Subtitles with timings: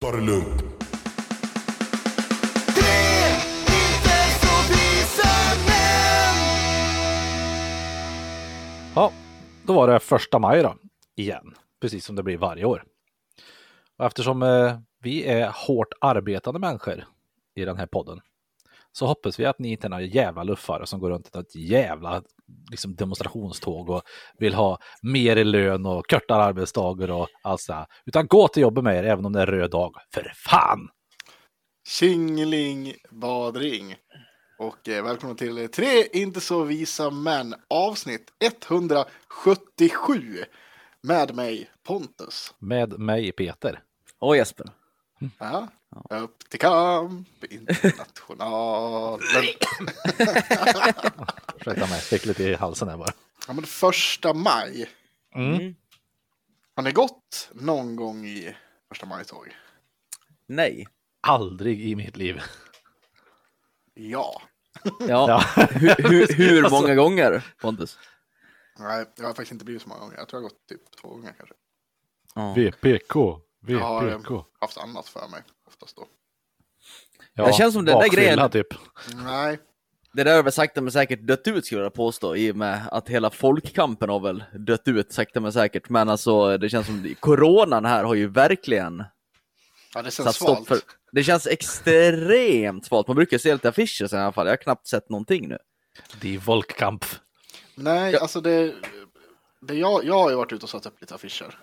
[0.00, 0.62] Ta det lugnt.
[8.94, 9.12] Ja,
[9.66, 10.76] då var det första maj då,
[11.16, 12.84] igen, precis som det blir varje år.
[13.98, 17.04] Och eftersom eh, vi är hårt arbetande människor
[17.54, 18.20] i den här podden
[18.92, 21.54] så hoppas vi att ni inte är några jävla luffare som går runt i ett
[21.54, 22.22] jävla
[22.70, 24.02] liksom, demonstrationståg och
[24.38, 27.86] vill ha mer i lön och kortare arbetsdagar och allt sådär.
[28.06, 29.94] Utan gå till jobbet med er även om det är röd dag.
[30.14, 30.88] För fan!
[31.88, 33.96] Tjingeling badring.
[34.58, 40.44] Och eh, välkomna till Tre inte så visa män avsnitt 177.
[41.02, 42.54] Med mig Pontus.
[42.58, 43.82] Med mig Peter.
[44.18, 44.66] Och Jesper.
[45.38, 45.68] Ja.
[46.10, 49.20] Upp till kamp, internationalen.
[51.56, 53.12] Ursäkta mig, fick lite i halsen här bara.
[53.46, 54.90] ja, men första maj.
[55.34, 55.74] Mm.
[56.76, 58.56] Har ni gått någon gång i
[58.88, 59.56] första maj-tåg?
[60.46, 60.88] Nej.
[61.20, 62.40] Aldrig i mitt liv.
[63.94, 64.42] Ja.
[65.08, 65.44] Ja.
[65.70, 67.98] hur, hur, hur många gånger Pontus?
[68.78, 70.16] Nej, jag har faktiskt inte blivit så många gånger.
[70.16, 71.54] Jag tror jag har gått typ två gånger kanske.
[72.34, 72.52] Ja.
[72.54, 73.14] VPK,
[73.66, 74.30] Jag har eh, VPK.
[74.60, 76.06] haft annat för mig oftast då.
[77.34, 78.66] Ja, Det känns som den där grejen- typ.
[79.24, 79.58] Nej,
[80.12, 82.82] Det där har väl sakta men säkert dött ut skulle jag påstå i och med
[82.92, 85.88] att hela folkkampen har väl dött ut sakta men säkert.
[85.88, 89.04] Men alltså det känns som coronan här har ju verkligen
[89.94, 90.68] ja, det känns satt stopp svalt.
[90.68, 90.78] för.
[91.12, 93.06] Det känns extremt svalt.
[93.06, 94.46] Man brukar se lite affischer sen i alla fall.
[94.46, 95.58] Jag har knappt sett någonting nu.
[96.20, 97.04] Die Volkkamp.
[97.74, 98.74] Nej, alltså det,
[99.60, 101.58] det jag, jag har ju varit ute och satt upp lite affischer.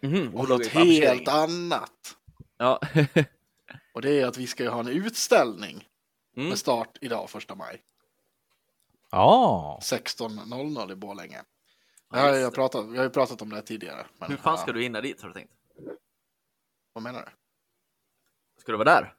[0.00, 2.16] Mhm, Och något helt annat.
[2.58, 2.80] Ja.
[3.94, 5.88] Och det är att vi ska ju ha en utställning
[6.36, 6.48] Mm.
[6.48, 7.82] med start idag, första maj.
[9.10, 11.42] Ja, 16.00 i Borlänge.
[12.12, 12.54] Ja, jag det.
[12.54, 14.06] pratat, vi har ju pratat om det här tidigare.
[14.18, 15.52] Men, Hur fan ska ja, du hinna dit har du tänkt?
[16.92, 17.26] Vad menar du?
[18.60, 19.14] Ska du vara där?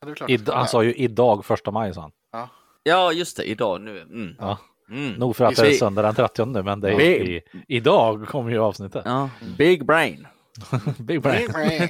[0.00, 2.12] Ja, det är klart I, jag han sa ju idag första maj sa han.
[2.30, 2.48] Ja.
[2.82, 3.44] Ja, just det.
[3.44, 4.00] Idag nu.
[4.00, 4.36] Mm.
[4.38, 4.58] Ja.
[4.92, 5.12] Mm.
[5.12, 7.28] Nog för att det är söndag den 30 men det är Big.
[7.28, 9.02] i, idag kommer ju avsnittet.
[9.04, 9.30] Ja.
[9.58, 10.26] Big brain.
[10.98, 11.48] Big brain.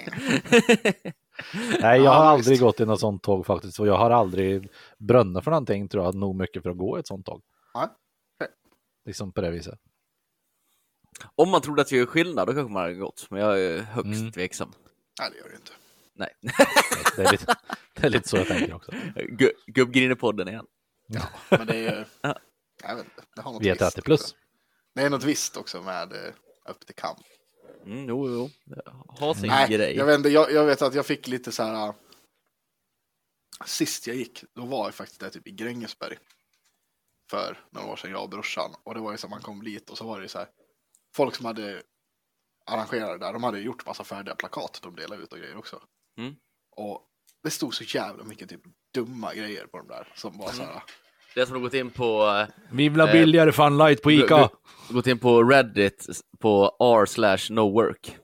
[1.80, 4.68] Nej, jag Ja, har aldrig gått i något sånt tåg faktiskt och jag har aldrig
[4.98, 7.42] brunnit för någonting tror jag nog mycket för att gå i ett sånt tåg.
[7.74, 7.90] Ja.
[9.06, 9.78] Liksom på det viset.
[11.34, 13.26] Om man trodde att det gör skillnad då kanske man hade gått.
[13.30, 14.32] Men jag är högst Mm.
[14.32, 14.72] tveksam.
[15.20, 15.72] Nej, det gör det inte.
[16.14, 16.28] Nej.
[17.16, 17.54] Det är lite,
[17.94, 18.90] det är lite så jag tänker också.
[19.14, 20.66] Gu- Gubbgrinepodden igen.
[21.50, 22.36] Men det är Ja.
[22.82, 23.24] Jag vet inte.
[23.36, 24.20] Det har något visst 30 plus.
[24.20, 24.34] också.
[24.94, 26.34] Det är något visst också med eh,
[26.68, 27.18] upp till kamp.
[27.86, 28.50] Mm, jo, jo.
[28.64, 29.96] Det Har sin Nej, grej.
[29.96, 31.86] jag vet, inte, jag, jag vet att jag fick lite så här.
[31.88, 31.94] äh,
[33.66, 36.18] Sist jag gick, då var jag faktiskt där typ i Grängesberg.
[37.30, 38.74] För några år sedan, jag och brorsan.
[38.84, 40.38] Och det var ju så att man kom dit och så var det ju så
[40.38, 40.48] här.
[41.14, 41.82] Folk som hade
[42.66, 45.82] arrangerat det där, de hade gjort massa färdiga plakat de delade ut och grejer också.
[46.18, 46.34] Mm.
[46.76, 47.08] Och
[47.42, 48.60] det stod så jävla mycket typ
[48.94, 50.74] dumma grejer på de där som var så här.
[50.74, 50.82] Det
[51.40, 54.48] är som att gått in på, Vi vill ha Eh, billigare funlight på Ica.
[54.88, 56.06] gått in på Reddit
[56.38, 58.16] på r slash no work.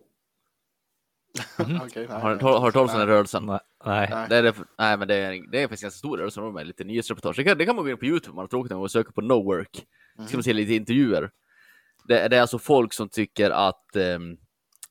[1.58, 3.16] Okej, nej, Har du har du hört talas om den Nej.
[3.16, 3.46] rörelsen?
[3.46, 4.08] Nej, nej.
[4.10, 4.26] Nej.
[4.28, 6.40] Det är, det, nej, men det är, det är faktiskt ganska stor rörelse.
[6.40, 7.36] De är lite nyhetsreportage.
[7.36, 9.12] Det kan, det kan man gå in på YouTube om man har tråkigt och söka
[9.12, 9.84] på no work.
[10.18, 11.30] Så ska man se lite intervjuer.
[12.04, 14.36] Det, det är alltså folk som tycker att, ehm,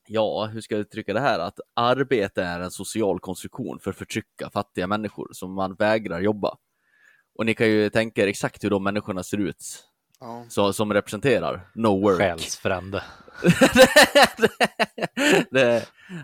[0.08, 1.38] ja, hur ska jag uttrycka det här?
[1.38, 6.56] Att arbete är en social konstruktion för att förtrycka fattiga människor som man vägrar jobba.
[7.38, 9.84] Och ni kan ju tänka er exakt hur de människorna ser ut
[10.20, 10.44] Ja.
[10.48, 12.18] så, som representerar no work.
[12.18, 13.02] Själsfrände.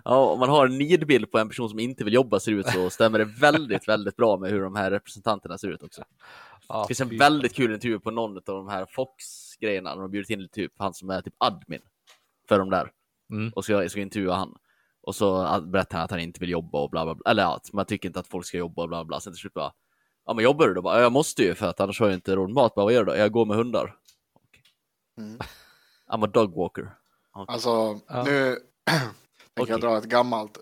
[0.04, 2.66] ja, om man har en nidbild på en person som inte vill jobba ser ut
[2.66, 6.02] så stämmer det väldigt, väldigt bra med hur de här representanterna ser ut också.
[6.68, 9.90] Ja, Det finns en väldigt kul intervju på någon av de här Fox-grejerna.
[9.90, 11.80] De har bjudit in typ han som är typ admin
[12.48, 12.90] för de där.
[13.30, 13.52] Mm.
[13.54, 14.54] Och ska, ska intervjua han.
[15.02, 17.30] Och så berättar han att han inte vill jobba och bla bla bla.
[17.30, 19.20] Eller att man tycker inte att folk ska jobba och bla bla.
[19.20, 19.72] Sen till slut bara,
[20.26, 20.82] ja men jobbar du då?
[20.82, 22.74] Bara, "Ja, jag måste ju för att annars har jag inte råd mat.
[22.74, 23.18] Bara, vad gör du då?
[23.18, 23.96] Jag går med hundar.
[25.18, 25.38] Mm.
[26.08, 26.90] I'm a dog walker.
[27.32, 28.22] Alltså, Ja.
[28.24, 29.12] nu tänker
[29.60, 29.70] Okej.
[29.72, 30.58] jag dra ett gammalt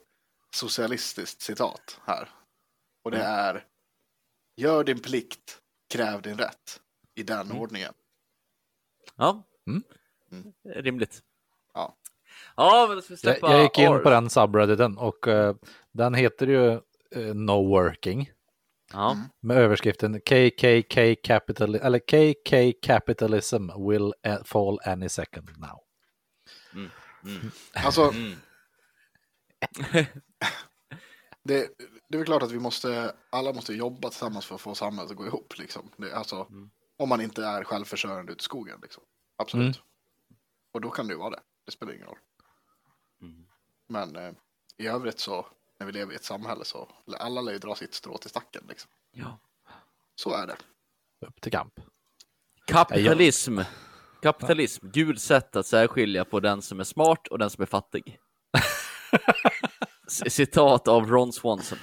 [0.55, 2.29] socialistiskt citat här.
[3.05, 3.33] Och det Mm.
[3.33, 3.65] är
[4.57, 5.59] Gör din plikt,
[5.95, 6.81] kräv din rätt.
[7.15, 7.59] I den Mm.
[7.59, 7.93] ordningen.
[9.17, 9.83] Ja, Mm.
[10.33, 10.53] Mm.
[10.65, 11.23] rimligt.
[11.75, 11.97] Ja.
[12.57, 15.55] Ja, men ska vi Jag, släppa jag gick in på den subredditen och eh,
[15.93, 16.73] den heter ju
[17.11, 18.31] eh, No Working
[18.93, 19.13] Ja.
[19.13, 19.25] Mm.
[19.41, 24.13] med överskriften KKK capital eller KK capitalism will
[24.45, 25.81] fall any second now.
[26.75, 26.91] Mm.
[27.73, 28.33] Alltså, Mm.
[31.45, 31.69] det,
[32.09, 35.11] det är väl klart att vi måste, alla måste jobba tillsammans för att få samhället
[35.11, 35.59] att gå ihop.
[35.59, 35.91] Liksom.
[35.97, 36.71] Det, alltså, Mm.
[36.97, 38.79] Om man inte är självförsörjande ute i skogen.
[38.83, 39.03] Liksom.
[39.37, 39.83] Absolut.
[40.73, 41.41] Och då kan det ju vara det.
[41.67, 42.19] Det spelar ingen roll.
[43.23, 43.47] Mm.
[43.89, 44.33] Men eh,
[44.77, 45.47] i övrigt så
[45.83, 46.89] när vi lever i ett samhälle så
[47.19, 48.65] alla lär ju dra sitt strå till stacken.
[48.69, 48.91] Liksom.
[49.13, 49.39] Ja.
[50.15, 50.57] Så är det.
[51.27, 51.75] Upp till kamp.
[52.67, 53.59] Kapitalism.
[54.23, 54.87] Kapitalism.
[54.93, 58.19] Gud sätt att särskilja på den som är smart och den som är fattig.
[60.09, 61.79] C- Citat av Ron Swanson.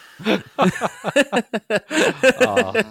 [2.39, 2.73] Ja.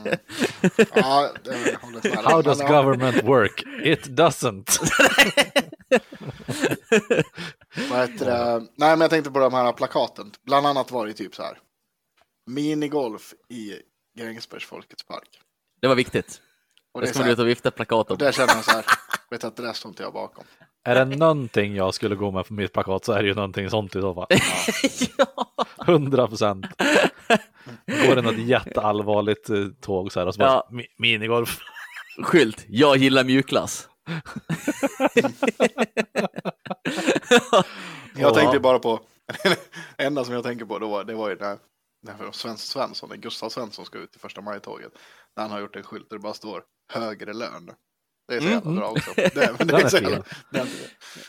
[0.94, 2.24] Ja, det håller jag med.
[2.24, 3.64] How does government work?
[3.84, 4.80] It doesn't.
[7.90, 8.58] vad heter?
[8.58, 10.32] Nej, men jag tänkte på de här plakaten.
[10.46, 11.58] Bland annat var det typ så här.
[12.46, 13.74] Minigolf i
[14.18, 15.40] Grängesbergs Folkets Park.
[15.80, 16.40] Det var viktigt.
[16.92, 18.12] Och Det ska man ut och vifta plakaten.
[18.12, 18.84] och där känner man så här.
[19.30, 20.44] Vet att det där står inte jag bakom.
[20.88, 23.70] Är det någonting jag skulle gå med på mitt plakat så är det ju någonting
[23.70, 24.26] sånt i så fall.
[25.94, 26.66] 100 procent.
[28.06, 30.68] Går det något jätteallvarligt eh, tåg så här och så bara Ja.
[30.72, 31.58] mi- minigolf.
[32.22, 32.64] Skylt.
[32.68, 33.88] Jag gillar mjukglass.
[38.14, 38.34] Jag Ja.
[38.34, 39.00] tänkte bara på,
[39.42, 39.58] det
[40.04, 41.58] enda som jag tänker på då, var- det var ju när,
[42.02, 44.92] när Svens, Svensson, när Gustav Svensson ska ut i första maj-tåget.
[45.36, 46.62] När han har gjort en skylt där det bara står
[46.92, 47.70] högre lön.
[48.28, 49.10] Det är så jävla bra också.
[49.16, 50.66] Det, men det är så jävla, den,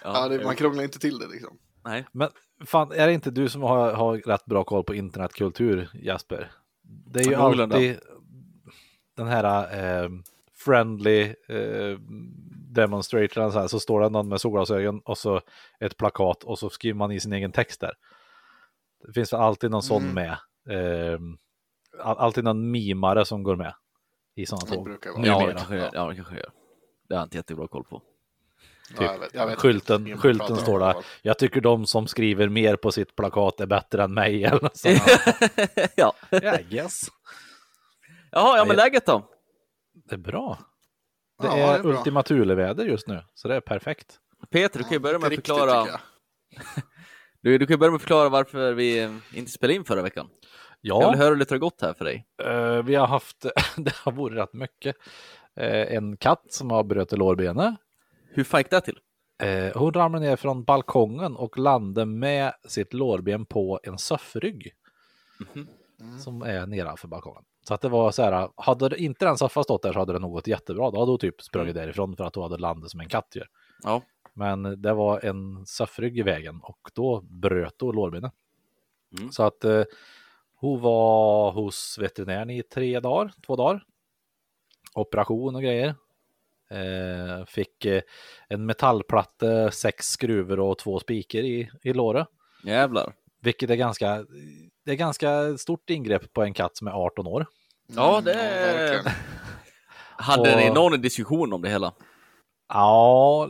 [0.04, 1.58] ja, det, man krånglar inte till det liksom.
[1.86, 2.06] Nej.
[2.12, 2.30] Men
[2.66, 6.52] fan, är det inte du som har, har rätt bra koll på internetkultur, Jasper?
[6.84, 8.00] Det är ju alltid
[9.18, 9.64] den här
[10.04, 10.10] eh,
[10.66, 12.00] friendly eh,
[12.76, 15.42] demonstratorn så, här, så står det någon med solglasögon och så
[15.80, 17.94] ett plakat och så skriver man i sin egen text där.
[19.08, 20.14] Det finns alltid någon sån Mm.
[20.16, 20.32] med.
[21.14, 21.20] Eh,
[22.04, 23.74] all- alltid någon mimare som går med
[24.36, 24.86] i sådana Det tåg.
[24.86, 25.26] brukar vara.
[25.28, 25.90] Ja, det kanske gör.
[25.94, 26.50] Ja, det kanske gör.
[27.10, 28.02] Det har jag inte jättebra koll på.
[28.98, 30.20] Ja, jag vet, jag vet skylten inte.
[30.22, 30.96] skylten står där.
[31.22, 34.44] Jag tycker de som skriver mer på sitt plakat är bättre än mig.
[34.46, 34.82] Eller något
[35.96, 36.14] ja.
[36.60, 37.02] I guess.
[38.32, 39.30] Jaha, ja men läget då?
[40.10, 40.60] Det är bra.
[41.42, 41.92] Det Ja, är, det är bra.
[41.92, 44.20] Ultima Thule-väder just nu, så det är perfekt.
[44.50, 45.70] Peter, du kan ju börja med att förklara.
[45.88, 46.00] jag.
[47.42, 50.30] Du, du kan ju börja med att förklara varför vi inte spelade in förra veckan.
[50.82, 52.26] Jag Ja, vill höra lite hur det har gått här för dig.
[52.44, 53.46] eh, vi har haft,
[53.78, 54.96] det har varit rätt mycket.
[55.56, 57.76] Eh, en katt som har brutit lårbenet.
[58.30, 59.00] Hur fan gick det till?
[59.44, 64.74] Eh, hon ramlade ner från balkongen och landade med sitt lårben på en soffrygg.
[65.40, 65.68] Mhm.
[66.20, 67.44] Som är nedanför balkongen.
[67.68, 70.20] Så att det var så här, hade inte den soffan stått där så hade det
[70.20, 70.92] nog gått jättebra.
[70.92, 73.48] Då hade hon typ sprungit därifrån för att hon hade landat som en katt gör.
[73.84, 74.02] Ja.
[74.34, 78.34] Men det var en soffrygg i vägen och då bröt hon lårbenet.
[79.20, 79.32] Mm.
[79.32, 79.84] Så att eh,
[80.56, 83.84] hon var hos veterinären i tre dagar, två dagar.
[85.00, 85.96] Operation och grejer.
[86.72, 88.02] Eh, fick eh,
[88.48, 92.28] en metallplatta, sex skruvar och två spikar i, i låret.
[92.64, 93.14] Jävlar.
[93.42, 94.26] Vilket är ganska,
[94.86, 97.46] det är ganska stort ingrepp på en katt som är 18 år.
[97.88, 99.16] Ja, det Mm, är- verkligen.
[100.18, 101.94] Hade Och- ni någon diskussion om det hela?
[102.70, 103.46] Ja,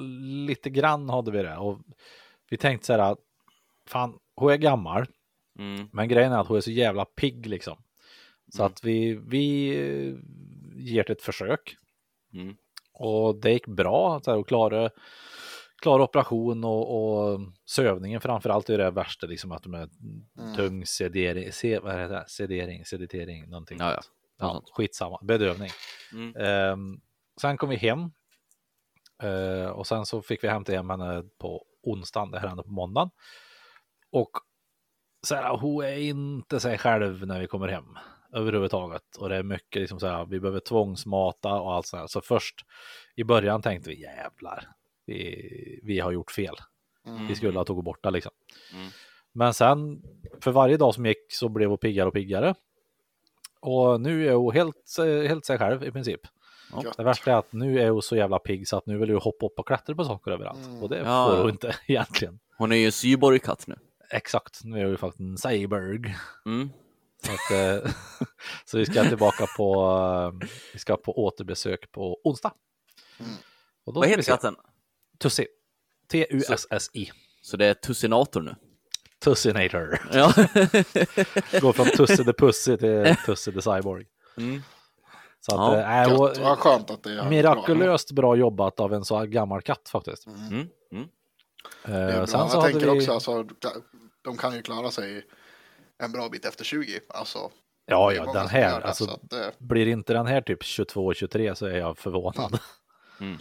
[0.48, 1.57] lite grann hade vi det.
[1.57, 1.78] Och
[2.50, 3.16] vi tänkte så här,
[3.88, 5.06] fan, hon är gammal.
[5.60, 5.90] Mm.
[5.94, 7.78] Men grejen är att hon är så jävla pigg liksom.
[8.56, 8.72] Så Mm.
[8.72, 10.18] att vi, vi
[10.80, 11.76] ger det ett försök.
[12.34, 12.56] Mm.
[12.94, 14.22] Och det gick bra.
[14.24, 14.90] Så här, och klara,
[15.81, 16.96] klara operation och,
[17.31, 19.28] och sövningen framför allt är det värsta.
[19.28, 19.90] Liksom att de är
[20.40, 20.56] Mm.
[20.56, 22.26] tung sedering, se, vad är det där?
[22.28, 23.78] sedering, seditering, någonting.
[23.80, 24.00] Ja,
[24.40, 24.64] ja.
[24.74, 25.70] skitsamma, bedövning.
[26.14, 26.36] Mm.
[26.36, 27.02] Ehm,
[27.42, 28.12] sen kom vi hem.
[29.24, 32.72] Eh, och sen så fick vi hämta hem henne på onsdagen, det här hände på
[32.72, 33.10] måndagen.
[34.12, 34.31] Och
[35.28, 37.98] så här, hon är inte sig själv när vi kommer hem
[38.34, 39.16] överhuvudtaget.
[39.19, 42.07] Och det är mycket liksom så här, vi behöver tvångsmata och allt så här.
[42.07, 42.66] Så först
[43.16, 44.68] i början tänkte vi jävlar,
[45.06, 46.56] vi, vi har gjort fel.
[47.28, 48.31] Vi skulle ha tagit bort det liksom.
[48.74, 48.90] Mm.
[49.31, 50.02] Men sen
[50.42, 52.56] för varje dag som gick så blev hon piggare och piggare.
[53.62, 56.21] Och nu är hon helt, helt sig själv i princip.
[56.83, 56.98] Gött.
[56.98, 59.21] Det värsta är att nu är hon så jävla pigg så att nu vill hon
[59.21, 60.66] hoppa upp och klättra på saker överallt.
[60.66, 60.83] Mm.
[60.83, 61.42] Och det Ja, får ja.
[61.42, 62.40] hon inte egentligen.
[62.57, 63.76] Hon är ju en syborgkatt nu.
[64.12, 66.16] Exakt, nu är hon ju faktiskt en cyborg.
[66.45, 66.69] Mm.
[67.26, 67.92] Så, att, eh,
[68.66, 69.73] så vi ska tillbaka på,
[70.44, 72.54] eh, vi ska på återbesök på onsdag.
[73.19, 73.31] Mm.
[73.85, 74.56] Och då Vad heter katten?
[75.19, 75.47] Tussi.
[76.11, 77.11] T-U-S-S-I.
[77.42, 78.56] Så det är Tussinator nu.
[79.23, 80.09] Tussinator.
[80.14, 80.33] Ja.
[81.61, 84.06] Går från Tusse the Pussy till Tusse the Cyborg.
[84.38, 84.61] Mm.
[85.40, 86.19] Så att, Ja, eh, Gött.
[86.19, 90.26] och, Vad skönt att det är mirakulöst bra jobbat av en så gammal katt faktiskt.
[90.26, 90.35] bra.
[90.35, 90.68] Mm.
[90.92, 91.07] Mm.
[92.16, 92.28] Bra.
[92.28, 93.45] sen så Jag tänker vi, också, alltså,
[94.21, 95.26] de kan ju klara sig
[95.99, 96.99] en bra bit efter 20.
[97.09, 97.51] Alltså,
[97.85, 100.61] ja, ja, den gör här, det, alltså, så att, eh, blir inte den här typ
[100.63, 102.59] 22-23 så är jag förvånad.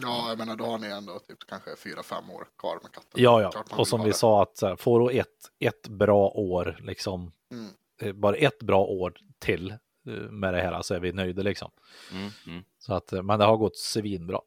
[0.03, 3.11] Ja, jag menar då har ni ändå typ kanske fyra fem år kvar med katten.
[3.15, 4.17] Ja, ja, och som vi det.
[4.17, 5.27] sa att så här, får du ett,
[5.59, 7.71] ett bra år, liksom, Mm.
[8.01, 11.71] eh, bara ett bra år till eh, med det här så är vi nöjda liksom.
[12.13, 12.31] Mm.
[12.47, 12.65] Mm.
[12.79, 14.41] Så att, eh, men det har gått svinbra.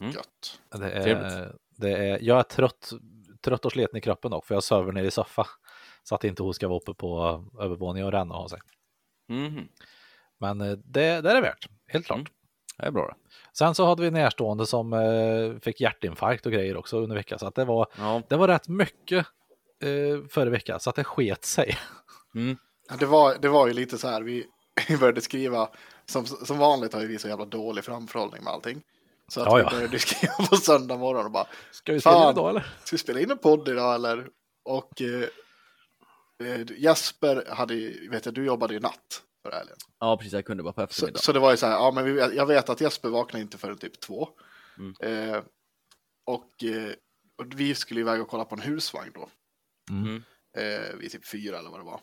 [0.00, 0.60] Gött.
[0.80, 1.54] Det är, Trevligt.
[1.70, 2.92] det är, jag är trött,
[3.40, 5.46] trött och sliten i kroppen dock, för jag sover ner i soffa.
[6.08, 8.60] Så att inte hon ska vara uppe på övervåningen och ränna av sig.
[9.28, 9.68] Mhm.
[10.40, 12.18] Men eh, det, det är det värt, helt klart.
[12.18, 12.28] Mm.
[12.78, 13.14] Det är bra det.
[13.58, 17.38] Sen så hade vi närstående som eh, fick hjärtinfarkt och grejer också under veckan.
[17.38, 18.22] Så att det var, Ja.
[18.28, 19.26] det var rätt mycket
[19.82, 21.76] eh, förra veckan, så att det sket sig.
[22.34, 22.56] Mm.
[22.88, 24.46] Ja, det, var, det var ju lite så här, vi,
[24.88, 25.68] vi började skriva,
[26.06, 28.82] som, som vanligt har ju vi så jävla dålig framförhållning med allting.
[29.28, 29.70] Så att Ja, vi ja.
[29.70, 32.60] började skriva på söndag morgon och bara, Ska vi spela idag eller?
[32.84, 34.26] ska vi spela in en podd idag eller?
[34.64, 35.28] Och eh,
[36.44, 37.74] eh, Jesper hade
[38.10, 39.76] vet jag, du jobbade ju natt förra helgen.
[40.00, 40.32] ja, precis.
[40.32, 41.22] Jag kunde bara på Så, eftermiddagen.
[41.22, 43.58] så det var ju så här, ja men vi, jag vet att Jesper vaknade inte
[43.58, 44.28] förrän typ två.
[44.78, 44.94] Mm.
[45.34, 45.42] Eh,
[46.24, 46.92] och, eh,
[47.38, 49.28] och vi skulle iväg och kolla på en husvagn då.
[49.90, 50.22] Mm.
[50.56, 52.00] Eh, vid typ fyra eller vad det var.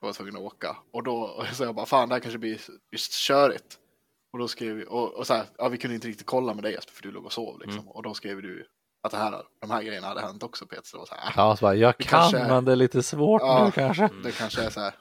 [0.00, 0.76] Jag var tvungen att åka.
[0.92, 3.78] Och då och så jag bara, fan det här kanske blir, blir körigt.
[4.32, 6.64] Och då skrev vi, och, och så här, ja vi kunde inte riktigt kolla med
[6.64, 7.78] dig Jesper för du låg och sov liksom.
[7.80, 7.88] Mm.
[7.88, 8.66] Och då skrev du
[9.06, 10.82] att det här, de här grejerna hade hänt också Peter.
[10.84, 13.02] Så det var så här, Ja, så bara, jag kan, kanske- men det är lite
[13.02, 13.64] svårt Ja.
[13.64, 14.08] nu kanske.
[14.22, 14.94] det kanske är så här,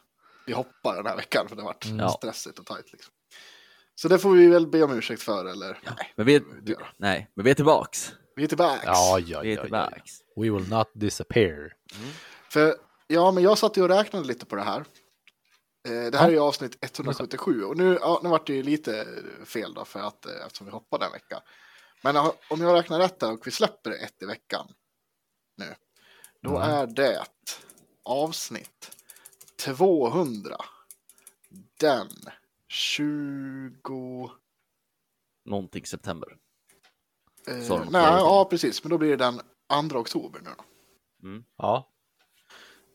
[0.45, 1.99] vi hoppar den här veckan för det har varit Mm.
[1.99, 2.09] Ja.
[2.09, 3.13] stressigt och tajt liksom.
[3.95, 5.79] Så det får vi väl be om ursäkt för eller?
[5.97, 8.13] Nej, Men vi, vi nej, men vi är tillbaks.
[8.35, 8.81] vi är tillbaks.
[8.85, 9.61] Ja, ja, Vi är ja, ja.
[9.61, 10.11] tillbaks.
[10.35, 11.73] We will not disappear.
[12.49, 12.75] För,
[13.07, 14.79] ja, men jag satt ju och räknade lite på det här.
[15.87, 16.27] Eh, det här Ja.
[16.27, 19.05] är ju avsnitt 177 och nu, ja, nu vart det ju lite
[19.45, 21.41] fel då för att eh, eftersom vi hoppade en vecka.
[22.05, 22.17] Men
[22.49, 24.73] om jag räknar rätt här och vi släpper ett i veckan
[25.57, 25.75] nu,
[26.41, 26.61] då Mm.
[26.69, 27.23] är det
[28.03, 28.97] avsnitt
[29.59, 30.57] 200
[31.79, 32.09] den
[32.67, 34.31] 20...
[35.45, 36.37] Någonting september.
[37.47, 37.55] Eh,
[37.91, 39.41] nej, ja precis, men då blir det den
[39.89, 40.63] 2 oktober nu då.
[41.57, 41.91] Ja,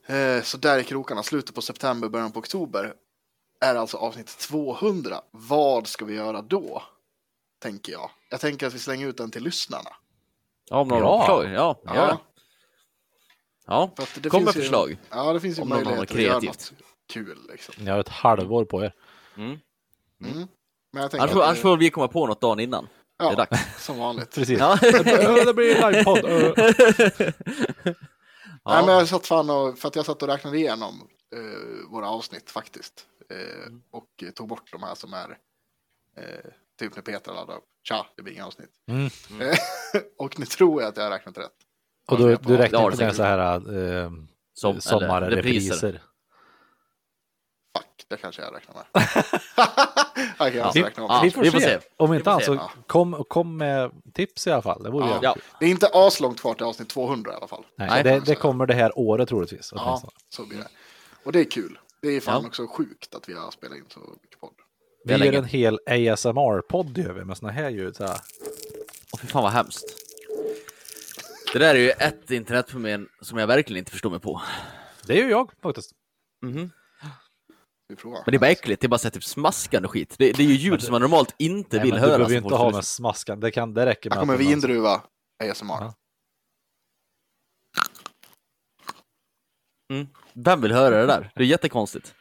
[0.06, 2.94] Eh, så där i krokarna, slutet på september, början på oktober,
[3.60, 5.22] är alltså avsnitt 200.
[5.30, 6.82] Vad ska vi göra då?
[7.58, 8.10] Tänker jag.
[8.30, 9.90] Jag tänker att vi slänger ut den till lyssnarna.
[10.70, 11.18] Ja, om några Ja.
[11.20, 11.44] förslag.
[11.44, 11.94] Ja, ja.
[11.94, 12.20] ja.
[13.66, 13.90] ja.
[13.96, 14.98] för att det Kom med finns ju- förslag.
[15.10, 16.72] Ja, det finns ju Om någon har möjlighet att göra något
[17.08, 17.74] kul liksom.
[17.84, 18.94] ni har ett halvår på er.
[19.36, 19.48] Mm.
[20.24, 20.46] Mm.
[20.92, 22.88] Men jag tänker Annars, får, att, annars får vi komma på något dagen innan.
[23.18, 23.60] ja, det är dags.
[23.84, 24.34] som vanligt.
[24.34, 24.58] Precis.
[24.58, 24.78] Ja.
[25.44, 26.24] det blir livepodd.
[28.64, 28.98] Nej, men ja.
[28.98, 33.06] jag satt fan och, för att jag satt och räknade igenom eh, våra avsnitt faktiskt.
[33.30, 33.82] Eh, Mm.
[33.90, 35.38] och tog bort de här som är
[36.16, 37.64] eh, typ när Peter laddade upp.
[37.88, 38.70] Tja, det blir inga avsnitt.
[38.88, 39.04] Mm.
[39.40, 39.58] Eh,
[40.18, 41.52] och nu tror jag att jag har räknat rätt.
[42.08, 44.10] Och du, du Ja, räknar inte med så här eh,
[44.54, 46.02] Som, sommarrepriser?
[47.78, 48.84] Fuck, det kanske jag räknar med.
[50.54, 50.90] Jag måste Vi.
[50.96, 51.80] Ja, vi, får vi får se.
[51.80, 51.86] se.
[51.96, 54.82] Om inte annat så kom, kom med tips i alla fall.
[54.82, 55.18] Det vore Ja.
[55.22, 55.36] Ja.
[55.60, 57.66] Det är inte aslångt kvar till avsnitt 200 i alla fall.
[57.76, 59.72] Nej, Nej, det, det kommer det här året troligtvis.
[59.74, 60.68] Ja, så blir det.
[61.24, 61.78] Och det är kul.
[62.02, 62.48] Det är fan Ja.
[62.48, 64.00] också sjukt att vi har spelat in så.
[65.04, 67.96] Vi är gör en hel ASMR-podd gör vi med såna här ljud.
[67.96, 68.20] Så här.
[69.12, 69.84] Åh, fy fan vad hemskt.
[71.52, 74.42] Det där är ju ett internetfenomen som jag verkligen inte förstår mig på.
[75.06, 75.92] Det är ju jag faktiskt.
[76.46, 76.70] Mhm.
[77.88, 78.22] Vi provar.
[78.26, 80.14] Men det är bara äckligt, det är bara så här typ smaskande skit.
[80.18, 82.10] Det, det är ju ljud som man normalt inte Nej, vill men höra.
[82.12, 83.40] du behöver ju som inte folk ha lyssnar- med smaskan.
[83.40, 85.02] Det, kan, det räcker med Här kommer att vindruva
[85.44, 85.68] ASMR.
[85.80, 85.94] Ja.
[89.92, 90.06] Mm.
[90.32, 91.32] Vem vill höra det där?
[91.34, 92.14] Det är jättekonstigt.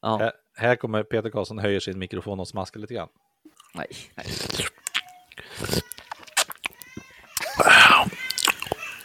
[0.00, 3.08] Ja, Här, här kommer Peter Karlsson höjer sin mikrofon och smaskar lite grann.
[3.74, 3.86] nej.
[4.14, 4.26] nej.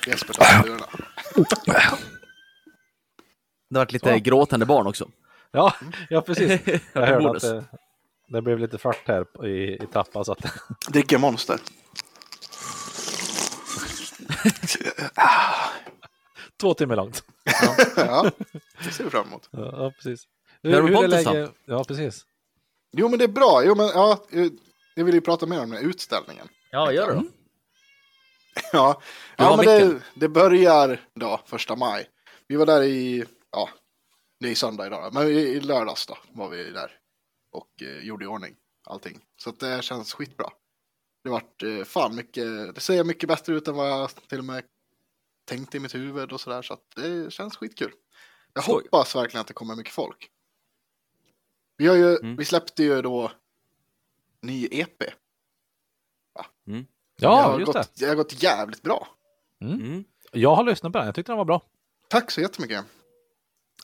[0.07, 0.85] Jesper tar lurarna.
[3.69, 4.19] Det har varit lite Så.
[4.19, 5.09] gråtande barn också.
[5.51, 5.73] Ja,
[6.09, 6.61] ja precis.
[6.93, 7.63] Jag hörde att det,
[8.27, 10.45] det blev lite fart här i, i tappa så att
[10.89, 11.59] Dricker monster.
[16.61, 17.23] två timmar långt.
[17.95, 18.31] ja,
[18.83, 19.49] det ser vi fram emot.
[19.51, 20.27] Ja, ja precis.
[20.63, 22.25] Är Pontus läge- Ja, precis.
[22.91, 23.61] Jo, men det är bra.
[23.65, 24.47] Jo, men ja, eh,
[24.95, 26.47] jag vill ju prata mer om den här utställningen.
[26.71, 27.23] Ja, gör det då.
[28.71, 29.01] Ja,
[29.37, 32.09] Du ja har men det, det börjar då, första maj.
[32.47, 33.69] Vi var där i, ja,
[34.39, 36.91] det är söndag idag, men i, i lördags då var vi där
[37.51, 38.55] och eh, gjorde i ordning
[38.87, 39.19] allting.
[39.37, 40.49] Så att det känns skitbra.
[41.23, 44.45] Det vart eh, fan mycket, det ser mycket bättre ut än vad jag till och
[44.45, 44.63] med
[45.45, 47.91] tänkte i mitt huvud och sådär, så att det känns skitkul.
[48.53, 48.73] Jag Skoj.
[48.91, 50.29] hoppas verkligen att det kommer mycket folk.
[51.77, 52.35] Vi, har ju, Mm.
[52.35, 53.31] vi släppte ju då
[54.41, 54.97] ny EP.
[56.65, 56.85] det,
[57.17, 57.79] Ja, har just det.
[57.79, 59.07] gått, det har gått jävligt bra.
[59.61, 60.03] Mm.
[60.31, 61.05] Jag har lyssnat på den.
[61.05, 61.61] Jag tyckte den var bra.
[62.07, 62.85] Tack så jättemycket.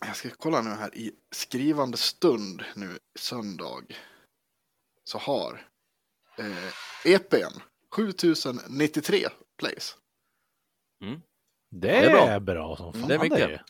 [0.02, 3.84] Jag ska kolla nu här i skrivande stund nu söndag.
[5.04, 5.68] Så har
[6.38, 7.60] eh, EPn
[7.96, 9.28] 7093
[9.58, 9.96] plays.
[11.70, 12.54] Det är, är bra.
[12.54, 12.76] bra.
[12.78, 13.08] som fan.
[13.08, 13.50] Det är mycket.
[13.50, 13.62] Det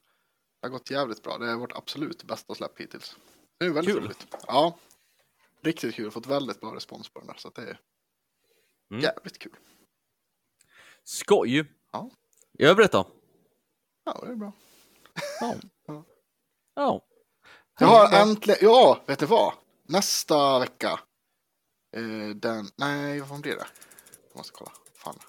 [0.61, 1.37] har gått jävligt bra.
[1.37, 3.15] Det är vårt absolut bästa släpp hittills.
[3.59, 4.03] Det är väldigt Kul.
[4.03, 4.35] roligt.
[4.47, 4.79] Ja,
[5.61, 6.11] riktigt kul.
[6.11, 7.35] Fått väldigt bra respons på den där.
[7.37, 7.79] Så att det är
[8.91, 9.03] Mm.
[9.03, 9.55] jävligt kul.
[11.03, 11.65] Skoj!
[11.91, 12.09] Ja.
[12.59, 13.07] I övrigt då?
[14.03, 14.51] Ja, det är bra.
[15.41, 15.55] Ja.
[16.75, 17.05] Ja.
[17.79, 19.53] Jag har äntligen, ja, vet du vad?
[19.83, 20.99] Nästa vecka.
[21.95, 23.67] Eh, den, nej, vad blir det?
[24.29, 24.71] Jag måste kolla.
[24.95, 25.19] Fan.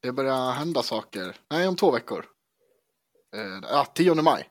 [0.00, 1.36] Det börjar hända saker.
[1.50, 2.26] Nej, om två veckor.
[3.36, 4.50] Eh, ja, 10 maj.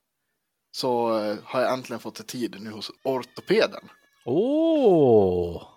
[0.74, 3.88] Så eh, har jag äntligen fått tid nu hos ortopeden.
[4.24, 5.68] Åh!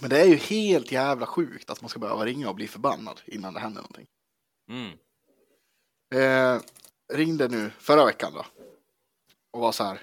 [0.00, 3.20] Men det är ju helt jävla sjukt att man ska behöva ringa och bli förbannad
[3.26, 4.06] innan det händer någonting.
[4.70, 4.98] Mm.
[6.14, 6.60] Eh,
[7.12, 8.46] ringde nu förra veckan då.
[9.52, 10.02] Och var så här.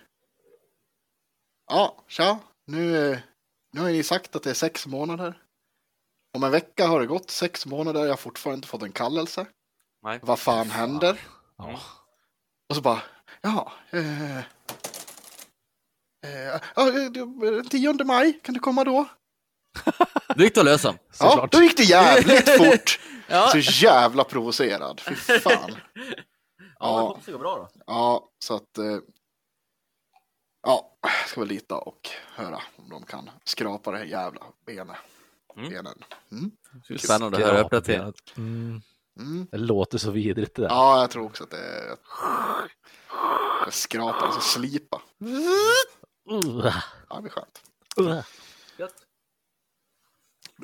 [1.68, 2.40] Ja, tja.
[2.66, 3.18] Nu,
[3.72, 5.42] nu har ni sagt att det är sex månader.
[6.34, 8.02] Om en vecka har det gått sex månader.
[8.02, 9.46] Jag har fortfarande inte fått en kallelse.
[10.02, 10.20] Nej.
[10.24, 11.20] Vad fan händer?
[11.58, 11.80] Ja.
[12.70, 13.02] Och så bara,
[13.46, 13.72] ja.
[13.90, 14.44] Eh, eh,
[16.76, 19.06] ja, eh, den 10 maj, kan du komma då?
[20.36, 20.88] Det gick det att lösa.
[20.88, 21.52] Ja, Såklart.
[21.52, 23.00] då gick det jävligt fort.
[23.28, 23.48] Ja.
[23.48, 25.00] Så jävla provocerad.
[25.00, 25.76] Fy fan.
[26.80, 27.84] Ja, jag hoppas det går bra då.
[27.88, 28.78] Ja, så att.
[28.78, 28.98] Eh,
[30.64, 30.98] ja,
[31.28, 34.98] ska väl lita och höra om de kan skrapa det här jävla benet.
[35.58, 35.70] Mm.
[35.70, 36.04] Benen.
[36.32, 36.52] Mm.
[37.00, 38.14] Spännande att höra uppdateringen.
[38.38, 38.82] Mm.
[39.20, 39.48] Mm.
[39.52, 40.70] Det låter så vidrigt det där.
[40.70, 41.98] Ja, jag tror också att det är.
[43.66, 45.02] Jag skrapar, alltså slipa.
[47.10, 47.62] Ja, det blir skönt.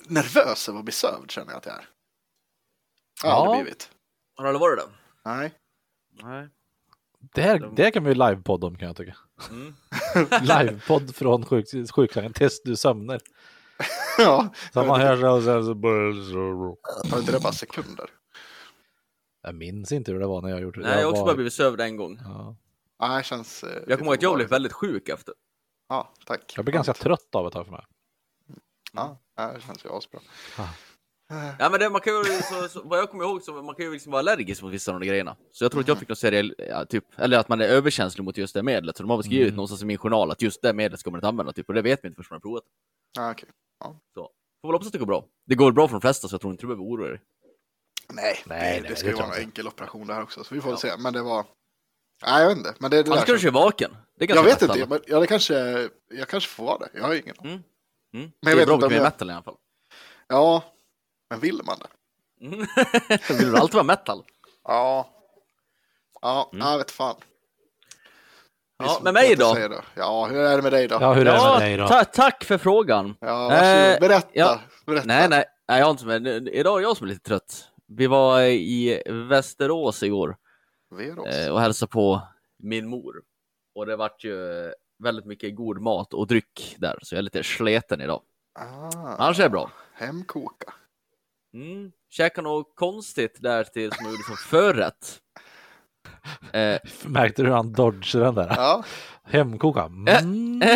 [0.07, 1.89] Nervös över att bli sövd känner jag att jag är.
[3.23, 3.43] Ja, Ja.
[3.43, 3.89] det har blivit.
[4.35, 4.91] Har du aldrig varit det?
[5.25, 5.53] Nej.
[6.23, 6.49] Nej.
[7.33, 9.17] Det, här, det här kan vi livepodda om kan jag tycka.
[9.49, 9.75] Mm.
[10.41, 11.65] Livepodd från sjuk,
[11.95, 13.21] sjuksängen tills du sömnar.
[14.17, 15.17] Ja, Så man hör
[15.63, 18.09] så börjar tar inte det bara sekunder?
[19.41, 20.87] Jag minns inte hur det var när jag gjorde det.
[20.87, 22.19] Nej, jag har också var- bara blivit sövd en gång.
[22.23, 22.55] ja.
[22.99, 23.63] Nej, det känns.
[23.63, 25.33] eh, Jag kommer ihåg att jag blev väldigt sjuk efter.
[25.89, 26.53] Ja, tack.
[26.55, 27.85] Jag blev ganska trött av ett tag för mig.
[28.93, 30.19] Ja, det känns ju asbra.
[30.57, 30.67] Ah.
[31.59, 33.85] Ja men det, man kan ju, så, så, vad jag kommer ihåg så man kan
[33.85, 35.35] ju liksom vara allergisk mot vissa av de grejerna.
[35.51, 38.23] Så jag tror att jag fick någon seriell, ja, typ, eller att man är överkänslig
[38.23, 38.97] mot just det medlet.
[38.97, 39.55] Så de har väl skrivit Mm.
[39.55, 41.81] någonstans i min journal att just det medlet ska man inte använda, typ, och det
[41.81, 42.63] vet vi inte förrän man har provat.
[43.17, 43.49] Ja, okej.
[44.13, 44.29] Så.
[44.61, 45.25] Får väl hoppas att det går bra.
[45.45, 47.21] Det går bra för de flesta så jag tror inte du behöver oroa dig.
[48.09, 50.23] Nej, Nej, det, nej, det ska det ju vara jag en enkel operation det här
[50.23, 50.43] också.
[50.43, 50.91] Så vi får väl se.
[50.97, 51.45] Men det var.
[52.25, 52.73] Nej, jag vet inte.
[52.79, 53.97] Men det, det där kan du som- köra vaken.
[54.19, 54.77] Det Jag vet metal.
[54.77, 54.89] inte.
[54.89, 55.89] Men, ja, det kanske.
[56.13, 56.89] Jag kanske får vara det.
[56.93, 57.51] Jag har ingen aning.
[57.53, 57.63] Mm.
[57.63, 57.63] Mm.
[58.13, 59.55] Men jag det är vet bra inte om jag- metal i alla fall.
[60.27, 60.63] Ja,
[61.29, 61.87] men vill man det?
[62.45, 62.59] Mm.
[63.39, 64.23] Vill du alltid vara metal?
[64.63, 65.09] Ja.
[66.21, 66.67] Ja, Mm.
[66.67, 67.15] jag vet fan.
[68.79, 69.57] Det Ja, med mig då?
[69.95, 70.97] Ja, hur är det med dig då?
[71.01, 71.87] Ja, hur är det med dig då?
[71.87, 73.15] ta tack för frågan.
[73.19, 73.93] Ja, varsågod.
[73.93, 74.27] Eh, Berätta.
[74.33, 74.59] ja.
[74.85, 75.05] Berätta.
[75.07, 77.67] Nej, nej, nej, jag har inte men idag är jag som är lite trött.
[77.97, 80.37] Vi var i Västerås igår
[81.27, 82.21] eh, och hälsade på
[82.59, 83.21] min mor.
[83.75, 84.71] Och det vart ju eh,
[85.03, 88.21] väldigt mycket god mat och dryck där, så jag är lite sleten idag.
[88.59, 89.71] Ah, Annars är det bra.
[89.93, 90.73] Hemkoka.
[91.53, 91.91] Mm.
[92.09, 95.19] Käkade något konstigt där till som jag gjorde som förrätt.
[96.53, 98.53] Eh, Märkte du hur han dodgade den där?
[98.55, 98.83] Ja.
[99.23, 99.83] Hemkoka.
[99.83, 100.59] Mm.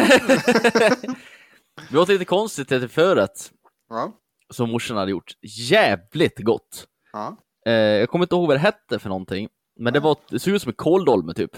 [1.91, 3.51] vi åt lite konstigt till förrätt
[3.89, 4.11] Ja.
[4.53, 5.31] som morsan hade gjort.
[5.41, 6.87] Jävligt gott!
[7.15, 7.37] Ja.
[7.65, 10.53] Eh, jag kommer inte ihåg vad det hette för någonting, men det, var, det såg
[10.53, 11.51] ut som en kåldolme typ.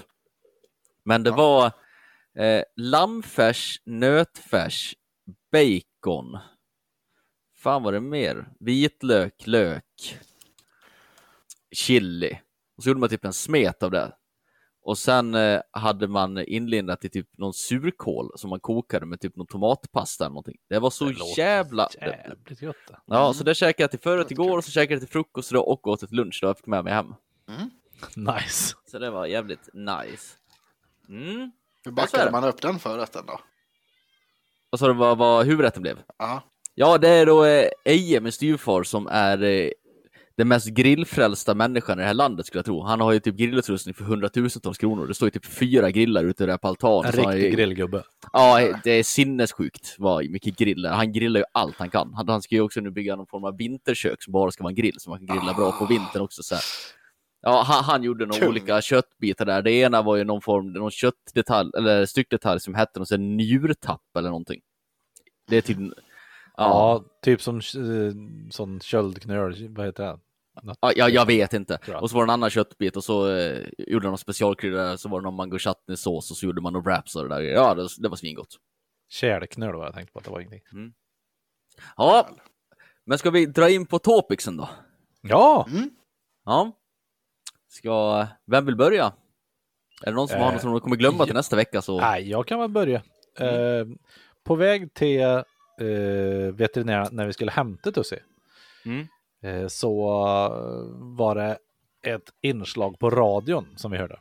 [1.06, 1.66] Men det var
[2.36, 4.96] eh, lammfärs, nötfärs,
[5.52, 6.38] bacon.
[7.56, 8.48] Fan var det mer?
[8.60, 10.18] Vitlök, lök,
[11.72, 12.40] chili.
[12.78, 14.12] Och så gjorde man typ en smet av det.
[14.88, 19.36] Och sen eh, hade man inlindat i typ någon surkål som man kokade med typ
[19.36, 20.58] någon tomatpasta eller någonting.
[20.70, 21.90] Det var så Det jävla...
[22.02, 22.76] Jävligt gott.
[22.88, 22.98] det.
[23.06, 23.34] Ja, Mm.
[23.34, 25.88] så det käkade jag till förrätt igår och så käkade jag till frukost idag och
[25.88, 27.14] åt till lunch då jag fick med mig hem.
[28.16, 28.76] Nice.
[28.92, 30.36] Så det var jävligt nice.
[31.10, 31.52] Mm.
[31.86, 33.40] Hur backade man upp den förrätten då?
[34.70, 36.00] Och så vad, vad huvudrätten blev?
[36.18, 36.44] Ja.
[36.76, 39.70] Ja, det är då eh, Eje, min styvfar, som är eh,
[40.38, 42.84] den mest grillfrälsta människan i det här landet skulle jag tro.
[42.84, 45.08] Han har ju typ grillutrustning för hundratusentals kronor.
[45.08, 47.12] Det står ju typ fyra grillar ute där på altanen.
[47.14, 48.04] En han är- riktig grillgubbe.
[48.34, 50.90] Ja, det är sinnessjukt vad mycket griller.
[50.92, 52.14] Han grillar ju allt han kan.
[52.14, 54.76] Han, ska ju också nu bygga någon form av vinterkök som bara ska vara en
[54.76, 56.44] grill så man kan grilla bra på vintern också.
[56.44, 56.64] Så här.
[57.42, 58.50] Ja, han, han gjorde några Kung.
[58.50, 59.62] olika köttbitar där.
[59.62, 64.02] Det ena var ju någon form, någon köttdetalj, eller styckdetalj som hette någon sån njurtapp
[64.18, 64.62] eller någonting.
[65.50, 65.78] Det är typ...
[65.80, 65.94] Ja,
[66.58, 68.14] Ja, typ som eh,
[68.52, 70.20] sån köldknöl, vad heter det?
[70.82, 71.80] Ja, jag, jag vet inte.
[71.88, 72.02] Jag.
[72.02, 75.20] Och så var det en annan köttbit och så eh, gjorde de specialkrydda så var
[75.20, 77.42] det någon mango chutney-sås och så gjorde man någon wraps och det där.
[77.42, 78.56] Ja, det, det var svingott.
[79.10, 80.94] Kärlknöl var jag tänkte på att det var ingenting.
[81.98, 82.30] Ja,
[83.06, 84.70] men ska vi dra in på topicsen då?
[85.22, 85.90] Ja, Mm.
[86.46, 86.72] Ja.
[87.70, 89.06] Ska, vem vill börja?
[90.04, 92.00] Är det någon som har Eh, något som de kommer glömma till nästa vecka så?
[92.02, 93.02] nej, jag kan väl börja.
[93.40, 93.86] Eh,
[94.44, 95.44] på väg till eh,
[96.54, 98.20] veterinären när vi skulle hämta Tussi
[98.86, 99.08] Mm.
[99.44, 101.58] Eh, så eh, var det
[102.04, 104.20] ett inslag på radion som vi hörde.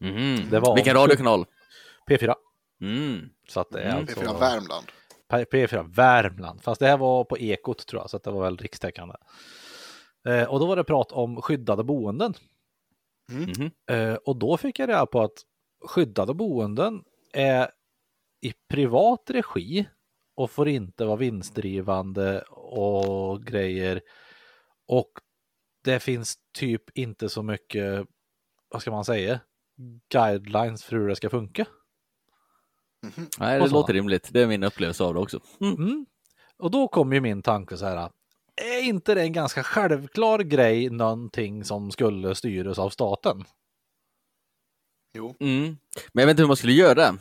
[0.00, 0.50] Mhm.
[0.50, 1.44] Det var- Vilken radiokanal?
[2.10, 2.34] P4.
[2.80, 3.28] Mm.
[3.48, 3.98] Så att det är Mm.
[3.98, 4.86] alltså P4 Värmland.
[5.30, 6.62] P- P4 Värmland.
[6.62, 9.14] Fast det här var på Ekot tror jag, så att det var väl rikstäckande.
[10.28, 12.34] Eh, och då var det prat om skyddade boenden.
[13.28, 13.70] Mhm.
[13.90, 15.42] Eh, och då fick jag reda på att
[15.84, 17.70] skyddade boenden är
[18.40, 19.86] i privat regi
[20.34, 24.00] och får inte vara vinstdrivande och grejer.
[24.86, 25.10] Och
[25.84, 28.06] det finns typ inte så mycket,
[28.68, 29.40] vad ska man säga,
[30.08, 31.66] guidelines för hur det ska funka.
[33.02, 33.28] Mhm.
[33.38, 34.28] Nej, det låter rimligt.
[34.32, 35.40] Det är min upplevelse av det också.
[35.60, 35.74] Mm.
[35.74, 36.06] Mm.
[36.56, 38.10] Och då kom ju min tanke så här,
[38.56, 43.44] är inte det en ganska självklar grej, någonting som skulle styras av staten?
[45.14, 45.34] Jo.
[45.40, 45.76] Mm.
[46.12, 47.18] Men jag vet inte hur man skulle göra det.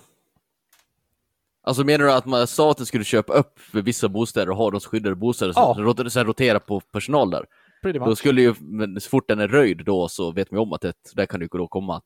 [1.65, 5.15] Alltså menar du att man, staten skulle köpa upp vissa bostäder och ha de skyddade
[5.15, 5.93] bostäder Ja.
[5.97, 6.09] ja.
[6.09, 7.45] sen rotera på personal där?
[7.93, 10.73] Då skulle ju, men så fort den är röjd då så vet man ju om
[10.73, 12.03] att det, där kan det ju då komma att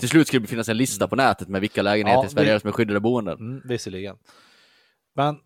[0.00, 2.54] till slut skulle det finnas en lista på nätet med vilka lägenheter Ja, i Sverige
[2.54, 3.38] vi- som är skyddade boenden.
[3.38, 4.16] Mm, visserligen.
[5.16, 5.36] Men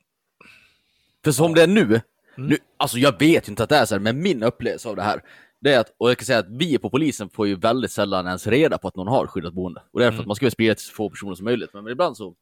[1.25, 2.49] För som det är nu, Mm.
[2.51, 4.97] nu, alltså jag vet ju inte att det är så här, men min upplevelse av
[4.97, 5.21] det här,
[5.61, 8.27] det är att, och jag kan säga att vi på polisen får ju väldigt sällan
[8.27, 9.83] ens reda på att någon har skyddat boende.
[9.93, 10.21] Och det är för Mm.
[10.21, 12.35] att man ska sprida till så få personer som möjligt, men, men ibland så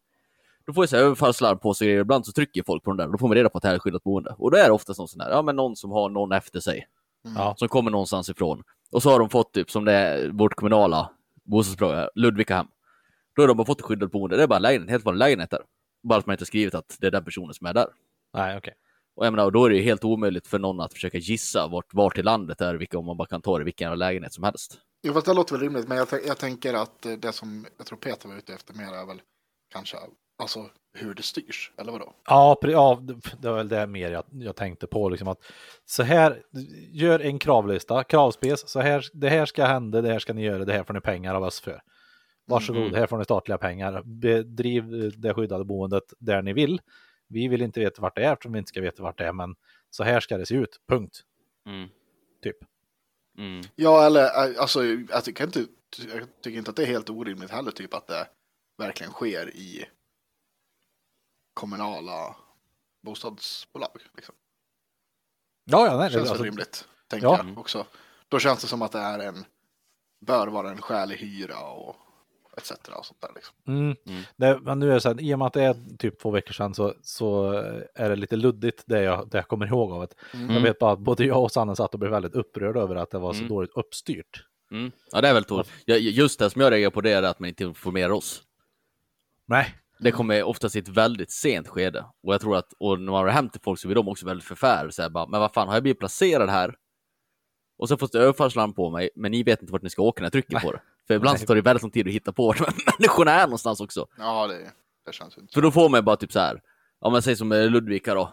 [0.66, 3.06] då får jag så här överfallslarm på sig, ibland så trycker folk på den där,
[3.06, 4.34] och då får man reda på att det här är skyddat boende.
[4.38, 6.60] Och då är det oftast någon sån här, ja men någon som har någon efter
[6.60, 6.88] sig,
[7.34, 8.62] ja, som kommer någonstans ifrån.
[8.92, 11.10] Och så har de fått typ, som det är vårt kommunala
[11.44, 12.66] bostadsbolag, Ludvikahem.
[13.36, 15.50] Då har de bara fått skyddat boende, det är bara en lägenhet, helt vanlig lägenhet
[15.50, 15.60] där.
[16.02, 17.86] Bara att man inte skrivit att det är den personen som är där.
[18.34, 18.74] nej okej.
[19.16, 21.66] Och jag menar, och då är det ju helt omöjligt för någon att försöka gissa
[21.66, 23.98] vart, vart i landet det är, vilka, om man bara kan ta det i vilken
[23.98, 24.78] lägenhet som helst.
[25.02, 27.98] Jo, fast det låter väl rimligt, men jag, jag tänker att det som jag tror
[27.98, 29.20] Peter var ute efter mer är väl
[29.72, 29.96] kanske
[30.38, 32.12] alltså hur det styrs, eller vadå?
[32.26, 35.08] Ja, ja, det- var väl det mer jag, jag tänkte på.
[35.08, 35.38] Liksom att
[35.84, 36.42] så här,
[36.92, 40.64] gör en kravlista, kravspec, så här, det här ska hända, det här ska ni göra,
[40.64, 41.82] det här får ni pengar av oss för.
[42.46, 42.94] Varsågod, Mm.
[42.94, 44.02] här får ni statliga pengar.
[44.04, 44.84] Bedriv
[45.20, 46.80] det skyddade boendet där ni vill.
[47.28, 49.32] Vi vill inte veta vart det är eftersom vi inte ska veta vart det är,
[49.32, 49.54] men
[49.90, 51.20] så här ska det se ut, punkt.
[52.42, 52.56] Typ.
[53.38, 53.60] Mm.
[53.74, 54.28] Ja, eller
[54.60, 55.66] alltså, jag tycker, inte,
[56.14, 58.26] jag tycker inte att det är helt orimligt heller, typ att det
[58.78, 59.84] verkligen sker i
[61.54, 62.36] kommunala
[63.02, 63.90] bostadsbolag.
[64.16, 64.34] Liksom.
[65.64, 67.44] Ja, ja, nej, Det känns alltså, väl rimligt, tänker ja.
[67.46, 67.86] jag också.
[68.28, 69.44] Då känns det som att det är en,
[70.26, 71.96] bör vara en skälig hyra och
[72.56, 72.70] etc.
[72.70, 73.54] Och sånt där, liksom.
[73.66, 73.96] Mm.
[74.06, 74.22] Mm.
[74.36, 76.30] Det, men nu är det så här, i och med att det är typ två
[76.30, 77.52] veckor sedan så, så
[77.94, 80.38] är det lite luddigt det jag, det jag kommer ihåg av det.
[80.38, 80.54] Mm.
[80.54, 83.10] Jag vet bara att både jag och Sanne satt och blev väldigt upprörda över att
[83.10, 83.48] det var så Mm.
[83.48, 84.44] dåligt uppstyrt.
[84.70, 84.92] Mm.
[85.10, 85.70] Ja, det är väl tåligt.
[85.84, 88.42] Ja, just det som jag reagerar på det är att man inte informerar oss.
[89.46, 92.04] Nej, Det kommer oftast i ett väldigt sent skede.
[92.22, 94.26] Och jag tror att, och när man har hem till folk så blir de också
[94.26, 94.92] väldigt förfärade.
[94.92, 96.74] Så här, bara, men vad fan, har jag blivit placerad här?
[97.78, 100.20] Och så får det överfallslarm på mig, men ni vet inte vart ni ska åka
[100.20, 100.80] när jag trycker på det.
[101.06, 102.60] För ibland så tar det väldigt lång tid att hitta på vart
[102.98, 104.06] människorna är någonstans också.
[104.18, 104.72] Ja, det,
[105.06, 106.62] det känns inte För då får man bara typ så här,
[107.00, 108.32] om man säger som eh, Ludvika då,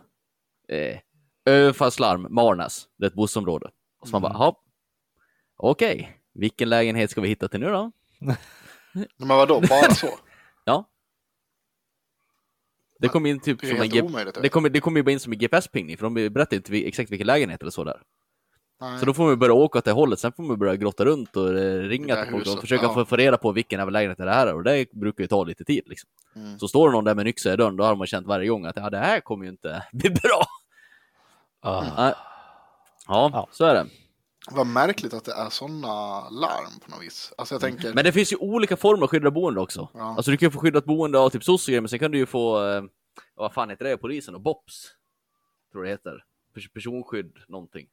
[0.67, 0.99] eh,
[1.45, 3.69] överfallslarm, Marnäs, det är ett bostadsområde.
[3.99, 4.61] Och så man bara, ja,
[5.57, 7.91] okej, vilken lägenhet ska vi hitta till nu då?
[9.17, 10.07] Men vadå, bara så?
[13.01, 14.01] Det kom in typ som en G-
[14.41, 17.11] det kommer, det kommer ju bara in som en GPS-pingning, för de berättar inte exakt
[17.11, 18.01] vilken lägenhet eller så där.
[18.81, 18.99] Nej.
[18.99, 21.35] Så då får man börja åka åt det hållet, sen får man börja grotta runt
[21.35, 23.05] och eh, ringa till folk och försöka ja.
[23.05, 25.83] få, reda på vilken lägenhet det här är, och det brukar ju ta lite tid
[25.85, 26.09] liksom.
[26.35, 26.59] Mm.
[26.59, 28.49] Så står det någon där med en yxa i dörren, då har man känt varje
[28.49, 30.43] gång att ja, det här kommer ju inte bli bra.
[31.59, 31.83] Ah.
[33.07, 33.47] Ja.
[33.51, 33.85] så är det.
[34.51, 37.33] Vad märkligt att det är sådana larm på något vis.
[37.37, 39.89] Alltså jag tänker, Men det finns ju olika former av skyddat boende också.
[39.93, 40.01] Ja.
[40.17, 42.25] Alltså du kan ju få skyddat boende av typ soc men sen kan du ju
[42.25, 42.83] få, eh,
[43.35, 44.87] vad fan heter det, polisen och BOPS.
[45.71, 46.23] Tror det heter.
[46.55, 47.87] Pers- personskydd någonting.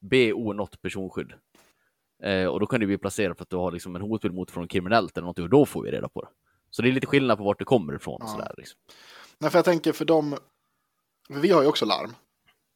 [0.00, 1.32] BO något personskydd.
[2.22, 4.50] Eh, och då kan du bli placerad för att du har liksom en hotbild mot
[4.50, 6.28] från kriminellt eller någonting och då får vi reda på det.
[6.70, 8.18] Så det är lite skillnad på vart det kommer ifrån.
[8.20, 8.26] Ja.
[8.26, 8.80] Sådär, liksom.
[9.38, 10.36] nej, för jag tänker för dem,
[11.28, 12.14] vi har ju också larm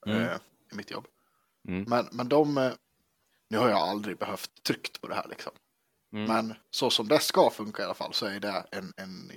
[0.06, 0.22] Mm.
[0.22, 0.28] eh,
[0.72, 1.06] i mitt jobb.
[1.68, 1.84] Mm.
[1.88, 2.72] Men, men de, eh,
[3.50, 5.52] nu har jag aldrig behövt tryckt på det här liksom.
[6.12, 6.26] Mm.
[6.26, 9.32] Men så som det ska funka i alla fall så är det en, en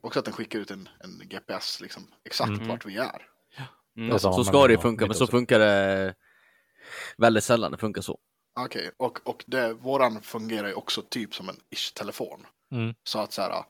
[0.00, 2.68] också att den skickar ut en, en GPS liksom exakt Mm.
[2.68, 3.28] vart vi är.
[3.96, 4.18] Mm.
[4.18, 6.14] Samma Så ska det ju funka, men så funkar det
[7.16, 7.72] väldigt sällan.
[7.72, 8.18] Det funkar så.
[8.60, 12.46] Okej, och, och det, våran fungerar ju också typ som en ish-telefon.
[12.72, 12.94] Mm.
[13.04, 13.64] Så att så här,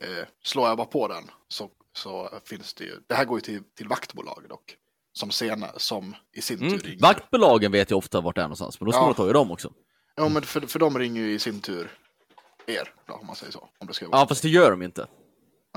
[0.00, 3.40] eh, slår jag bara på den så, så finns det ju, det här går ju
[3.40, 4.76] till, till vaktbolag dock.
[5.18, 6.70] Som senare, som i sin Mm.
[6.78, 7.02] tur ringer.
[7.02, 9.06] Vaktbolagen vet ju ofta vart det är någonstans, men då ska Ja.
[9.06, 9.72] man ta ju dem också.
[10.14, 11.90] Ja, men för, för de ringer ju i sin tur
[12.66, 13.68] er, då, om man säger så.
[13.78, 14.20] Om det ska vara.
[14.20, 15.06] Ja, fast det gör de inte.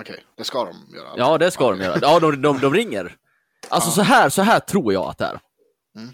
[0.02, 1.08] Okej, det ska de göra.
[1.17, 1.97] Ja, det ska de göra.
[2.02, 3.15] Ja, de, de, de ringer.
[3.69, 3.93] Alltså Ja.
[3.93, 5.39] så här, så här tror jag att det är.
[5.95, 6.10] Mm.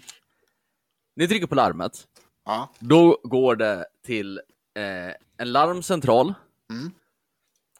[1.16, 2.06] Ni trycker på larmet
[2.44, 2.68] Ja.
[2.78, 4.38] Då går det till
[4.74, 6.34] eh, en larmcentral
[6.70, 6.90] Mm.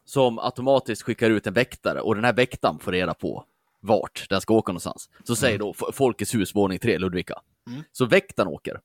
[0.05, 3.45] som automatiskt skickar ut en väktare och den här väktaren får reda på
[3.87, 5.11] vart den ska åka någonstans.
[5.25, 7.35] Så säger då Folkets hus, våning 3, Ludvika.
[7.71, 7.83] Mm.
[7.93, 8.81] Så väktaren åker.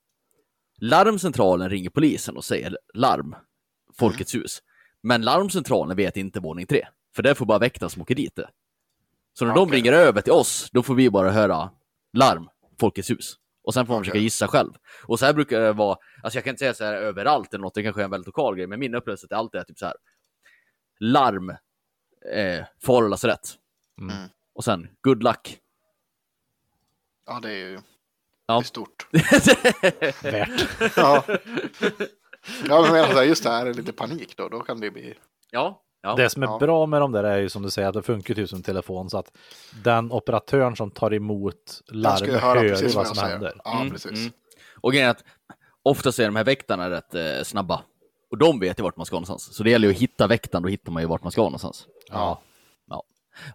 [0.78, 3.36] Larmcentralen ringer polisen och säger larm,
[3.98, 4.62] Folkets hus.
[5.04, 8.50] Men larmcentralen vet inte våning 3, för det får bara väktaren som åker dit det.
[9.34, 9.78] Så när de Okej.
[9.78, 11.70] ringer över till oss, då får vi bara höra
[12.14, 13.36] larm, Folkets hus.
[13.64, 14.72] Och sen får man försöka gissa själv.
[15.04, 17.62] Och så här brukar det vara, alltså jag kan inte säga så här överallt eller
[17.62, 19.78] något, det kanske är en väldigt lokal grej, men min upplevelse är alltid är typ
[19.78, 19.96] så här.
[21.00, 21.50] Larm,
[22.34, 23.58] eh, och lasarett.
[24.02, 24.30] Mm.
[24.54, 25.58] Och sen, good luck.
[27.28, 27.80] Ja, det är ju
[28.46, 28.54] Ja.
[28.54, 29.08] det är stort.
[30.24, 30.98] Värt.
[30.98, 31.24] Ja,
[32.68, 34.50] ja men menar just det här är lite panik då.
[34.50, 35.14] Då kan det bli...
[35.52, 36.16] ja, ja.
[36.16, 36.58] Det som är Ja.
[36.60, 39.10] bra med de där är ju som du säger att det funkar typ som telefon
[39.10, 39.38] så att
[39.84, 43.30] den operatören som tar emot Jag ska ju larmet höra hör ju vad som säger.
[43.32, 43.54] händer.
[43.64, 44.12] Ja, Mm, precis.
[44.20, 44.32] mm.
[44.82, 45.24] Och grejen är att
[45.84, 47.82] oftast är de här väktarna rätt eh, snabba.
[48.32, 49.56] Och de vet ju vart man ska någonstans.
[49.56, 51.88] Så det gäller ju att hitta väktaren, då hittar man ju vart man ska någonstans.
[52.10, 52.42] Ja.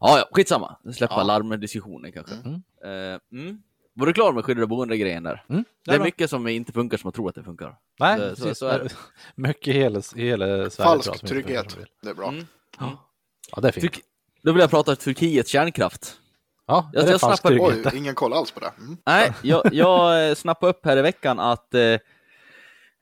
[0.00, 0.76] Ja, ja, skitsamma.
[0.94, 1.22] Släppa Ja.
[1.22, 2.34] larmdiskussionen kanske.
[2.34, 2.62] Mm.
[2.84, 3.58] Eh, mm.
[3.94, 5.44] Var du klar med skyddade boende-grejen där?
[5.48, 7.76] Mm, Det är mycket som inte funkar som man tror att det funkar.
[8.00, 8.58] Nej, Så- precis.
[8.58, 8.88] så är det.
[9.34, 10.70] Mycket i hela, i hela Sverige.
[10.70, 11.76] Falsk trygghet.
[12.02, 12.28] Det är bra.
[12.28, 12.44] Mm.
[13.52, 13.84] Ja, det är fint.
[13.92, 14.00] Turk-
[14.42, 16.16] Då vill jag prata om Turkiets kärnkraft.
[16.66, 17.92] Ja, Jag- är det jag falsk snappar- trygghet?
[17.92, 18.72] Oj, ingen koll alls på det.
[18.78, 18.96] Mm.
[19.06, 21.80] Nej, jag, jag eh, snappade upp här i veckan att eh,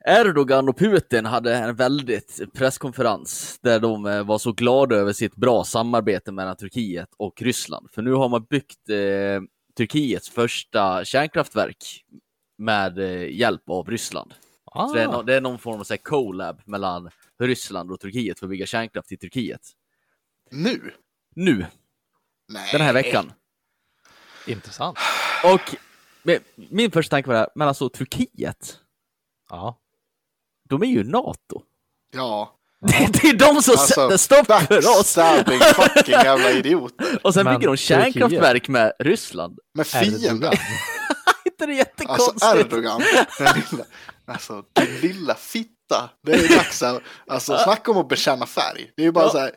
[0.07, 5.35] Erdogan och Putin hade en väldigt presskonferens där de eh, var så glada över sitt
[5.35, 7.89] bra samarbete mellan Turkiet och Ryssland.
[7.91, 9.41] För nu har man byggt eh,
[9.77, 12.03] Turkiets första kärnkraftverk
[12.57, 14.33] med eh, hjälp av Ryssland.
[14.65, 17.91] Ah, Så det, är no, det är någon form av så här, collab mellan Ryssland
[17.91, 19.61] och Turkiet för att bygga kärnkraft i Turkiet.
[20.51, 20.91] Nu?
[21.35, 21.65] Nu,
[22.47, 22.69] Nej.
[22.71, 23.33] den här veckan.
[24.47, 24.97] Intressant.
[25.43, 25.75] Och
[26.23, 28.79] men, min första tanke var det här, men alltså Turkiet,
[29.49, 29.81] Ja.
[30.69, 31.61] De är ju NATO.
[32.15, 32.51] Ja.
[32.87, 35.13] Det, det är de som Alltså, sätter stopp för oss!
[35.13, 37.19] Fucking jävla idioter.
[37.23, 39.59] Och sen Men bygger de kärnkraftverk med Ryssland.
[39.73, 40.53] Med fienden.
[41.45, 42.55] Inte det Alltså jättekonstigt?
[42.73, 43.01] Erdogan.
[43.39, 43.83] Den lilla,
[44.25, 46.09] alltså din lilla fitta.
[46.25, 48.91] Det är dags att, alltså snacka om att bekänna färg.
[48.95, 49.29] Det är ju bara Ja.
[49.31, 49.51] så här,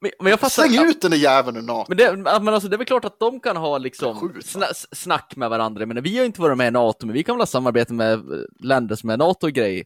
[0.00, 0.68] men, men jag fattar...
[0.68, 1.84] släng ut den där jäveln ur NATO.
[1.88, 5.32] Men det, men alltså, det är väl klart att de kan ha liksom sna, snack
[5.36, 5.86] med varandra.
[5.86, 7.92] Men vi har ju inte varit med i NATO, men vi kan väl ha samarbete
[7.92, 8.18] med eh,
[8.60, 9.84] länder som är NATO-grej.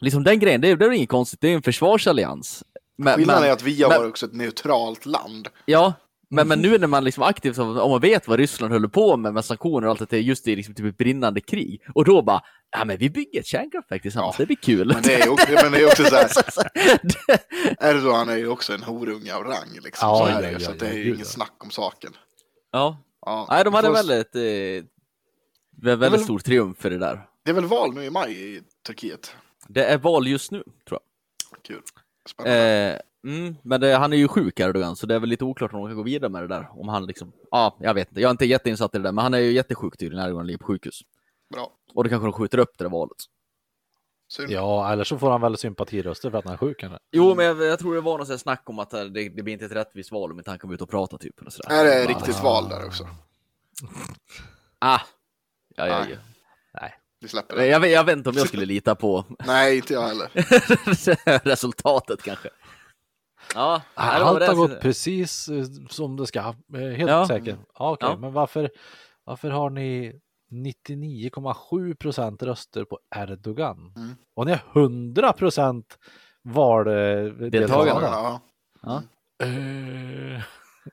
[0.00, 1.40] Liksom den grejen, det, är- det är inget konstigt.
[1.40, 2.64] Det är en försvarsallians.
[2.98, 5.48] Men, Skillnaden men, är att vi har men- varit också ett neutralt land.
[5.66, 5.92] Ja,
[6.30, 9.34] men, men nu när man liksom aktivt, om man vet vad Ryssland håller på med,
[9.34, 12.40] med sanktioner och allt det just i liksom typ ett brinnande krig, och då bara,
[12.70, 14.42] ja men vi bygger ett kärnkraftverk tillsammans, Ja.
[14.42, 14.92] det blir kul.
[14.94, 16.28] Men det är ju också, men det är också så här,
[17.02, 20.08] Det- Erdogan är ju också en horunge av rang liksom.
[20.08, 21.32] Ja, så är ja, det ja, så ja, att det är ju gud, inget ja.
[21.32, 22.12] snack om saken.
[22.72, 24.86] ja, Ja, nej de hade får- väldigt, eh,
[25.82, 27.26] väldigt väl- stor triumf för det där.
[27.44, 29.34] Det är väl val nu i maj i Turkiet.
[29.72, 31.62] Det är val just nu, tror jag.
[31.62, 31.82] Kul.
[32.28, 33.00] Spännande.
[33.24, 35.72] Eh, mm, men det, han är ju sjuk Erdogan, så det är väl lite oklart
[35.72, 36.68] om de kan gå vidare med det där.
[36.70, 39.22] Om han liksom, ja, jag vet inte, jag är inte jätteinsatt i det där, men
[39.22, 41.00] han är ju jättesjuk tydligen, Erdogan ligger på sjukhus.
[41.54, 41.72] Bra.
[41.94, 43.16] Och det kanske de skjuter upp det där valet.
[44.28, 44.50] Synd.
[44.50, 46.98] Ja, eller så får han väl sympatiröster för att han är sjuk kanske.
[47.12, 49.52] Jo, men jag, jag tror det var något snack om att eh, det, det blir
[49.52, 51.40] inte ett rättvist val om inte han kommer ut och prata typ.
[51.40, 51.70] Eller sådär.
[51.70, 53.08] Är det Bara, riktigt val där också?
[54.78, 55.00] Ah,
[55.76, 56.18] ja, ja, Nej.
[56.80, 56.99] Nej.
[57.20, 57.66] Vi släpper det.
[57.66, 60.28] Jag, vet- jag vet inte om jag skulle lita på Nej, inte jag heller.
[61.48, 62.48] resultatet kanske.
[63.54, 66.40] Ja, var Allt det har gått precis eh, som det ska.
[66.40, 67.26] Eh, Helt Ja.
[67.28, 67.56] säker.
[67.78, 68.08] Ja, okej.
[68.08, 68.16] Ja.
[68.16, 68.70] Men varför,
[69.24, 70.12] varför har ni
[70.52, 73.92] 99,7 procent röster på Erdogan?
[73.96, 74.14] Mm.
[74.36, 75.98] Och ni har 100 procent
[76.42, 77.50] valdeltagande?
[77.50, 78.06] Deltagande.
[78.06, 78.40] Ja.
[78.82, 79.02] Ja.
[79.46, 80.42] Eh,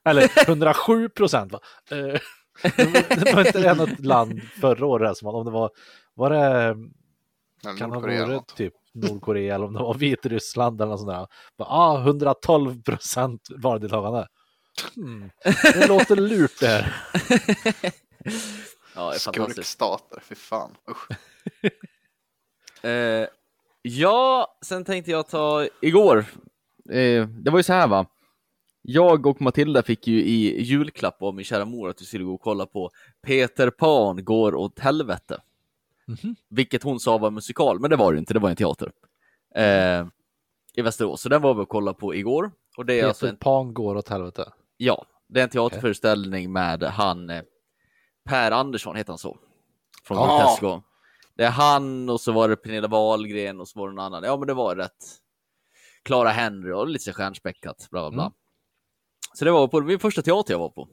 [0.09, 1.59] eller 107 procent va?
[2.63, 5.69] Det var- inte det något land förra året som om det var,
[6.13, 6.75] var det
[7.77, 11.27] kan ha varit typ Nordkorea eller om det var Vitryssland eller något sånt där.
[11.57, 14.27] Bara, ah, 112 procent valdeltagande.
[14.95, 15.29] Hmm.
[15.73, 16.95] Det låter lurt det här.
[18.95, 19.69] Ja, det är fantastiskt.
[19.69, 20.71] Skurkstater, fy fan.
[20.89, 21.07] Usch.
[22.81, 23.27] Eh,
[23.81, 26.25] ja, sen tänkte jag ta igår.
[26.89, 28.05] Eh, det var ju så här va.
[28.89, 32.33] Jag och Matilda fick ju i julklapp av min kära mor att vi skulle gå
[32.33, 35.41] och kolla på Peter Pan går åt helvete.
[36.05, 36.35] Mhm.
[36.49, 38.91] Vilket hon sa var musikal, men det var det inte, det var en teater.
[39.55, 40.05] Eh,
[40.73, 42.51] I Västerås, så den var vi och kollade på igår.
[42.77, 44.51] Och det är Peter alltså en, Pan går åt helvete.
[44.77, 47.41] ja, det är en teaterföreställning med han eh,
[48.25, 49.37] Per Andersson, heter han så?
[50.03, 50.37] Från Ja.
[50.39, 50.81] Grotesco.
[51.35, 54.23] Det är han och så var det Pernilla Wahlgren och så var det någon annan.
[54.23, 55.05] Ja, men det var rätt.
[56.03, 58.21] Clara Henry och lite stjärnspäckat, bla bla bla.
[58.23, 58.33] Mm.
[59.33, 60.87] Så det var på min första teater jag var på.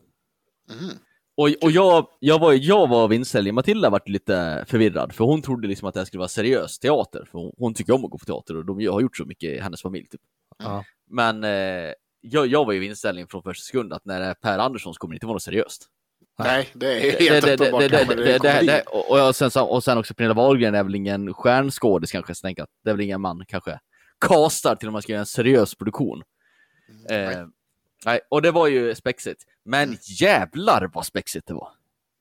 [0.70, 0.90] Mhm.
[1.36, 5.42] Och, och jag, jag, var, jag var av inställning, Matilda vart lite förvirrad, för hon
[5.42, 8.10] trodde liksom att det här skulle vara seriös teater, för hon, hon tycker om att
[8.10, 10.06] gå på teater och de har gjort så mycket i hennes familj.
[10.06, 10.20] Typ.
[10.58, 10.84] Ja.
[11.10, 14.34] Men eh, jag, jag var ju i inställning från första sekund att när det är
[14.34, 15.86] Per Andersson så kommer det inte vara något seriöst.
[16.38, 17.80] Nej, det är helt det- uppenbart.
[17.80, 21.34] det- det- Och och jag- sen så- och sen också Pernilla Wahlgren är väl ingen
[21.34, 23.78] stjärnskådis kanske, så att det är väl ingen man kanske
[24.20, 26.22] castar till om man ska göra en seriös produktion.
[27.08, 27.24] nej.
[27.34, 27.46] Eh,
[28.04, 29.42] nej, och det var ju spexigt.
[29.64, 31.68] Men jävlar vad spexigt det var.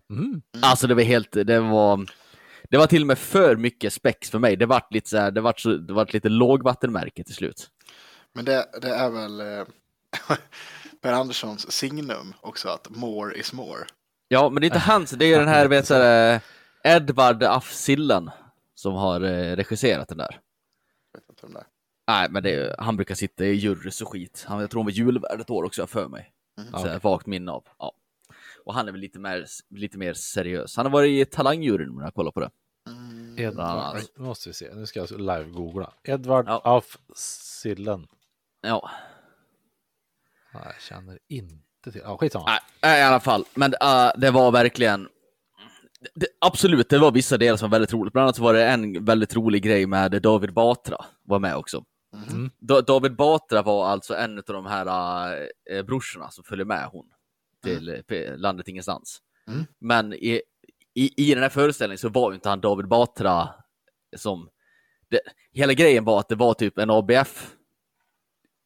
[0.09, 0.41] Mm.
[0.61, 2.05] Alltså det var helt, det var,
[2.69, 4.55] det var till och med för mycket spex för mig.
[4.55, 7.69] Det vart lite så här, det vart, så, det vart lite lågvattenmärke till slut.
[8.33, 9.65] Men det, det är väl eh,
[11.01, 13.85] Per Anderssons signum också, att more is more.
[14.27, 16.41] Ja, men det är inte hans, det är ju den här, vet du, eh,
[16.83, 18.29] Edvard af Sillen
[18.75, 20.39] som har eh, regisserat den där.
[21.13, 21.72] Jag vet inte om det är.
[22.07, 24.45] Nej, men det han brukar sitta i jurys och skit.
[24.47, 26.33] Han, jag tror han var julvärd ett år också, jag för mig.
[26.57, 26.71] Mhm.
[26.81, 27.63] Så här, vagt minne av.
[27.79, 27.91] Ja.
[28.65, 30.77] Och han är väl lite mer, lite mer seriös.
[30.77, 32.49] Han har varit i talangjuryn om jag kollar på det.
[32.87, 33.39] Mm.
[33.39, 35.93] Edvard, nu måste vi se, nu ska jag live-googla.
[36.03, 36.61] Edvard Ja.
[36.63, 38.07] af Sillen.
[38.61, 38.89] Ja,
[40.53, 42.01] Nej, jag känner inte till.
[42.03, 42.45] Ja, skitsamma.
[42.45, 43.45] nej, nej, i alla fall.
[43.53, 45.07] Men äh, det var verkligen...
[46.15, 48.13] Det, absolut, det var vissa delar som var väldigt roligt.
[48.13, 51.83] Bland annat så var det en väldigt rolig grej med David Batra var med också.
[52.13, 52.49] Mm.
[52.59, 54.85] Da- David Batra var alltså en av de här
[55.71, 57.05] äh, brorsorna som följde med hon
[57.63, 59.19] till eh, P- landet ingenstans.
[59.47, 59.65] Mm.
[59.79, 60.41] Men i,
[60.93, 63.49] i, i den här föreställningen så var ju inte han David Batra
[64.17, 64.49] som...
[65.09, 65.19] Det,
[65.51, 67.53] hela grejen var att det var typ en ABF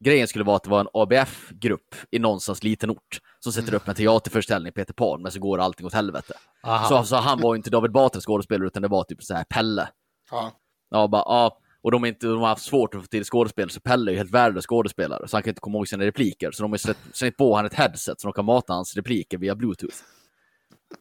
[0.04, 3.88] Grejen skulle vara att det var en ABF-grupp i någonstans liten ort som sätter upp
[3.88, 6.34] en teaterföreställning, Peter Pan, men så går allting åt helvete.
[6.62, 6.88] Aha.
[6.88, 9.44] Så, så han var ju inte David Batras skådespelare utan det var typ så här
[9.44, 9.88] Pelle.
[10.30, 10.52] Ja.
[10.90, 11.58] Ja, bara, ja.
[11.88, 14.12] Och de, är inte, de har haft svårt att få till skådespel, så Pelle är
[14.12, 16.50] ju helt värdelös skådespelare, så han kan inte komma ihåg sina repliker.
[16.50, 19.54] Så de har slängt på han ett headset så de kan mata hans repliker via
[19.54, 19.96] bluetooth.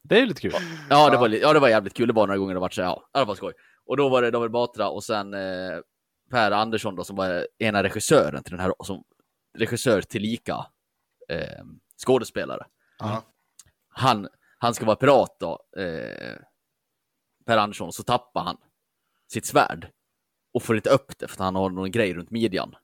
[0.03, 0.53] Det är ju lite kul.
[0.89, 2.07] Ja, det var, ja, det var jävligt kul.
[2.07, 3.53] Det var några gånger det var så här, ja, det var skoj.
[3.85, 5.79] Och då var det David Batra och sen eh,
[6.31, 9.03] Per Andersson då, som var ena regissören till den här, som
[9.57, 10.65] regissör tillika
[11.29, 11.63] eh,
[12.05, 12.65] skådespelare.
[12.99, 13.23] Ja.
[13.89, 16.37] Han, han ska vara pirat då, eh,
[17.45, 18.57] Per Andersson, så tappar han
[19.31, 19.91] sitt svärd
[20.53, 22.75] och får inte upp det för att han har någon grej runt midjan.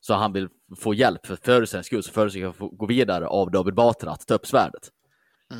[0.00, 0.48] Så han vill
[0.80, 4.26] få hjälp för föreställningens skull, så föreställningen att få gå vidare av David Batra att
[4.26, 4.88] ta upp svärdet.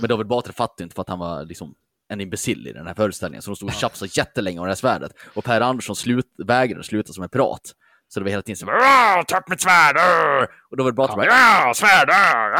[0.01, 1.75] Men David Batra fattade inte för att han var liksom
[2.09, 4.77] en imbecill i den här föreställningen, så de stod och tjafsade jättelänge om det här
[4.77, 5.13] svärdet.
[5.35, 7.61] Och Per Andersson slut, vägrade sluta som en pirat.
[8.09, 9.97] Så det var hela tiden så "Åh, ta upp mitt svärd!
[9.97, 12.09] åh!" Och David Batra bara "Ja, svärd!
[12.11, 12.55] åh,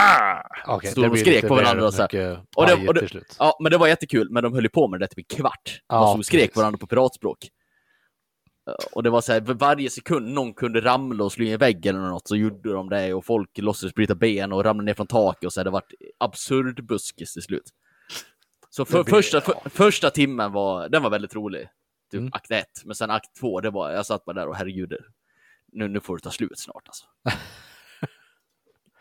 [0.69, 1.87] åh!" Okej, Stod det och skrek på varandra.
[1.87, 2.41] och Så här.
[2.57, 3.37] Och det- och det-.
[3.39, 5.37] Ja, men det var jättekul, men de höll ju på med det där typ en
[5.37, 5.81] kvart.
[5.89, 6.55] Ja, de stod och skrek precis.
[6.55, 7.39] på varandra på piratspråk.
[8.93, 11.87] Och det var så här, varje sekund någon kunde ramla och slå i en vägg
[11.87, 15.07] eller något så gjorde de det och folk låtsades bryta ben och ramla ner från
[15.07, 17.71] taket och så här, det vart absurd buskis till slut.
[18.71, 21.69] Så för, första, för, första timmen var, den var väldigt rolig.
[22.11, 22.31] Typ Mm.
[22.33, 24.97] akt ett, men sen akt två, det var, jag satt bara där och herregud,
[25.73, 27.07] nu, nu får det ta slut snart alltså.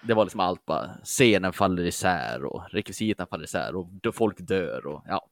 [0.04, 4.86] det var liksom allt bara, scenen faller isär och rekvisiten faller isär och folk dör
[4.86, 5.28] och ja.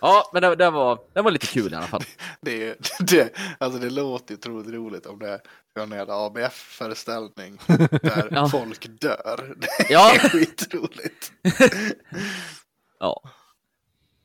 [0.00, 2.02] Ja, men det, det, var, det var lite kul i alla fall.
[2.40, 5.40] Det, är- det, alltså det låter ju otroligt roligt om det är
[5.82, 7.58] en jävla ABF-föreställning
[8.02, 8.48] där Ja.
[8.48, 9.54] folk dör.
[9.58, 10.12] Det är Ja.
[10.18, 11.32] skitroligt.
[12.98, 13.22] Ja.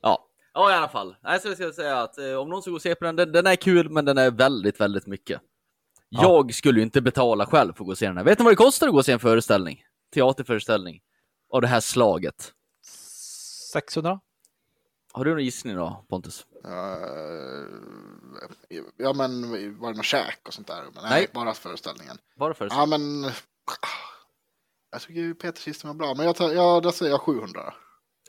[0.02, 1.16] Ja, ja i alla fall.
[1.22, 3.16] Nej, så jag ska säga att eh, om någon ska gå och se på den,
[3.16, 5.40] den, den är kul, men den är väldigt, väldigt mycket.
[6.08, 6.22] Ja.
[6.22, 8.24] Jag skulle ju inte betala själv för att gå och se den här.
[8.24, 9.82] Vet ni vad det kostar att gå och se en föreställning?
[10.14, 11.00] Teaterföreställning.
[11.52, 12.52] Av det här slaget.
[13.72, 14.20] 600?
[15.16, 16.46] Har du någon gissning då, Pontus?
[16.66, 16.72] Uh,
[18.96, 19.50] ja men
[19.80, 20.82] var det någon käk och sånt där?
[20.82, 21.26] Men nej, Nej.
[21.34, 22.18] bara föreställningen.
[22.36, 22.90] Bara föreställning?
[22.92, 23.32] Ja men
[24.90, 27.74] jag tycker ju Peter Kisten var bra, men jag tar, ja, där säger jag 700.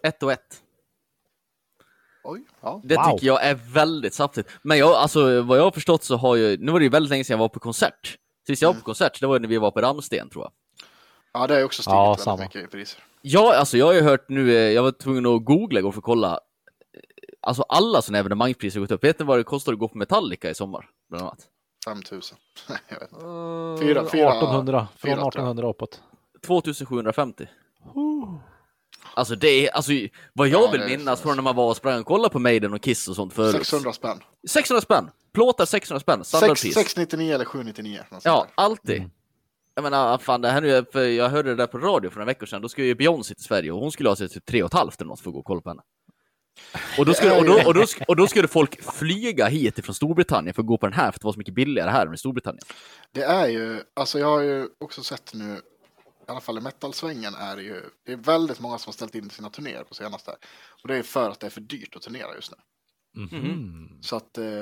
[0.03, 0.61] Ett och ett.
[2.23, 2.81] Oj, ja.
[2.83, 3.03] Det Wow.
[3.11, 4.49] tycker jag är väldigt saftigt.
[4.61, 7.09] Men jag, alltså, vad jag har förstått så har ju, nu var det ju väldigt
[7.09, 8.17] länge sedan jag var på konsert.
[8.47, 10.51] Sist jag var på konsert, det var när vi var på Ramsten tror jag.
[11.33, 12.43] Ja, det har ju också stigit Ja, väldigt samma.
[12.43, 12.97] mycket i pris.
[13.21, 15.99] Ja, alltså jag har ju hört nu, eh, jag var tvungen att googla igår för
[15.99, 16.39] att kolla.
[17.41, 19.03] Alltså alla sådana evenemangspriser har gått upp.
[19.03, 20.89] Vet ni vad det kostar att gå på Metallica i sommar?
[21.09, 21.47] Bland annat.
[21.85, 22.37] 5000.
[22.69, 23.25] Nej, jag vet inte.
[23.25, 24.87] Uh, Fyra- fyra- 1800.
[24.97, 25.27] Från fyra, tror jag.
[25.27, 26.01] 1800 uppåt.
[26.45, 27.47] 2750.
[29.13, 29.91] Alltså det är, alltså
[30.33, 32.73] vad jag Ja, vill minnas från när man var och sprang och kollade på Maiden
[32.73, 33.55] och Kiss och sånt förut.
[33.55, 34.19] 600 spänn.
[34.49, 35.09] 600 spänn!
[35.33, 36.73] Plåtar 600 spänn, standardpris.
[36.73, 37.97] 699 eller 799.
[37.99, 38.97] något sånt Ja, alltid.
[38.97, 39.09] Mm.
[39.75, 42.25] Jag menar, fan det här nu, för jag hörde det där på radio för några
[42.25, 44.63] veckor sedan, då skulle ju Beyoncé till Sverige och hon skulle ha sig typ tre
[44.63, 45.81] och ett halvt eller något för att gå och kolla på henne.
[46.97, 50.53] Och då, skulle, och, då, och, då, och då skulle folk flyga hit ifrån Storbritannien
[50.53, 52.13] för att gå på den här, för att det var så mycket billigare här än
[52.13, 52.63] i Storbritannien.
[53.11, 55.61] Det är ju, alltså jag har ju också sett nu
[56.27, 59.15] i alla fall i metalsvängen är det ju, det är väldigt många som har ställt
[59.15, 60.31] in sina turnéer på senaste.
[60.81, 62.57] Och det är för att det är för dyrt att turnera just nu.
[63.21, 63.99] Mhm.
[64.01, 64.61] Så att, eh,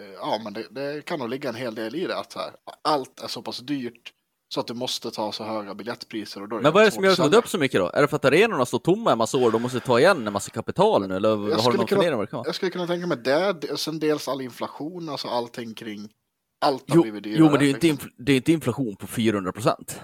[0.00, 2.38] eh, ja men det, det kan nog ligga en hel del i det att så
[2.38, 4.12] här, allt är så pass dyrt
[4.54, 6.42] så att du måste ta så höga biljettpriser.
[6.42, 7.80] Och då är Men vad är det som gör att det går upp så mycket
[7.80, 7.90] då?
[7.94, 10.26] Är det för att arenorna står tomma en massa år och de måste ta igen
[10.26, 11.16] en massa kapital nu?
[11.16, 11.46] Eller har du
[11.78, 12.26] någon kunna- fundering?
[12.44, 16.08] Jag skulle kunna tänka mig det, sen dels all inflation, alltså allting kring
[16.64, 17.38] allt Jo, blivit dyrare.
[17.38, 18.08] jo, men det är ju inte, liksom.
[18.08, 20.00] infl- det är inte inflation på 400 procent.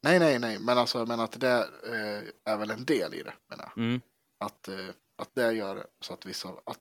[0.00, 3.22] Nej, nej, nej, men alltså jag menar att det eh, är väl en del i
[3.22, 3.84] det, menar jag.
[3.84, 4.00] Mm.
[4.44, 4.74] Att, eh,
[5.22, 6.78] att det gör så att vissa, att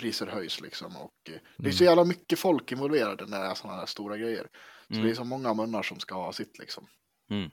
[0.00, 0.96] priser höjs liksom.
[0.96, 1.68] Och eh, det Mm.
[1.68, 4.46] är så jävla mycket folk involverade när det är sådana här stora grejer.
[4.90, 5.06] Så Mm.
[5.06, 6.86] det är så många munnar som ska ha sitt liksom.
[7.30, 7.50] Mm.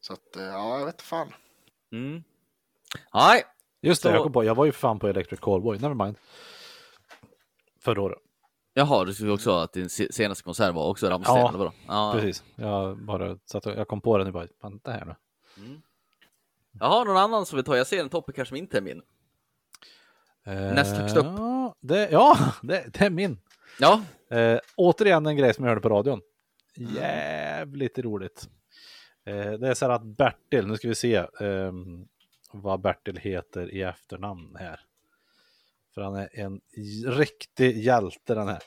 [0.00, 1.32] Så att, eh, ja, jag vet fan.
[1.92, 2.22] Mm.
[3.14, 3.42] Nej,
[3.82, 4.44] Just det, Så- jag kom på.
[4.44, 6.16] Jag var ju fan på Electric Callboy, nevermind.
[7.80, 8.18] Förra året.
[8.74, 11.72] jaha, du skulle också att din se- senaste konsert var också Rammstein, Ja, eller vadå?
[11.86, 12.44] Ja, Precis.
[12.56, 15.14] Jag bara satt och, jag kom på det nu bara, vänta här nu.
[16.80, 17.76] Jaha, någon annan som vill ta?
[17.76, 19.02] Jag ser en topic här som inte är min.
[20.46, 21.24] Näst högst upp.
[21.26, 23.38] Ja, det, ja, det, det är min.
[23.78, 26.20] Ja, Eh, återigen en grej som jag hörde på radion.
[26.80, 28.48] Jävligt roligt.
[29.24, 32.08] Eh, det är så här att Bertil, nu ska vi se ehm,
[32.52, 34.80] vad Bertil heter i efternamn här.
[35.94, 36.60] För han är en
[37.06, 38.62] riktig hjälte den här.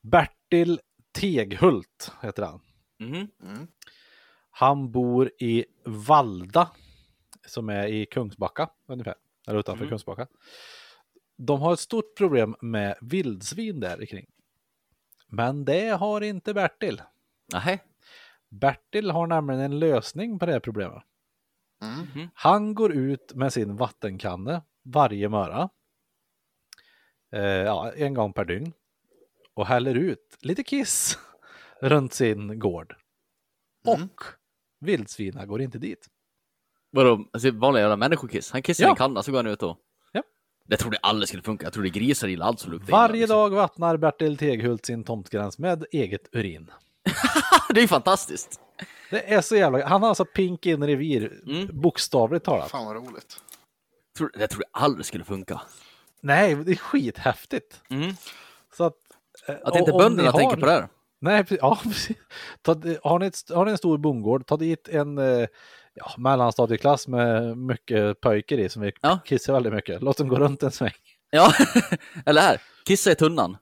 [0.00, 0.80] Bertil
[1.12, 2.60] Teghult heter han.
[2.98, 3.28] mhm.
[3.42, 3.66] Mm.
[4.50, 6.70] Han bor i Valda,
[7.46, 9.14] som är i Kungsbacka ungefär,
[9.48, 9.90] eller utanför Mhm.
[9.90, 10.26] Kungsbacka.
[11.36, 14.26] De har ett stort problem med vildsvin där kring.
[15.32, 17.02] Men det har inte Bertil.
[17.52, 17.78] Nähä.
[18.48, 21.02] Bertil har nämligen en lösning på det här problemet.
[21.82, 22.28] Mm.
[22.34, 25.68] Han går ut med sin vattenkanne varje morgon.
[27.32, 28.72] Eh, ja, en gång per dygn.
[29.54, 31.18] Och häller ut lite kiss
[31.80, 32.96] runt sin gård.
[33.86, 34.02] Mm.
[34.02, 34.22] Och
[34.80, 36.08] vildsvina går inte dit.
[36.90, 38.50] Vadå, alltså, vanliga jävla människokiss?
[38.52, 38.90] Han kissar i Ja.
[38.90, 39.78] en kanna så går han ut och...
[40.72, 41.66] Det trodde jag aldrig skulle funka.
[41.66, 43.36] Jag trodde grisar gillar allt som luktar illa, Varje liksom.
[43.36, 46.70] dag vattnar Bertil Teghult sin tomtgräns med eget urin.
[47.68, 48.60] det är ju fantastiskt.
[49.10, 49.86] Det är så jävla...
[49.88, 51.68] Han har alltså pink in revir, Mm.
[51.80, 52.70] bokstavligt talat.
[52.70, 53.36] Fan vad roligt.
[54.34, 55.60] Det trodde jag aldrig skulle funka.
[56.20, 57.80] Nej, det är skithäftigt.
[57.90, 58.12] Mm.
[58.76, 58.94] Så att...
[59.48, 60.88] eh, Att inte bönderna ni tänker har- på det här.
[61.20, 61.58] Nej, precis.
[61.62, 62.16] ja, precis.
[62.62, 65.46] Ta, har, ni ett, har ni en stor bondgård, ta dit en eh,
[65.94, 69.18] ja, mellanstadieklass med mycket pojkar i som vill Ja.
[69.24, 70.02] kissa väldigt mycket.
[70.02, 70.92] Låt dem gå runt en sväng.
[71.30, 71.52] Ja,
[72.26, 72.60] eller här.
[72.86, 73.56] Kissa i tunnan.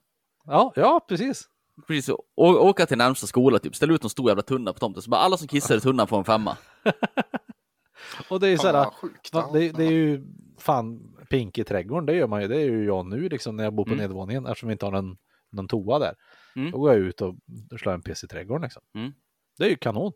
[0.45, 1.43] Ja, ja precis.
[1.87, 2.13] Precis så.
[2.35, 3.75] Å- åka till närmsta skola, typ.
[3.75, 5.01] ställa ut en stor jävla tunna på tomten.
[5.01, 6.57] Så bara alla som kissar i tunnan får en femma.
[8.29, 9.33] Och det är ju sjukt.
[9.33, 10.25] va, det, det är ju
[10.59, 12.47] fan pink i trädgården, det gör man ju.
[12.47, 13.97] Det är ju jag nu liksom när jag bor på Mm.
[14.03, 15.17] nedervåningen eftersom vi inte har någon,
[15.51, 16.15] någon toa där.
[16.55, 16.71] Mm.
[16.71, 17.35] Då går jag ut och
[17.79, 18.81] slår en piss i trädgården liksom.
[18.95, 19.11] Mm.
[19.57, 20.11] Det är ju kanon.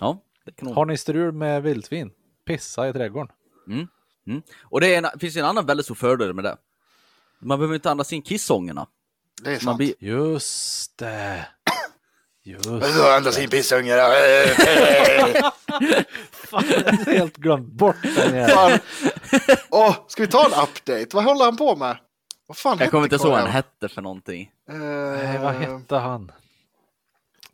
[0.00, 0.18] Ja.
[0.74, 2.10] Har ni strul med vildsvin?
[2.46, 3.32] Pissa i trädgården.
[3.68, 3.86] Mm.
[4.26, 4.42] Mm.
[4.62, 6.56] Och det är en, finns en annan väldigt stor fördel med det.
[7.38, 8.86] Man behöver inte andas in kissångorna.
[9.42, 9.76] Det är sant.
[9.76, 9.94] blir...
[9.98, 11.46] Just det.
[12.44, 13.98] Just Så andas in pissungar.
[16.32, 18.48] Fan, jag helt glömt bort den.
[18.48, 18.78] Fan.
[19.70, 21.06] Åh, ska vi ta en update?
[21.12, 21.96] Vad håller han på med?
[22.46, 24.50] Vad fan Jag kommer inte ihåg vad han hette för någonting.
[24.70, 26.32] Eh, Nej, vad hette han?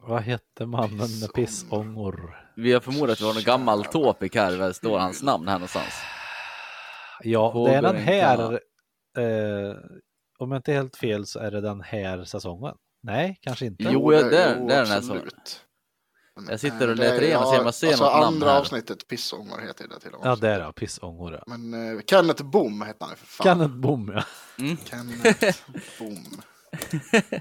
[0.08, 2.44] Vad hette mannen med pissångor?
[2.56, 5.48] Vi har förmodat att vi har någon gammal topik här, där det står hans namn
[5.48, 5.92] här någonstans.
[7.22, 8.52] Ja, Vågar det är den här.
[9.18, 9.76] Eh,
[10.38, 12.74] om jag inte är helt fel så är det den här säsongen.
[13.02, 13.84] Nej, kanske inte.
[13.90, 15.02] Jo, jag- det är- jo, det är den här.
[16.36, 18.24] Men, Jag sitter och letar det- igenom och ser om jag ser alltså, något namn
[18.26, 18.60] andra här.
[18.60, 20.30] avsnittet, Pissångor heter det till och med.
[20.30, 21.32] Ja, där ja, pissångor.
[21.46, 21.56] Ja.
[21.56, 23.44] Men eh, Kenneth Bom hette han ju för fan.
[23.44, 24.22] Kenneth Bom, ja.
[24.84, 25.58] Kenneth
[25.98, 26.24] Bom.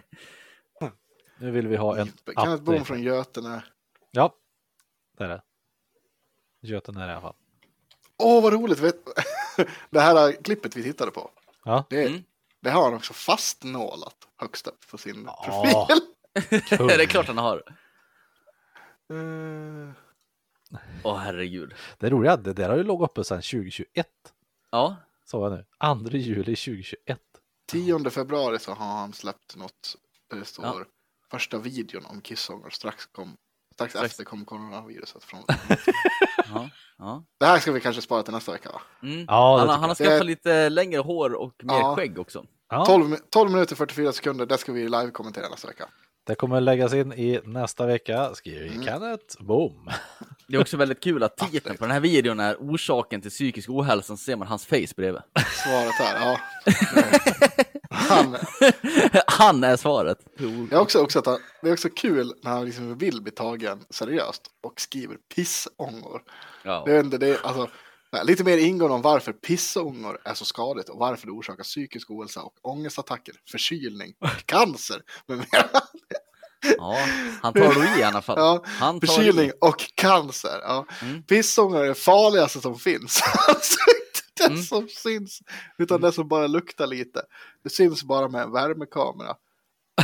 [1.40, 2.84] Nu vill vi ha en Kenneth update.
[2.84, 3.64] från Götene.
[4.12, 4.36] Ja,
[5.18, 5.42] det är det.
[6.62, 7.36] Göten är det i alla fall.
[8.18, 8.80] Åh, vad roligt!
[8.80, 8.96] Vet...
[9.90, 11.32] det här klippet vi tittade på.
[11.64, 12.24] Ja, Det, Mm.
[12.60, 15.88] det har han också fastnålat högst upp på sin Ja.
[15.90, 16.00] profil.
[16.88, 17.64] det är klart han har.
[19.10, 19.94] Eh,
[21.04, 21.74] Åh herregud.
[21.98, 24.08] Det roliga det där har ju låg uppe sedan 2021.
[24.72, 26.10] Ja, Sa jag nu.
[26.10, 27.20] 2 juli 2021.
[27.66, 29.96] 10 februari så har han släppt något
[30.30, 30.88] där det står
[31.32, 32.70] första videon om kissånger.
[32.70, 33.34] Strax, kom,
[33.76, 34.06] strax, Strax.
[34.12, 35.44] efter kom coronaviruset från.
[36.54, 37.24] ja, ja.
[37.40, 38.82] det här ska vi kanske spara till nästa vecka va?
[39.04, 39.26] Mm.
[39.28, 41.96] Ja, han, han har skaffat Det- lite längre hår och mer Ja.
[41.96, 42.46] skägg också.
[42.70, 45.90] Ja, 12, 12 minuter 44 sekunder, det ska vi live-kommentera nästa vecka.
[46.28, 48.36] det kommer läggas in i nästa vecka.
[48.36, 48.84] Skriver Mm.
[48.86, 49.90] Kenneth Bom.
[50.48, 53.70] Det är också väldigt kul att titeln på den här videon är orsaken till psykisk
[53.70, 55.22] ohälsa, så ser man hans face bredvid.
[55.64, 56.40] Svaret här, ja.
[57.98, 58.38] Han,
[59.28, 60.18] Han är svaret.
[60.38, 63.32] det, är också, också att han, det är också kul när han liksom vill bli
[63.32, 66.22] tagen seriöst och skriver pissångor.
[66.64, 66.84] Ja.
[66.86, 67.70] Det är, inte- det är, alltså,
[68.24, 72.42] lite mer ingående om varför pissångor är så skadligt och varför det orsakar psykisk ohälsa
[72.42, 75.02] och ångestattacker, förkylning och cancer.
[75.28, 75.70] med mera.
[76.78, 76.98] ja,
[77.42, 78.36] han tar då i i alla fall.
[78.40, 79.52] Ja, Han tar förkylning i.
[79.62, 80.60] och cancer.
[80.64, 80.86] Ja.
[81.02, 81.24] Mm.
[81.24, 83.22] Pissångor är det farligaste som finns.
[84.48, 84.64] Det Mm.
[84.64, 85.40] som syns,
[85.78, 87.22] utan det som bara luktar lite.
[87.64, 89.36] Det syns bara med en värmekamera.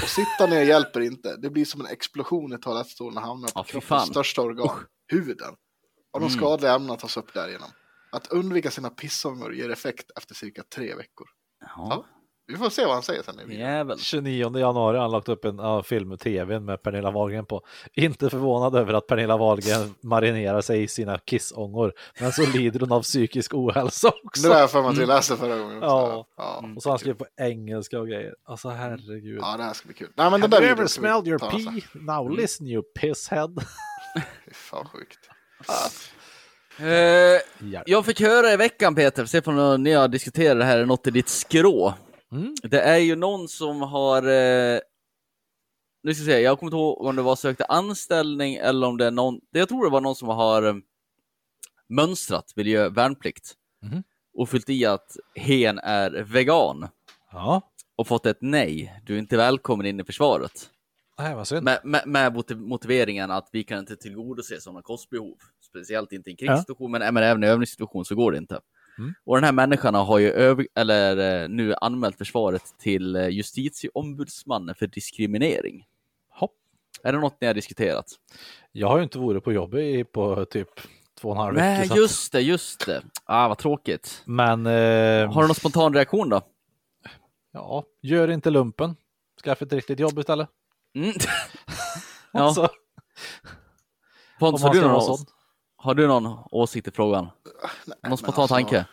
[0.03, 1.36] Och sitta ner hjälper inte.
[1.38, 5.55] Det blir som en explosion i toalettstolen och hamnar på fy kroppens största organ, huden.
[6.11, 6.39] Och de Mm.
[6.39, 7.69] skadliga ämnena tas upp därigenom.
[8.11, 11.27] Att undvika sina pissångor ger effekt efter cirka tre veckor.
[11.75, 12.05] Ja,
[12.54, 13.99] Vi får se vad han säger sen jävel.
[13.99, 17.62] 29 januari har han lagt upp en ja, film i tvn med Pernilla Wahlgren på.
[17.93, 22.91] Inte förvånad över att Pernilla Wahlgren marinerar sig i sina kissångor, men så lider hon
[22.91, 24.49] av psykisk ohälsa Det också.
[24.49, 25.78] var för mig att vi läste förra gången.
[25.78, 25.88] Också.
[25.88, 26.26] Ja.
[26.38, 26.64] Ja.
[26.76, 28.34] Och så har han skrivit på engelska och grejer.
[28.45, 29.39] Alltså herregud.
[29.41, 30.10] ja, det här ska bli kul.
[30.16, 31.82] Nej, men den Have där you ever smelled your pee?
[31.93, 33.49] Now listen you pisshead.
[34.45, 35.20] Fy fan sjukt.
[35.68, 35.74] Ja.
[37.86, 41.08] jag fick höra i veckan Peter, se om ni har diskuterat det här, är något
[41.08, 41.93] i ditt skrå.
[42.34, 42.55] Mm.
[42.63, 44.79] Det är ju någon som har, eh,
[46.03, 48.97] nu ska jag säga, jag kommer inte ihåg om det var sökte anställning eller om
[48.97, 50.73] det är någon, jag tror det var någon som har eh,
[51.89, 54.03] mönstrat, göra värnplikt Mhm.
[54.34, 56.88] och fyllt i att hen är vegan
[57.31, 57.61] Ja,
[57.95, 60.69] och fått ett nej, du är inte välkommen in i försvaret.
[61.19, 61.63] nej vad synd.
[61.63, 65.38] Med, med, med motiv- motiveringen att vi kan inte tillgodose sådana kostbehov.
[65.61, 68.59] Speciellt inte i en krigssituation, men, men även i övningssituation så går det inte.
[68.97, 69.13] Mm.
[69.25, 74.75] Och den här människan har ju över, eller, eh, nu anmält försvaret till eh, justitieombudsmannen
[74.75, 75.85] för diskriminering.
[76.29, 76.51] Hopp.
[77.03, 78.05] Är det något ni har diskuterat?
[78.71, 80.69] Jag har ju inte varit på jobbet på typ
[81.21, 81.93] två och en halv Nej, vecka.
[81.93, 83.01] att- just det, just det.
[83.25, 84.21] Ah, vad tråkigt.
[84.25, 86.41] Men eh, Har du någon spontan reaktion då?
[87.51, 88.95] ja, gör inte lumpen.
[89.43, 90.49] Skaffa ett riktigt jobb istället.
[90.95, 91.09] Mm.
[92.31, 92.41] Ja.
[92.41, 92.69] Alltså,
[94.39, 95.25] Pontus, har du, någon, sån.
[95.84, 97.23] Har du någon åsikt i frågan?
[97.23, 98.86] Någon men spontan alltså- tanke?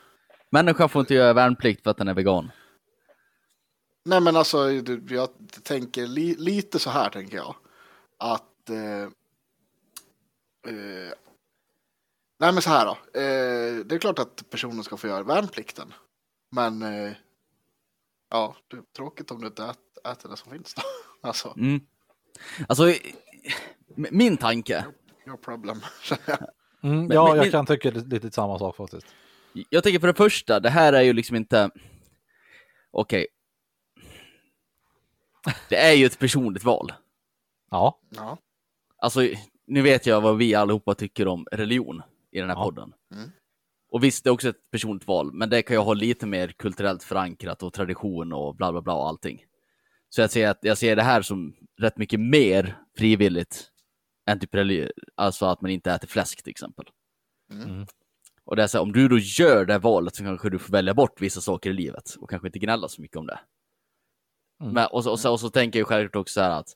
[0.51, 2.51] Människan får inte göra värnplikt för att den är vegan.
[4.05, 4.71] Nej men alltså,
[5.09, 5.29] jag
[5.63, 7.55] tänker li, lite så här tänker jag.
[8.19, 8.71] Att...
[8.71, 9.03] Eh,
[10.73, 11.13] eh,
[12.41, 12.93] nej men så här då.
[13.21, 15.93] Eh, det är klart att personen ska få göra värnplikten.
[16.51, 16.83] Men...
[16.83, 17.13] Eh,
[18.31, 20.83] ja, det är tråkigt om du inte ät, äter det som finns då.
[21.29, 21.81] Alltså, Mm.
[22.69, 22.85] Alltså,
[23.95, 24.85] min tanke.
[25.27, 25.81] your problem.
[26.83, 29.07] mm, Men- ja, men- jag men- kan tycka lite, lite samma sak faktiskt.
[29.71, 31.71] Jag tänker för det första, det här är ju liksom inte...
[32.91, 33.27] Okej.
[35.69, 36.93] Det är ju ett personligt val.
[37.71, 38.39] Ja, ja.
[38.97, 39.21] Alltså,
[39.67, 42.65] nu vet jag vad vi allihopa tycker om religion i den här Ja.
[42.65, 42.93] podden.
[43.15, 43.31] Mm.
[43.91, 46.49] Och visst, det är också ett personligt val, men det kan ju ha lite mer
[46.49, 49.45] kulturellt förankrat och tradition och bla bla bla och allting.
[50.09, 53.70] Så jag ser, att, jag ser det här som rätt mycket mer frivilligt
[54.31, 56.87] än typ religi- alltså att man inte äter fläsk till exempel.
[57.53, 57.87] Mm.
[58.45, 60.73] Och det är så här, om du då gör det valet så kanske du får
[60.73, 63.41] välja bort vissa saker i livet och kanske inte gnälla så mycket om det.
[64.61, 64.73] Mm.
[64.73, 66.69] Men, och, så, och, så, och så tänker jag självklart också så här att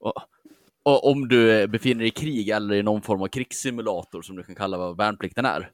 [0.00, 0.14] och,
[0.82, 4.42] och om du befinner dig i krig eller i någon form av krigssimulator som du
[4.42, 5.70] kan kalla vad värnplikten är.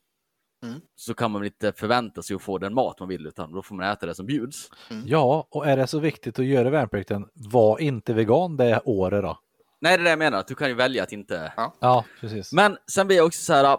[0.65, 0.81] Mm.
[0.95, 3.63] Så kan man väl inte förvänta sig att få den mat man vill utan då
[3.63, 4.71] får man äta det som bjuds.
[5.07, 9.39] ja, och är det så viktigt att göra värnplikten, var inte vegan det året då.
[9.81, 11.53] Nej, det är det jag menar, att du kan ju välja att inte...
[11.81, 12.53] Ja, precis.
[12.53, 13.79] Men sen blir jag också så här.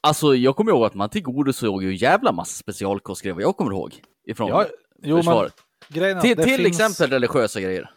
[0.00, 3.72] Alltså, jag kommer ihåg att man tillgodosåg ju en jävla massa specialkostgrejer vad jag kommer
[3.72, 4.02] ihåg.
[4.26, 4.66] Ifrån ja,
[5.02, 5.54] jo, men försvaret.
[5.88, 6.80] att till till finns...
[6.80, 7.90] exempel religiösa grejer.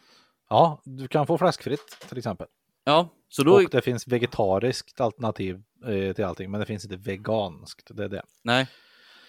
[0.49, 2.47] Ja, du kan få fläskfritt till exempel.
[2.83, 3.53] Ja, så då...
[3.53, 7.87] Och det finns vegetariskt alternativ eh, till allting, men det finns inte veganskt.
[7.89, 8.23] Det är det.
[8.43, 8.67] Nej.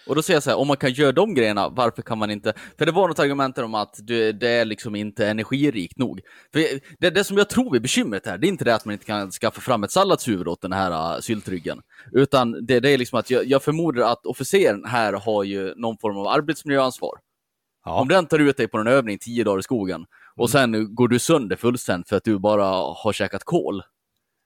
[0.06, 2.30] Och då säger jag så här, om man kan göra de grejerna, varför kan man
[2.30, 2.52] inte?
[2.78, 6.20] För det var något argument om att det, det är liksom inte energirikt nog.
[6.52, 6.64] För
[6.98, 9.04] det, det som jag tror är bekymret här, det är inte det att man inte
[9.04, 11.80] kan skaffa fram ett salladshuvud åt den här uh, syltryggen.
[12.12, 15.98] Utan det, det är liksom att jag, jag förmodar att officeren här har ju någon
[15.98, 17.14] form av arbetsmiljöansvar.
[17.84, 20.94] Ja, Om den tar ut dig på en övning tio dagar i skogen och sen
[20.94, 23.82] går du sönder fullständigt för att du bara har käkat kol.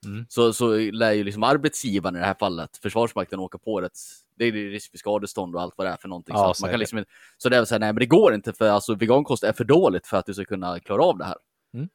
[0.04, 0.26] Mm.
[0.28, 3.90] Så, så lär ju liksom arbetsgivaren i det här fallet, Försvarsmakten, åka på det.
[4.36, 6.34] Det är risk för skadestånd och allt vad det är för någonting.
[6.34, 8.34] Ja, så, man kan liksom, inte- så det är så här, nej men det går
[8.34, 11.24] inte för alltså, vegankost är för dåligt för att du ska kunna klara av det
[11.24, 11.36] här.
[11.74, 11.88] Mm.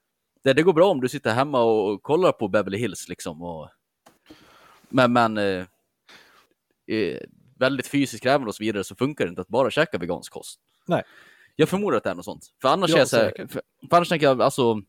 [0.43, 3.41] Det, det går bra om du sitter hemma och kollar på Beverly Hills liksom.
[3.41, 3.69] Och...
[4.89, 5.65] Men, men eh,
[6.87, 7.19] eh,
[7.59, 10.59] väldigt fysiskt krävande och så vidare så funkar det inte att bara käka vegansk kost.
[10.85, 11.03] Nej.
[11.55, 12.45] Jag förmodar att det är något sånt.
[12.61, 14.81] För annars, Ja, är så här, för, för annars tänker jag, alltså,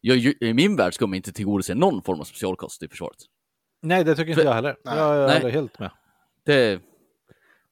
[0.00, 3.16] jag, i min värld ska man inte tillgodose någon form av specialkost i försvaret.
[3.82, 4.76] Nej, det tycker inte För- jag heller.
[4.84, 4.96] Nej.
[4.98, 5.38] Jag, jag Nej.
[5.40, 5.90] håller helt med.
[6.50, 6.80] Det,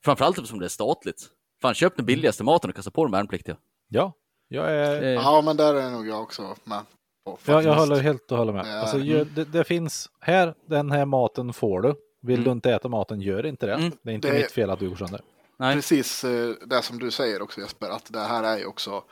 [0.05, 1.29] framförallt eftersom det är statligt.
[1.63, 3.57] Fan, köp den billigaste maten och kasta på de värnpliktiga.
[3.89, 4.13] Ja,
[4.49, 5.03] jag är...
[5.03, 6.81] Eh, Ja, men där är nog jag också med.
[7.25, 8.67] På, Ja, jag håller helt och håller med.
[8.67, 8.81] Ja.
[8.81, 11.95] Alltså, gör- det, det finns här, den här maten får du.
[12.23, 12.45] Vill Mm.
[12.45, 13.75] du inte äta maten, gör inte det.
[13.75, 13.93] Mm.
[14.03, 15.21] Det är inte Det- mitt fel att du går sönder.
[15.57, 15.75] nej.
[15.75, 19.05] Precis eh, det som du säger också Jesper, att det här är ju också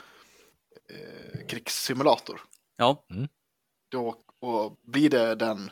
[0.90, 2.40] eh, krigssimulator.
[2.76, 3.04] Ja.
[3.90, 5.70] Då, och blir det den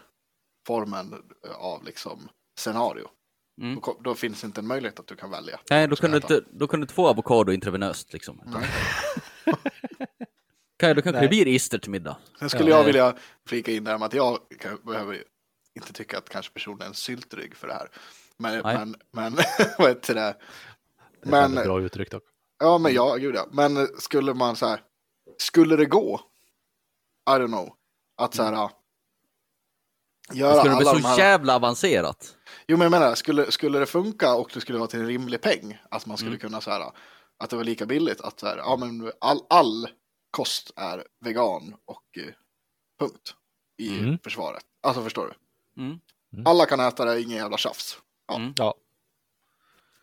[0.66, 1.14] formen
[1.59, 2.28] av liksom
[2.59, 3.09] scenario,
[3.61, 3.80] Mm.
[3.80, 5.61] då, då finns inte en möjlighet att du kan välja.
[5.70, 8.40] Nej, då kan, du inte, då kan du inte få avokado intravenöst liksom.
[8.46, 8.68] Nej.
[10.78, 11.22] Kaj, då kanske Nej.
[11.22, 12.16] det blir ister till middag.
[12.38, 12.76] Sen skulle Ja.
[12.76, 13.16] jag vilja
[13.48, 15.24] flika in där med att jag kan, behöver
[15.74, 17.88] inte tycka att kanske personen är en syltrygg för det här.
[18.38, 18.76] Men, Nej.
[18.78, 19.36] men, men
[19.78, 20.36] vad heter det?
[21.22, 22.22] Det är Men, bra uttryck dock.
[22.59, 23.46] ja, men ja, gud ja.
[23.52, 24.80] Men skulle man så här,
[25.38, 26.20] skulle det gå,
[27.30, 27.74] I don't know,
[28.16, 28.70] att så här, ja,
[30.32, 32.36] göra Det skulle bli alla så de här, jävla avancerat.
[32.68, 35.40] Jo men jag menar, skulle, skulle det funka och det skulle vara till en rimlig
[35.40, 36.40] peng, att man skulle Mm.
[36.40, 36.90] kunna så här,
[37.38, 39.88] att det var lika billigt, att så här, ja men all, all
[40.30, 42.32] kost är vegan och eh,
[42.98, 43.34] punkt
[43.78, 44.18] i Mm.
[44.24, 44.62] försvaret.
[44.82, 45.34] Alltså förstår
[45.76, 45.82] du?
[45.82, 45.98] Mm.
[46.46, 47.98] Alla kan äta det, ingen jävla tjafs.
[48.28, 48.36] Ja.
[48.36, 48.52] Mm.
[48.56, 48.74] Ja,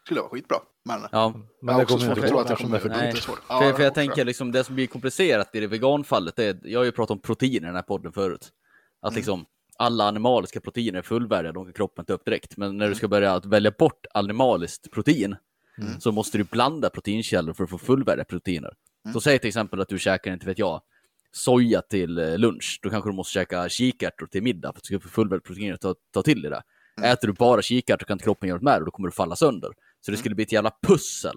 [0.05, 0.57] Skulle vara skitbra.
[0.85, 3.23] Men Ja, men jag det kommer svårt inte att tro gå att kommer för dyrt.
[3.23, 6.79] för, för jag tänker liksom det som blir komplicerat i det veganfallet, det är, jag
[6.79, 8.51] har ju pratat om proteiner i den här podden förut.
[9.01, 9.15] Att Mm.
[9.17, 9.45] liksom
[9.77, 12.57] alla animaliska proteiner är fullvärdiga, de kan kroppen ta upp direkt.
[12.57, 15.35] Men när du ska börja att välja bort animaliskt protein
[15.77, 16.01] Mm.
[16.01, 18.73] så måste du blanda proteinkällor för att få fullvärdiga proteiner.
[19.05, 19.13] Mm.
[19.13, 20.81] Så säg till exempel att du käkar, inte vet jag,
[21.31, 22.79] soja till eh, lunch.
[22.81, 25.73] Då kanske du måste käka kikärtor till middag för att du ska få fullvärdiga proteiner
[25.73, 26.63] att ta, ta till dig det.
[26.97, 27.11] Mm.
[27.11, 29.11] Äter du bara kikärtor kan inte kroppen göra något med det och då kommer du
[29.11, 29.71] falla sönder.
[30.01, 31.35] Så det skulle bli ett jävla pussel.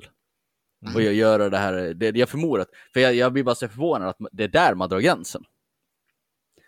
[0.95, 3.69] Och jag göra det här, det, jag förmodar att, för jag, jag blir bara så
[3.69, 5.45] förvånad att det är där man drar gränsen.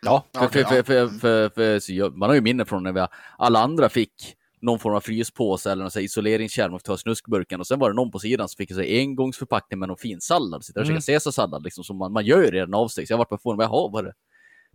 [0.07, 3.07] Ja, För, Okej, för, för, för, för, så man har ju minne från när vi,
[3.39, 7.67] alla andra fick någon form av fryspåse eller någon så isoleringskärm och ta snuskburken och
[7.67, 10.65] sen var det någon på sidan som fick en så engångsförpackning med någon fin sallad.
[10.65, 11.01] Sitter och Mm.
[11.01, 13.07] caesarsallad liksom, som man, man gör ju redan avsteg.
[13.09, 14.13] Så jag vart på förvånad, jaha, var det?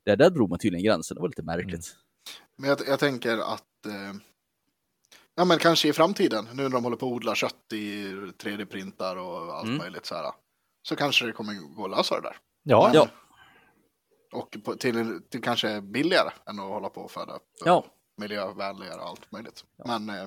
[0.03, 1.95] Det där drog man tydligen gränsen, det var lite märkligt.
[2.57, 4.19] Men jag, jag tänker att eh,
[5.35, 8.03] ja, men kanske i framtiden, nu när de håller på att odla kött i
[8.43, 9.77] 3D-printar och allt Mm.
[9.77, 10.25] möjligt så här,
[10.87, 12.35] så kanske det kommer gå att lösa det där.
[12.63, 13.07] ja, Men- Ja.
[14.31, 17.85] Och på, till, till kanske billigare än att hålla på och föda upp Ja.
[18.17, 19.65] miljövänligare och allt möjligt.
[19.85, 20.25] Men eh,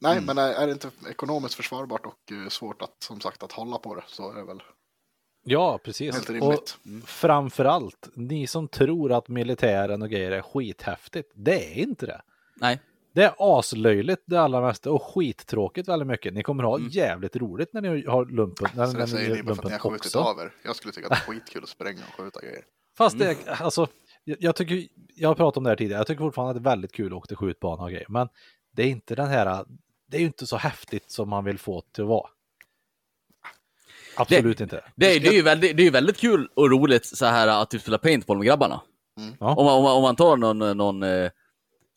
[0.00, 0.24] nej, Mm.
[0.24, 3.78] men är, är det inte ekonomiskt försvarbart och eh, svårt att som sagt att hålla
[3.78, 4.62] på det så är det väl
[5.44, 6.14] ja precis.
[6.14, 6.78] helt Och rimligt.
[7.06, 12.22] framförallt, ni som tror att militären och grejer är skithäftigt, det är inte det.
[12.54, 12.80] Nej,
[13.16, 16.34] Det är aslöjligt det allra mesta och skittråkigt väldigt mycket.
[16.34, 16.88] Ni kommer ha Mm.
[16.88, 18.68] jävligt roligt när ni har lumpen.
[18.74, 20.18] När, när det ni säger ni bara för att ni har skjutit också.
[20.18, 20.52] av er.
[20.64, 22.62] Jag skulle tycka att det är skitkul att spränga och skjuta grejer.
[22.98, 23.38] Fast det, Mm.
[23.60, 23.86] alltså,
[24.24, 26.68] jag, jag tycker, jag har pratat om det här tidigare, jag tycker fortfarande att det
[26.68, 28.28] är väldigt kul att åka till skjutbana och grejer, men
[28.72, 29.64] det är inte den här,
[30.10, 32.28] det är ju inte så häftigt som man vill få det till att vara.
[34.16, 34.84] Absolut inte.
[34.94, 37.48] det, är- det, är ju väldigt, det är ju väldigt kul och roligt så här
[37.62, 38.80] att du spelar paintball med grabbarna.
[39.18, 39.34] Mm.
[39.40, 39.54] Ja.
[39.54, 41.02] Om, man, om, man, om man tar någon, någon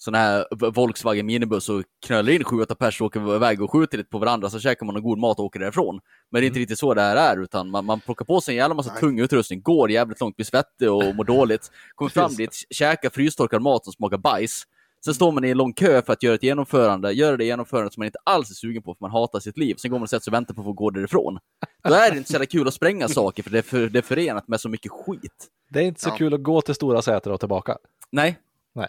[0.01, 3.97] sån här Volkswagen minibuss och knölar in sju, åtta pers och åker iväg och skjuter
[3.97, 5.99] lite på varandra så käkar man någon god mat och åker därifrån.
[6.31, 8.53] Men det är inte riktigt så det här är, utan man, man plockar på sig
[8.53, 8.99] en jävla massa Nej.
[8.99, 13.61] tung utrustning, går jävligt långt, blir svettig och mår dåligt, kommer fram dit, käkar frystorkad
[13.61, 14.63] mat som smakar bajs.
[15.05, 17.93] Sen står man i en lång kö för att göra ett genomförande, gör det genomförandet
[17.93, 19.75] som man inte alls är sugen på för man hatar sitt liv.
[19.77, 21.39] Sen går man och sätter sig och väntar på att få gå därifrån.
[21.83, 23.99] Då är det inte så jävla kul att spränga saker för det är, för, det
[23.99, 25.47] är förenat med så mycket skit.
[25.69, 26.15] Det är inte så Ja.
[26.15, 27.77] kul att gå till Stora Säter och tillbaka.
[28.11, 28.39] Nej.
[28.75, 28.87] Nej.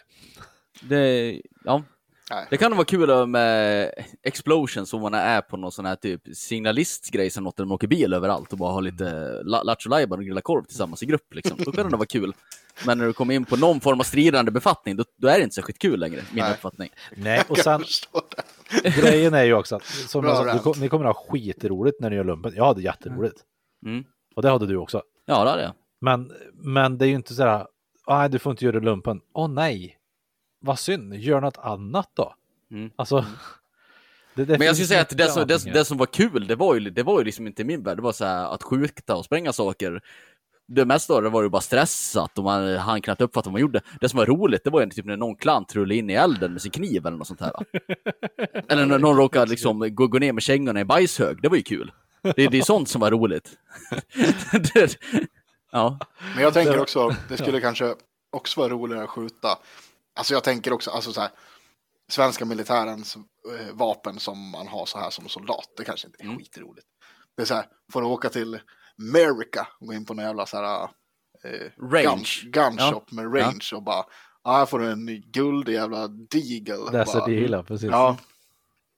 [0.81, 1.83] Det, ja.
[2.31, 2.47] Nej.
[2.51, 3.91] det kan vara kul med
[4.23, 7.89] explosions om man är på någon sån här typ signalistgrej som något där man åker
[7.89, 11.35] bil överallt och bara har lite la- lattjo och grillar korv tillsammans i grupp.
[11.35, 11.57] Liksom.
[11.65, 12.33] Då kan det vara kul.
[12.87, 15.43] Men när du kommer in på någon form av stridande befattning, då, då är det
[15.43, 16.53] inte särskilt kul längre, min Nej.
[16.53, 16.91] uppfattning.
[17.17, 17.85] Nej, och Jag sen
[19.03, 22.17] grejen är ju också att som Bra jag sa, ni kommer ha skitroligt när ni
[22.17, 22.53] gör lumpen.
[22.57, 23.37] Jag hade jätteroligt.
[23.87, 24.05] Mm.
[24.37, 25.03] Och det hade du också.
[25.27, 25.75] Ja, det är det.
[26.01, 27.67] Men, men det är ju inte så här,
[28.09, 29.21] nej du får inte göra lumpen.
[29.35, 29.97] Åh nej,
[30.61, 32.35] vad synd, gör något annat då.
[32.71, 32.91] Mm.
[32.97, 33.27] Alltså,
[34.35, 36.75] det, det Men jag skulle säga att det som, det, som var kul, det var
[36.75, 37.99] ju, det var ju liksom inte min värld.
[37.99, 40.01] Det var så här att skjuta och spränga saker.
[40.73, 43.61] Det mesta av det var ju bara stressat och man hann knappt uppfatta vad man
[43.61, 43.81] gjorde.
[44.01, 46.53] Det som var roligt, det var ju typ när någon klant rullade in i elden
[46.53, 47.53] med sin kniv eller något sånt här.
[48.69, 51.43] eller när någon råkade liksom gå, gå ner med kängorna i bajshög.
[51.43, 51.93] Det var ju kul.
[52.23, 53.51] Det, det är sånt som var roligt.
[55.73, 55.99] ja.
[56.35, 57.95] Men jag tänker också, det skulle kanske
[58.31, 59.59] också vara roligare att skjuta.
[60.19, 61.31] Alltså jag tänker också, alltså så här,
[62.11, 66.25] svenska militärens eh, vapen som man har så här som soldat, det kanske inte är
[66.25, 66.39] Mm.
[66.39, 66.87] skitroligt.
[67.37, 68.61] Det är så här, får du åka till
[68.99, 70.83] America och gå in på någon jävla så här,
[71.45, 72.25] eh, Range.
[72.43, 73.05] gun, gun Ja.
[73.11, 74.05] med range och bara,
[74.45, 76.91] ja här får du en ny guldig jävla deagle.
[76.99, 77.91] Desert Bara, Eagle, precis.
[77.91, 78.17] Ja,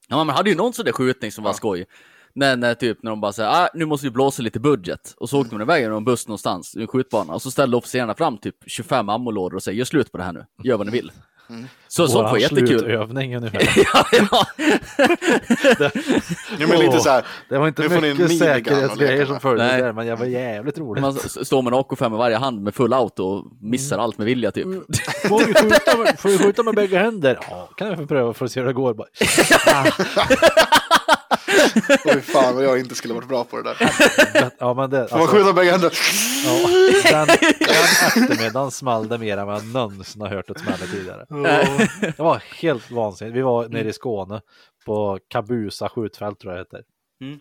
[0.09, 1.55] Ja, man hade ju någon sån där skjutning som var Ja.
[1.55, 1.87] skoj.
[2.35, 5.15] När, när, typ, när de bara säger ah, nu måste vi blåsa lite budget.
[5.17, 7.33] Och så åkte man iväg i en buss någonstans, en skjutbana.
[7.35, 10.33] Och så ställde officerarna fram typ 25 ammolådor och säger gör slut på det här
[10.33, 11.13] nu, gör vad ni vill.
[11.89, 12.69] Så sånt var jättekul.
[12.69, 13.69] slutövning ungefär.
[13.95, 14.47] ja, ja.
[16.59, 19.33] Ja, men lite så här, Det var inte Nu får ni en mycket säkerhetsgrejer som
[19.33, 19.43] med.
[19.43, 19.83] följde Nej.
[19.83, 21.03] där, men jag var jävligt roligt.
[21.03, 24.25] Man står med en AK5 i varje hand med full auto och missar allt med
[24.25, 24.67] vilja typ.
[25.29, 27.39] Får vi skjuta med, får vi skjuta med bägge händer?
[27.51, 28.95] Ja, kan jag få pröva för att se hur det går.
[28.95, 29.09] Bara,
[32.15, 33.77] oj fan vad jag inte skulle varit bra på det där.
[34.59, 35.93] ja, men det, Får man alltså, skjuta bägge händer?
[36.45, 36.69] ja,
[37.11, 41.27] den, den eftermiddagen small det mer än vad jag någonsin har hört ett smälla tidigare.
[42.17, 43.37] Det var helt vansinnigt.
[43.37, 44.41] Vi var nere i Skåne
[44.87, 46.85] på Kabusa skjutfält tror jag det heter.
[47.21, 47.41] Mm.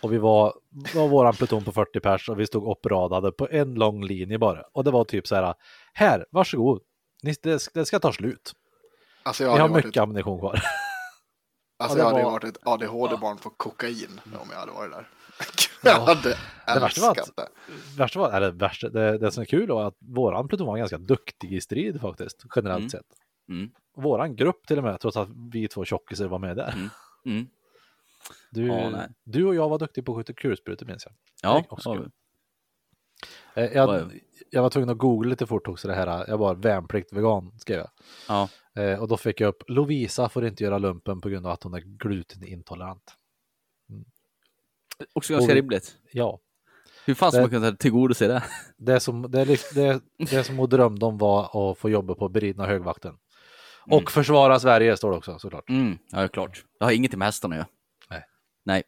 [0.00, 0.54] Och vi var,
[0.94, 4.62] var våran pluton på 40 pers och vi stod uppradade på en lång linje bara.
[4.72, 5.54] Och det var typ så här,
[5.92, 6.82] här, varsågod.
[7.22, 8.52] Ni, det, det ska ta slut.
[9.22, 10.62] Alltså jag har varit mycket ett, ammunition kvar.
[11.76, 14.92] Alltså, Ja, jag det hade var- varit ett ADHD-barn på kokain om jag hade varit
[14.92, 15.08] där.
[15.82, 17.48] Jag hade Det värsta var att- det.
[17.98, 20.98] värsta var, eller värsta, det, det som är kul var att våran pluton var ganska
[20.98, 22.90] duktig i strid faktiskt, generellt Mm.
[22.90, 23.06] sett.
[23.48, 23.70] Mm.
[23.96, 26.74] Våran grupp till och med, trots att vi två tjockisar var med där.
[27.26, 27.46] Mm.
[28.50, 31.14] Du, Ja, du och jag var duktiga på att skjuta kulsprutor minns jag.
[31.42, 31.96] Ja, också ja.
[31.96, 32.10] kul.
[33.54, 34.12] Eh, Jag,
[34.50, 37.78] jag var tvungen att googla lite fort också det här, jag var värnplikt vegan skrev
[37.78, 37.90] jag.
[38.28, 38.48] ja.
[38.78, 41.62] Eh, Och då fick jag upp Lovisa får inte göra lumpen på grund av att
[41.62, 43.14] hon är glutenintolerant.
[45.12, 45.96] Också ganska Och- rimligt.
[46.12, 46.40] Ja,
[47.06, 48.42] Hur fan ska Det- man kunna tillgodose det?
[48.76, 49.44] det som, det,
[49.74, 53.18] det, det som hon drömde om var att få jobba på beridna högvakten.
[53.86, 54.06] Och Mm.
[54.06, 55.68] försvara Sverige står det också såklart.
[55.68, 56.64] Mm, ja, det är klart.
[56.78, 57.68] Jag har ingenting med hästarna att göra.
[58.10, 58.24] Nej.
[58.64, 58.82] Nej.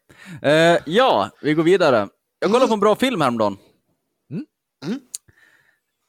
[0.75, 2.09] Eh, ja, vi går vidare.
[2.39, 3.57] Jag kollade på en bra film häromdagen.
[4.31, 4.45] Mm.
[4.85, 4.99] Mm.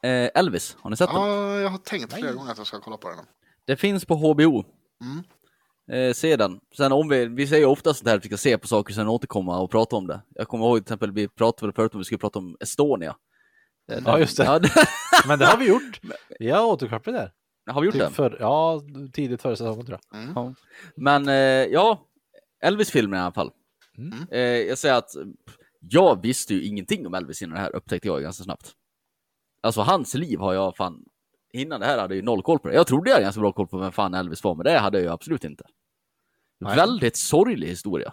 [0.02, 1.20] Eh, Elvis, har ni sett den?
[1.22, 3.18] Ja, jag har tänkt flera gånger att jag ska kolla på den.
[3.68, 4.64] Det finns på HBO.
[5.04, 5.24] Mm.
[5.90, 6.60] Eh, se den.
[6.76, 9.08] Sen om vi, vi säger ofta sånt här att vi ska se på saker sen
[9.08, 10.20] återkomma och prata om det.
[10.34, 13.16] Jag kommer ihåg till exempel, vi pratade förut om vi skulle prata om Estonia.
[13.92, 14.44] Eh, Ja, just det.
[14.44, 14.70] Ja, det
[15.28, 16.00] Men det har vi gjort.
[16.38, 17.32] Vi har återkopplat där.
[17.72, 18.06] har vi gjort det?
[18.06, 20.20] Typ för, ja, tidigt före säsongen tror jag.
[20.20, 20.32] Mm.
[20.36, 20.54] Ja.
[20.96, 21.34] Men eh,
[21.72, 22.06] ja,
[22.62, 23.50] Elvis-filmen i alla fall.
[23.98, 24.26] Mm.
[24.30, 25.10] Eh, jag säger att
[25.80, 28.72] jag visste ju ingenting om Elvis innan det här, upptäckte jag ganska snabbt.
[29.60, 31.04] Alltså hans liv har jag fan,
[31.53, 32.74] innan det här hade jag ju noll koll på det.
[32.74, 34.99] Jag trodde jag hade ganska bra koll på vem fan Elvis var, men det hade
[34.99, 35.64] jag ju absolut inte.
[36.61, 36.76] Nej.
[36.76, 38.12] Väldigt sorglig historia.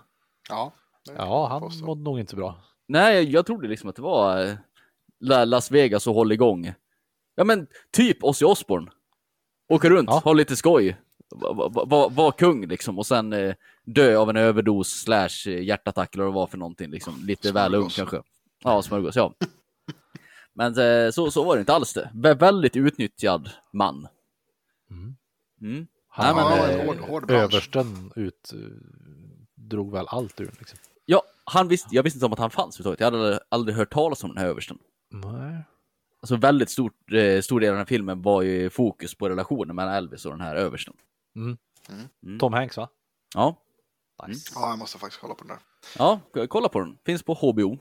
[0.50, 0.72] Ja,
[1.18, 1.86] Ja, han påstår.
[1.86, 2.56] mådde nog inte bra.
[2.88, 4.54] Nej, jag, trodde liksom att det var eh,
[5.20, 6.74] La- Las Vegas och håll igång.
[7.36, 8.92] Ja men typ Ozzy Osbourne.
[9.70, 10.22] Åka runt, Ja.
[10.24, 10.98] ha lite skoj.
[11.36, 15.64] Var va, va, var kung liksom och sen eh, dö av en överdos slash eh,
[15.64, 17.14] hjärtattack eller vad det var för någonting liksom.
[17.26, 17.96] Lite väl ung Smörgås.
[17.96, 18.22] kanske.
[18.64, 19.34] Ja, smörgås, ja.
[20.56, 22.10] Men eh, så, så var det inte alls det.
[22.14, 24.08] Vä- väldigt utnyttjad man.
[24.92, 25.16] Mm.
[25.62, 25.88] Mm.
[26.08, 28.60] Han, Nej, men, eh, hård, hård översten ut, eh,
[29.56, 30.80] drog väl allt ur liksom.
[31.06, 33.14] Ja, han visste, jag visste inte om att han fanns överhuvudtaget.
[33.14, 34.78] Jag hade aldrig, hört talas om den här översten.
[35.12, 35.64] Nej.
[36.22, 39.76] Alltså väldigt stort, eh, stor del av den här filmen var ju fokus på relationen
[39.76, 40.94] mellan Elvis och den här översten.
[41.36, 41.58] Mm.
[42.24, 42.40] Mm.
[42.40, 42.90] Tom Hanks va?
[43.36, 43.56] Ja,
[44.28, 44.52] Nice.
[44.56, 45.60] Ja, jag måste faktiskt kolla på den där.
[45.98, 46.98] ja, kolla på den.
[47.06, 47.78] Finns på HBO.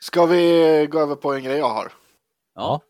[0.00, 1.92] Ska vi gå över på en grej jag har?
[2.54, 2.80] Ja.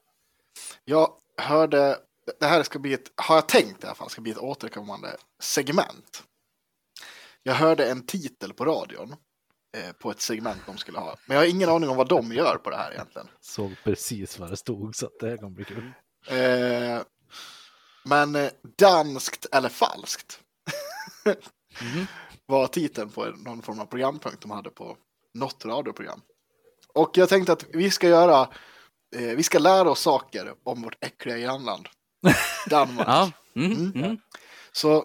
[0.84, 1.98] Jag hörde,
[2.40, 5.16] det här ska bli ett, har jag tänkt i alla fall, ska bli ett återkommande
[5.42, 6.24] segment.
[7.42, 9.14] Jag hörde en titel på radion
[9.76, 11.16] eh, på ett segment de skulle ha.
[11.26, 13.28] Men jag har ingen aning om vad de gör på det här egentligen.
[13.40, 15.92] Såg precis vad det stod så att det här kommer bli kul.
[16.28, 17.02] Eh,
[18.04, 20.40] men eh, danskt eller falskt
[21.82, 22.06] Mhm.
[22.46, 24.96] var titeln på någon form av programpunkt de hade på
[25.34, 26.20] något radioprogram.
[26.94, 28.48] Och jag tänkte att vi ska göra,
[29.16, 31.88] eh, vi ska lära oss saker om vårt äckliga grannland.
[32.70, 33.08] Danmark.
[33.08, 33.30] Ja.
[33.56, 33.72] Mm.
[33.72, 34.04] Mm.
[34.04, 34.18] Mm.
[34.72, 35.04] Så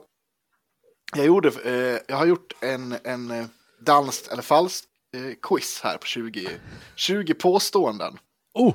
[1.15, 3.45] jag, gjorde, eh, jag har gjort en, en eh,
[3.79, 6.59] danskt eller falskt eh, quiz här på 20,
[6.95, 8.19] 20 påståenden
[8.53, 8.73] Oh!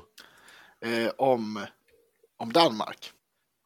[0.81, 1.67] eh, om,
[2.37, 3.13] om Danmark.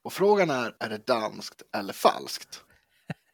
[0.04, 2.64] Och frågan är, är det danskt eller falskt?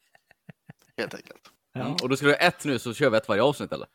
[0.97, 1.51] Helt enkelt.
[1.75, 1.93] Mm.
[1.93, 3.89] Och då ska du ha ett nu så kör vi ett varje avsnitt eller?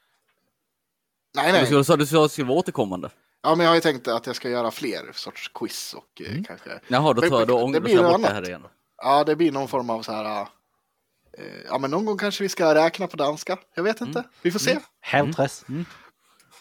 [1.35, 1.85] Nej, Du ska, nej.
[1.85, 3.09] så du ska, ska vara återkommande?
[3.43, 6.43] Ja, men jag har ju tänkt att jag ska göra fler sorts quiz och eh,
[6.47, 6.69] kanske...
[6.87, 8.63] Jaha, då tar jag då det ångrar jag bort det här igen.
[8.97, 10.41] Ja, det blir någon form av så här...
[10.41, 13.57] eh, ja, men någon gång kanske vi ska räkna på danska.
[13.75, 14.23] Jag vet inte.
[14.41, 14.79] Vi får se.
[15.01, 15.65] Heltres.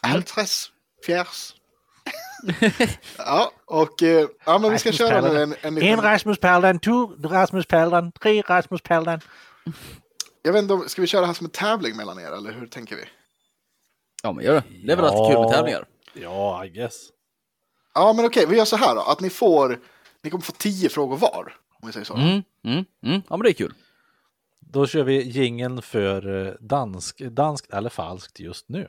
[0.00, 0.70] Halvtress,
[1.06, 1.54] fjärs.
[3.18, 6.00] ja, och eh, ja, men vi ska köra nu en, en En liten...
[6.00, 9.20] Rasmus Paludan, två Rasmus Paludan, tre Rasmus Paludan.
[10.42, 12.66] Jag vet inte, ska vi köra det här som en tävling mellan er, eller hur
[12.66, 13.02] tänker vi?
[14.24, 14.62] Ja, men gör det.
[14.84, 15.84] Det är väl alltid kul med tävlingar?
[16.12, 17.08] Ja, I guess.
[17.94, 19.80] Ja, men okej, vi gör så här då, att ni får...
[20.22, 22.14] Ni kommer få tio frågor var, om vi säger så.
[22.14, 22.42] Mm.
[22.64, 22.84] Mm.
[23.06, 23.22] Mm.
[23.28, 23.74] Ja, men det är kul.
[24.60, 28.88] Då kör vi gingen för eh, dansk, danskt eller falskt just nu.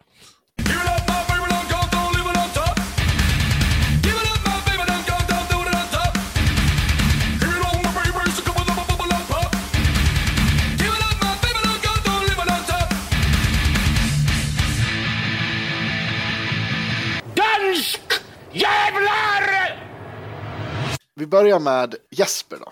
[21.15, 22.71] Vi börjar med Jesper då.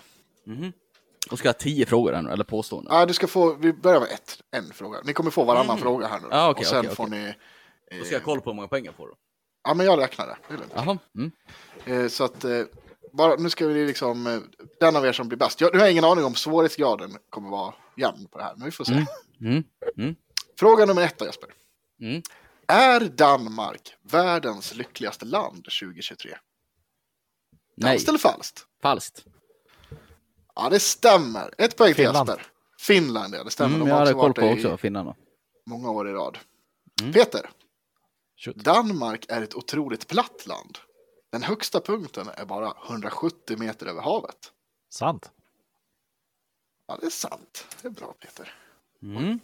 [1.32, 2.96] Och ska jag ha tio frågor här nu, eller påståenden?
[2.96, 5.00] Ja, du ska få, vi börjar med ett, en fråga.
[5.04, 6.28] Ni kommer få varannan fråga här nu.
[6.32, 7.36] Ja, okej, och sen okej, får okej.
[7.92, 7.98] ni...
[8.00, 9.14] Då ska jag kolla på hur många pengar får du.
[9.64, 10.38] Ja, men jag räknar det.
[10.76, 10.98] Jaha.
[11.18, 11.32] Mm.
[11.86, 12.62] Eh, så att, eh,
[13.14, 14.40] bara, nu ska vi liksom, eh,
[14.80, 15.62] den av er som blir bäst.
[15.62, 18.66] Jag, nu har jag ingen aning om svårighetsgraden kommer vara jämn på det här, men
[18.66, 19.06] vi får se.
[19.42, 19.64] Mm.
[19.98, 20.16] Mm.
[20.60, 21.50] Fråga nummer ett då, Jesper.
[22.02, 22.22] Mm.
[22.68, 26.38] Är Danmark världens lyckligaste land 2023?
[27.76, 28.66] Nej, Danskt eller falskt?
[28.82, 29.26] falskt.
[30.56, 31.54] Ja, det stämmer.
[31.58, 32.30] Ett poäng till Finland.
[32.30, 32.48] Jesper.
[32.80, 33.76] Finland, ja, det stämmer.
[33.76, 35.16] Mm, De jag har hade koll på också, finnarna.
[35.66, 36.38] många år i rad.
[37.02, 37.14] Mm.
[37.14, 37.50] Peter,
[38.38, 38.56] Shoot.
[38.56, 40.78] Danmark är ett otroligt platt land.
[41.32, 44.52] Den högsta punkten är bara 170 meter över havet.
[44.90, 45.32] Sant.
[46.88, 47.68] Ja, det är sant.
[47.82, 48.54] Det är bra, Peter.
[49.02, 49.40] Mm.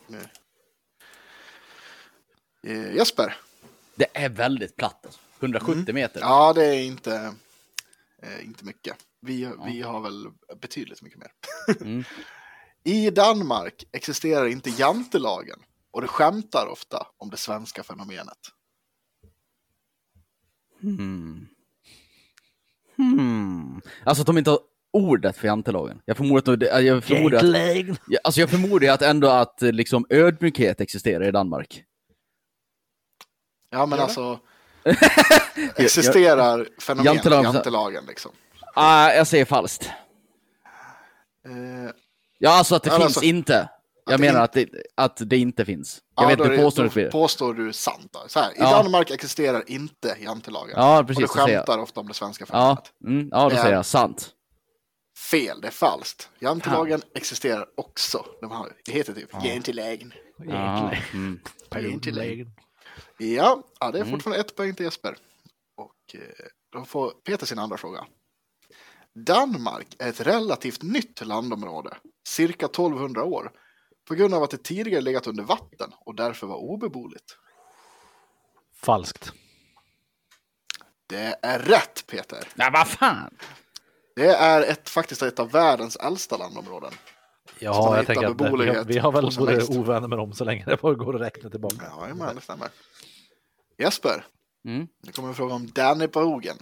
[2.64, 3.36] Eh, Jesper,
[3.96, 5.20] Det är väldigt platt alltså.
[5.40, 6.20] 170 meter.
[6.22, 6.30] Mm.
[6.30, 7.34] ja, det är inte,
[8.24, 8.96] eh, inte mycket.
[9.22, 10.28] Vi, vi har väl
[10.62, 11.32] betydligt mycket mer.
[11.82, 12.04] Mm.
[12.84, 15.60] I Danmark existerar inte jantelagen
[15.92, 18.38] och det skämtar ofta om det svenska fenomenet.
[20.82, 21.48] Hmm.
[22.98, 23.82] Hmm.
[24.04, 24.60] Alltså att de inte har
[24.94, 26.02] ordet för jantelagen.
[26.06, 30.82] Jag förmodar att, jag förmodar att, Ja, alltså jag förmodar att ändå att liksom ödmjukhet
[30.82, 31.84] existerar i Danmark.
[33.70, 34.40] Ja, men alltså
[35.76, 38.32] existerar fenomenet Jantelagen- jantelagen liksom.
[38.76, 39.90] Ah, jag säger falskt.
[41.46, 41.92] Eh,
[42.42, 43.70] Ja, alltså att det Ja, finns alltså- inte.
[44.10, 46.00] Jag menar in- att det, att det inte finns.
[46.16, 47.12] Jag ja, vet då inte är det- blir.
[47.12, 48.10] påstår du sant.
[48.12, 48.20] Då.
[48.28, 48.72] Så här, I Ja.
[48.72, 50.74] Danmark existerar inte jantelagen.
[50.78, 51.50] Ja, precis, och jag.
[51.50, 52.92] skämtar ofta om det svenska Ja, fenomenet.
[53.06, 53.62] mm, ja, då Ja.
[53.62, 54.30] säger jag sant.
[55.32, 56.30] Fel, det är falskt.
[56.40, 58.26] Jantelagen existerar också.
[58.42, 60.14] De har, det heter typ jantelagen.
[60.48, 61.40] Ja, mm.
[61.76, 62.48] Jantelagen.
[63.18, 64.12] Ja, ja, det är Mm.
[64.12, 65.18] fortfarande ett poäng till Jesper.
[65.76, 66.22] Och eh,
[66.72, 68.06] då får Peter sin andra fråga.
[69.16, 71.98] Danmark är ett relativt nytt landområde,
[72.28, 73.52] cirka 1200 år,
[74.08, 77.38] på grund av att det tidigare legat under vatten och därför var obeboeligt.
[78.76, 79.32] Falskt.
[81.08, 82.48] Det är rätt Peter.
[82.56, 83.38] Nej, vad fan!
[84.16, 86.94] Det är ett, faktiskt ett av världens äldsta landområden.
[87.60, 89.70] Ja, jag tänker att vi har, vi har väl växt.
[89.70, 91.76] ovänner med dem så länge det bara går att räkna tillbaka.
[91.90, 92.70] Ja, men det stämmer.
[93.78, 94.26] Jesper,
[94.66, 94.88] Mm.
[95.04, 96.58] nu kommer en fråga om Dannebroggen.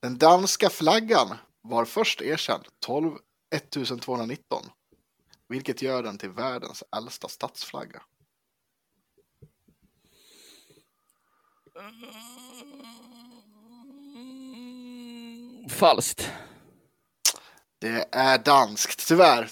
[0.00, 1.28] Den danska flaggan
[1.62, 3.12] var först erkänd 12
[3.54, 4.62] 1219,
[5.48, 8.02] vilket gör den till världens äldsta statsflagga.
[15.68, 16.30] Falskt.
[17.78, 19.50] Det är danskt, tyvärr.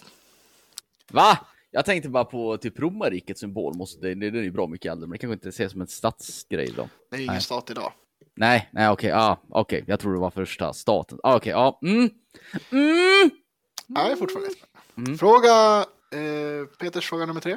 [1.10, 1.38] Va?
[1.70, 3.76] Jag tänkte bara på typ romarrikets symbol.
[3.76, 5.80] Måste, det, det, det är ju bra mycket äldre, men det kanske inte ses som
[5.80, 6.88] en statsgrej då.
[7.10, 7.42] Det är ingen Nej.
[7.42, 7.92] stat idag.
[8.34, 9.84] Nej, nej, okej, ja, okej.
[9.86, 11.18] Jag tror det var första staten.
[11.22, 12.10] Ah, okej, ja, mm.
[12.70, 13.30] Mm.
[13.86, 14.50] Nej, det är fortfarande.
[14.96, 15.18] Mm.
[15.18, 17.56] Fråga, eh, Peters fråga nummer tre.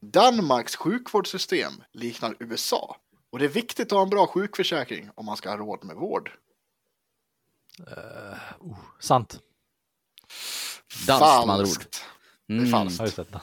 [0.00, 2.96] Danmarks sjukvårdssystem liknar USA.
[3.30, 5.96] Och det är viktigt att ha en bra sjukförsäkring om man ska ha råd med
[5.96, 6.30] vård.
[9.00, 9.40] Sant.
[11.06, 12.13] Danskt med andra ord.
[12.48, 12.70] Det är Mm.
[12.70, 13.18] falskt.
[13.32, 13.40] Ja.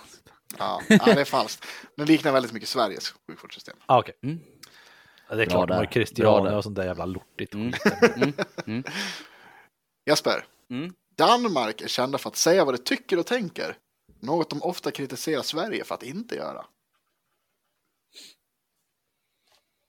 [0.57, 1.65] Ja, ja, det är falskt.
[1.97, 3.77] Den liknar väldigt mycket Sveriges sjukvårdssystem.
[3.85, 4.15] Ah, Okej.
[4.23, 4.39] Mm.
[5.29, 5.87] Ja, det är Bra klart, de har där.
[5.89, 7.53] ju Christiania och sånt där jävla lortigt.
[7.53, 7.73] Mm.
[10.05, 10.93] Jesper, Mm.
[11.17, 13.77] Danmark är kända för att säga vad de tycker och tänker.
[14.19, 16.65] Något de ofta kritiserar Sverige för att inte göra.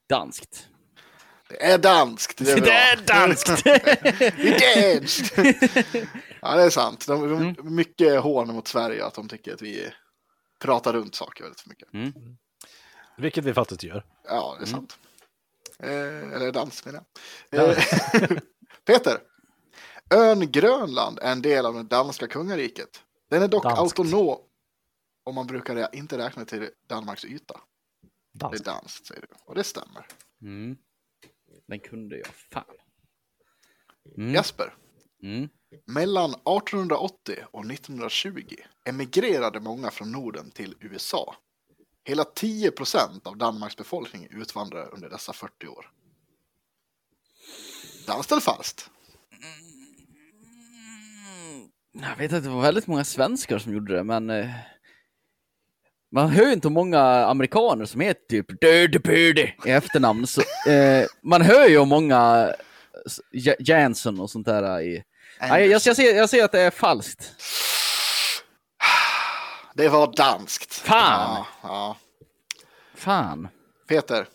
[0.09, 0.69] Danskt.
[1.49, 2.39] Det är danskt.
[2.45, 2.61] Det är.
[2.61, 3.65] Det är danskt!
[3.65, 5.35] Det är danskt!
[6.43, 7.07] Ja, det är sant.
[7.07, 7.75] De, de, Mm.
[7.75, 9.93] Mycket hån mot Sverige att de tycker att vi
[10.61, 11.95] pratar runt saker väldigt för mycket.
[11.95, 12.13] Mm.
[13.19, 14.07] Vilket vi faktiskt gör.
[14.25, 14.99] Ja, det är sant.
[15.79, 17.05] Eh, eller dans menar
[17.51, 17.69] jag.
[17.71, 17.79] Eh,
[18.85, 19.21] Peter.
[20.15, 23.03] Ön Grönland är en del av det danska kungariket.
[23.31, 23.99] Den är dock Danskt.
[23.99, 24.39] autonom
[25.25, 27.61] om man brukar inte räkna till Danmarks yta.
[28.33, 28.65] Det är Danskt.
[28.65, 29.27] danskt säger du.
[29.45, 30.07] Och det stämmer.
[30.43, 30.77] Mm.
[31.69, 32.65] Den kunde jag, fan.
[34.19, 34.35] Mm.
[34.35, 34.75] Jesper.
[35.23, 35.49] Mm.
[35.87, 38.43] Mellan 1880 och 1920
[38.85, 41.35] emigrerade många från Norden till USA.
[42.05, 45.91] Hela 10 procent av Danmarks befolkning utvandrade under dessa 40 år.
[48.07, 48.91] Danskt eller falskt?
[49.33, 49.53] Mm.
[52.11, 54.51] Jag vet att det var väldigt många svenskar som gjorde det, men eh,
[56.11, 60.27] Man hör ju inte många amerikaner som heter typ Dirty Purdy i efternamn.
[60.27, 62.53] Så, eh, man hör ju många
[63.33, 65.05] J- Jansson och sånt där i...
[65.49, 67.31] Nej, jag, jag, ser, jag ser att det är falskt.
[69.75, 70.75] Det var danskt.
[70.75, 71.37] Fan!
[71.37, 71.97] Ja, ja.
[72.95, 73.49] Fan.
[73.89, 74.29] Peter.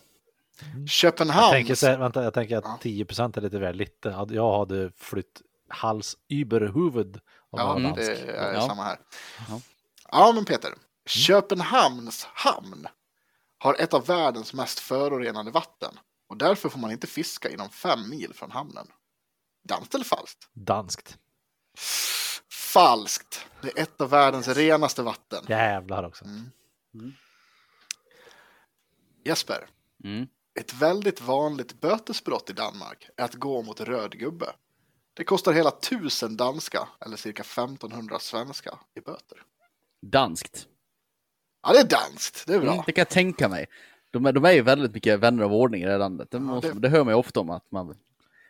[0.80, 1.50] Jag Köpenhamn.
[1.50, 4.26] tänker, så, vänta, jag tänker att 10% är lite väl lite.
[4.30, 8.22] Jag hade flytt hals über huvud om jag Ja, det dansk.
[8.26, 8.66] är Ja.
[8.68, 8.98] samma här.
[9.48, 9.60] Ja.
[10.10, 10.74] Ja, men Peter.
[11.06, 12.86] Köpenhamns hamn
[13.58, 15.98] har ett av världens mest förorenade vatten
[16.28, 18.86] och därför får man inte fiska inom fem mil från hamnen.
[19.68, 20.48] Danskt eller falskt?
[20.52, 21.18] Danskt.
[22.50, 23.46] Falskt.
[23.62, 25.44] Det är ett av världens renaste vatten.
[25.48, 26.24] Jävlar också.
[29.24, 29.66] Jesper,
[30.04, 30.26] Mm.
[30.60, 34.46] ett väldigt vanligt bötesbrott i Danmark är att gå mot röd gubbe.
[35.14, 39.42] Det kostar hela tusen danska eller cirka 1500 svenska i böter.
[40.02, 40.66] Danskt.
[41.62, 42.46] Ja, det är danskt.
[42.46, 42.72] Det är bra.
[42.72, 43.66] Mm, det kan jag tänka mig.
[44.10, 46.30] De är, de är ju väldigt mycket vänner av ordning i det här landet.
[46.30, 46.88] Det, måste, det- det...
[46.88, 47.96] hör man ju ofta om att man...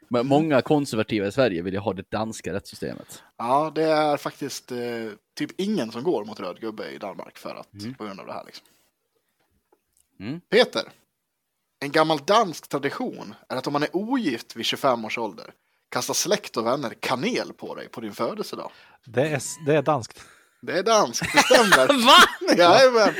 [0.08, 3.22] Men många konservativa i Sverige vill ju ha det danska rättssystemet.
[3.36, 4.78] Ja, det är faktiskt eh,
[5.34, 8.32] typ ingen som går mot röd gubbe i Danmark för att, på grund av det
[8.32, 8.44] här.
[8.46, 8.66] Liksom.
[10.20, 10.40] Mm.
[10.40, 10.82] Peter,
[11.80, 15.52] en gammal dansk tradition är att om man är ogift vid 25 års ålder
[15.88, 18.70] kastar släkt och vänner kanel på dig på din födelsedag.
[19.04, 20.24] Det är, det är danskt.
[20.60, 21.86] Det är danskt, det stämmer.
[22.06, 22.54] Va?
[22.56, 23.14] Jajamän.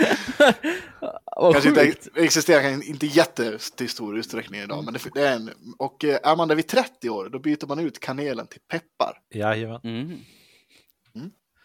[1.36, 5.36] Vad Kanske inte existerar kanske inte jätte till stor utsträckning idag, men det, det är
[5.36, 5.74] en.
[5.78, 9.20] Och eh, är man där vid 30 år, då byter man ut kanelen till peppar.
[9.30, 9.80] Jajamän.
[9.84, 10.22] Mm.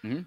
[0.04, 0.26] Mm.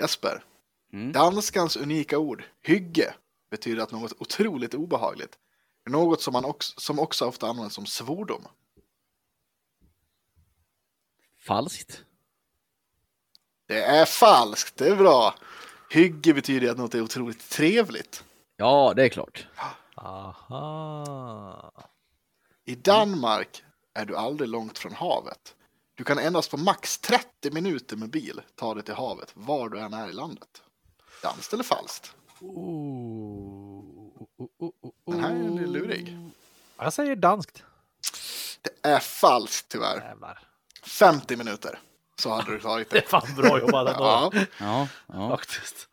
[0.00, 0.44] Jesper,
[0.92, 1.12] Mm.
[1.12, 3.14] danskans unika ord hygge
[3.50, 5.38] betyder att något otroligt obehagligt
[5.90, 8.44] något som, man också, som också ofta används som svordom.
[11.46, 12.04] Falskt.
[13.70, 15.34] Det är falskt, det är bra.
[15.90, 18.24] Hygge betyder att något är otroligt trevligt.
[18.56, 19.46] Ja, det är klart.
[19.94, 21.72] Aha.
[22.64, 23.62] I Danmark
[23.94, 25.54] är du aldrig långt från havet.
[25.94, 29.78] Du kan endast på max 30 minuter med bil ta dig till havet var du
[29.78, 30.62] än är i landet.
[31.22, 32.12] Danskt eller falskt?
[32.40, 32.48] Oh,
[34.38, 34.92] oh, oh, oh.
[35.06, 36.18] Den här är lurig.
[36.76, 37.62] Jag säger danskt.
[38.62, 39.96] Det är falskt tyvärr.
[39.96, 40.38] Jävlar.
[40.82, 41.78] 50 minuter
[42.20, 43.08] så hade du tagit Det är det.
[43.08, 44.04] fan bra jobbat ändå.
[44.04, 44.32] Ja.
[44.58, 45.30] Ja, ja.
[45.30, 45.88] Faktiskt.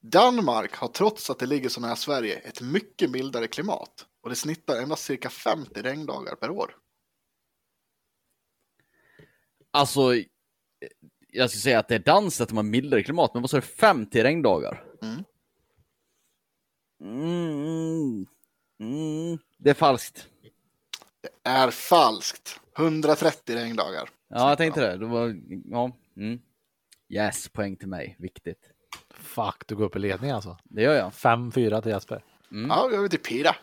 [0.00, 4.36] Danmark har trots att det ligger så nära Sverige ett mycket mildare klimat och det
[4.36, 6.76] snittar endast cirka 50 regndagar per år.
[9.70, 10.00] Alltså,
[11.28, 13.56] jag skulle säga att det är dans att de har mildare klimat, men vad sa
[13.56, 14.84] du, 50 regndagar?
[15.02, 15.24] Mm.
[17.02, 18.26] Mm.
[18.80, 19.38] Mm.
[19.58, 20.28] Det är falskt.
[21.44, 22.60] Är falskt.
[22.78, 24.10] 130 regndagar.
[24.34, 24.96] Ja, jag tänkte det.
[24.96, 25.96] det var, ja.
[26.16, 26.40] Mm.
[27.08, 28.16] Yes, poäng till mig.
[28.18, 28.70] Viktigt.
[29.10, 30.58] Fuck, du går upp i ledning alltså.
[30.64, 31.10] Det gör jag.
[31.12, 32.24] 5-4 till Jesper.
[32.68, 33.56] Ja, vi över till Pira.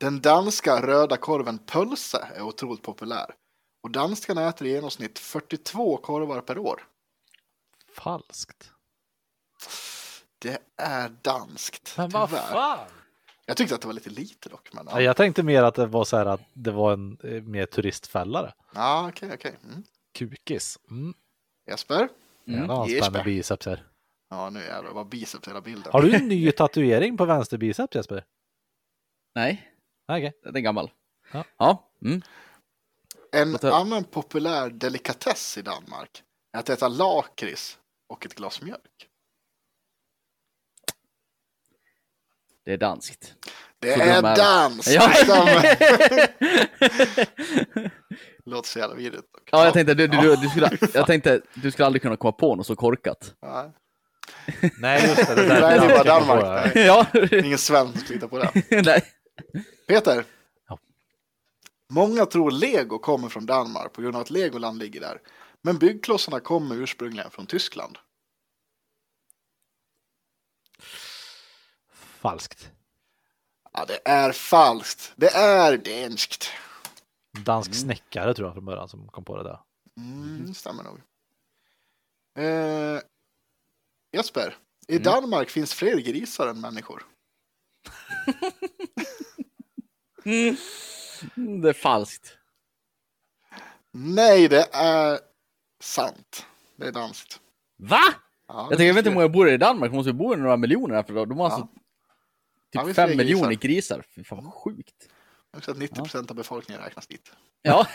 [0.00, 3.34] Den danska röda korven pölse är otroligt populär.
[3.82, 6.82] Och danskarna äter i genomsnitt 42 korvar per år.
[7.94, 8.70] Falskt.
[10.38, 11.94] Det är danskt.
[11.96, 12.78] Men vad fan?
[13.46, 14.68] Jag tyckte att det var lite lite dock.
[14.72, 17.18] Men, Ja, ja, Jag tänkte mer att det var så här att det var en
[17.24, 18.52] eh, mer turistfällare.
[18.74, 19.56] ja okej, okej.
[19.64, 19.82] Mm.
[20.14, 20.78] Kukis.
[20.90, 21.14] Mm.
[21.70, 22.08] Jesper?
[22.46, 22.88] Mm.
[23.02, 23.86] Spänner biceps här.
[24.30, 25.92] Ja, nu jävlar, det var biceps hela bilden.
[25.92, 28.24] Har du en ny tatuering på vänster biceps Jesper?
[29.34, 29.72] Nej,
[30.08, 30.32] Okej.
[30.42, 30.90] den är gammal.
[31.32, 31.44] Ja.
[31.56, 31.90] Ja.
[32.04, 32.22] Mm.
[33.32, 36.22] En annan populär delikatess i Danmark
[36.52, 37.78] är att äta lakrits
[38.08, 39.08] och ett glas mjölk.
[42.66, 43.34] Det är danskt.
[43.80, 44.88] Det Så är de är- dans!
[44.88, 45.12] Ja.
[48.46, 49.24] Låter så jävla vidrigt.
[49.50, 52.32] Ja, jag tänkte du, du, du, du, skulle, jag tänkte du skulle aldrig kunna komma
[52.32, 53.34] på något så korkat.
[54.80, 55.34] Nej, just det.
[55.34, 56.72] det, där, Nej, det är bara Danmark.
[56.76, 57.06] ja.
[57.44, 58.50] Ingen svensk hitta på det.
[58.82, 59.02] Nej.
[59.88, 60.24] Peter.
[60.68, 60.78] Ja.
[61.90, 65.18] Många tror Lego kommer från Danmark på grund av att Legoland ligger där.
[65.62, 67.98] Men byggklossarna kommer ursprungligen från Tyskland.
[72.30, 72.70] Falskt.
[73.72, 75.12] Ja, det är falskt.
[75.16, 76.48] Det är danskt.
[77.44, 79.60] Dansk snickare tror jag från början som kom på det där.
[79.96, 81.00] Mm, stämmer nog.
[82.38, 83.00] Eh,
[84.12, 84.56] Jesper,
[84.88, 87.02] i Danmark finns fler grisar än människor.
[90.24, 90.56] Mm,
[91.62, 92.38] Det är falskt.
[93.92, 95.18] Nej, det är
[95.80, 96.46] sant.
[96.76, 97.40] Det är danskt.
[97.76, 98.00] Va?
[98.48, 100.34] Ja, Jag tänker, jag vet inte hur många bor i Danmark, det måste ju bo
[100.34, 101.24] några miljoner här för då.
[101.24, 101.80] De har alltså Ja,
[102.72, 103.58] typ fem fler miljoner grisar.
[103.58, 104.04] grisar.
[104.14, 105.08] Fy fan vad sjukt.
[105.56, 107.32] Också att 90 procent av befolkningen räknas dit.
[107.62, 107.86] Ja.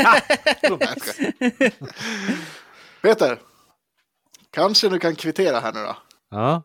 [3.02, 3.40] Peter,
[4.52, 5.98] Kanske du kan kvittera här nu då.
[6.30, 6.64] Ja.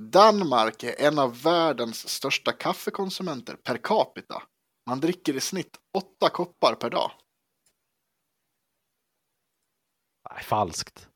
[0.00, 4.42] Danmark är en av världens största kaffekonsumenter per capita.
[4.86, 7.10] Man dricker i snitt åtta koppar per dag.
[10.30, 11.08] Nej, falskt.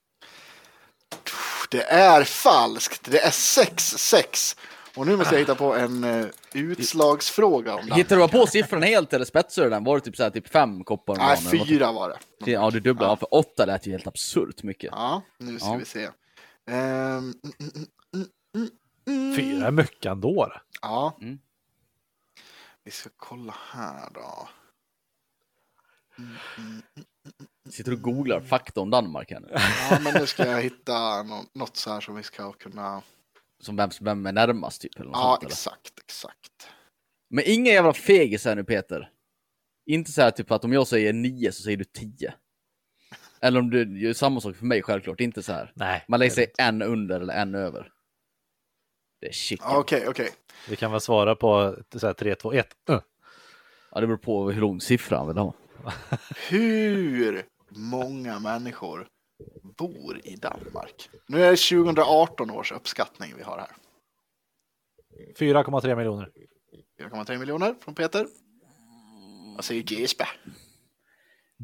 [1.71, 3.11] Det är falskt.
[3.11, 4.59] Det är 6-6.
[4.97, 7.93] Och nu måste jag hitta på en eh, utslagsfråga om.
[7.93, 9.85] Hittar du på siffran helt eller spetsar du den?
[9.85, 11.69] Var det typ, så här, typ fem koppar om Nej, dagen, eller vad?
[11.69, 12.51] fyra var det.
[12.51, 13.09] Ja, du dubblar.
[13.09, 13.17] Ja.
[13.17, 14.91] För åtta lät ju helt absurt mycket.
[14.93, 15.77] Ja, nu ska Ja.
[15.77, 16.05] vi se.
[16.71, 16.75] Ehm,
[17.19, 18.69] mm, mm, mm, mm,
[19.09, 19.37] mm.
[19.37, 20.53] Fyra är mycket ändå.
[20.83, 21.17] Ja.
[21.21, 21.39] Mm.
[22.85, 24.49] Vi ska kolla här då.
[27.71, 29.49] Sitter du och googlar fakta om Danmark här nu?
[29.91, 33.03] Ja, men nu ska jag hitta nå- något så här som vi ska kunna...
[33.63, 34.97] Som vem, vem är närmast typ?
[34.97, 35.51] Eller något Ja, sånt, eller?
[35.51, 36.69] exakt, exakt.
[37.31, 39.11] Men ingen jävla fegis här nu Peter.
[39.87, 42.35] Inte så här typ att om jag säger nio så säger du tio.
[43.41, 45.73] Eller om du gör samma sak för mig självklart, inte så här.
[45.75, 46.05] Nej.
[46.09, 47.93] Man lägger sig en under eller en över.
[49.21, 49.33] Det är.
[49.61, 50.27] Ja, Okej, okej.
[50.27, 50.39] inte.
[50.69, 52.67] Vi kan väl svara på så här, 3, 2, 1.
[52.91, 53.01] Uh.
[53.93, 55.55] Ja, det beror på hur lång siffra han vill ha.
[56.51, 59.09] Hur många människor
[59.79, 61.09] bor i Danmark?
[61.29, 63.71] Nu är det 2018 års uppskattning vi har här.
[65.39, 66.31] 4,3 miljoner.
[67.01, 68.27] 4,3 miljoner från Peter.
[69.57, 70.27] Vad säger Gispe?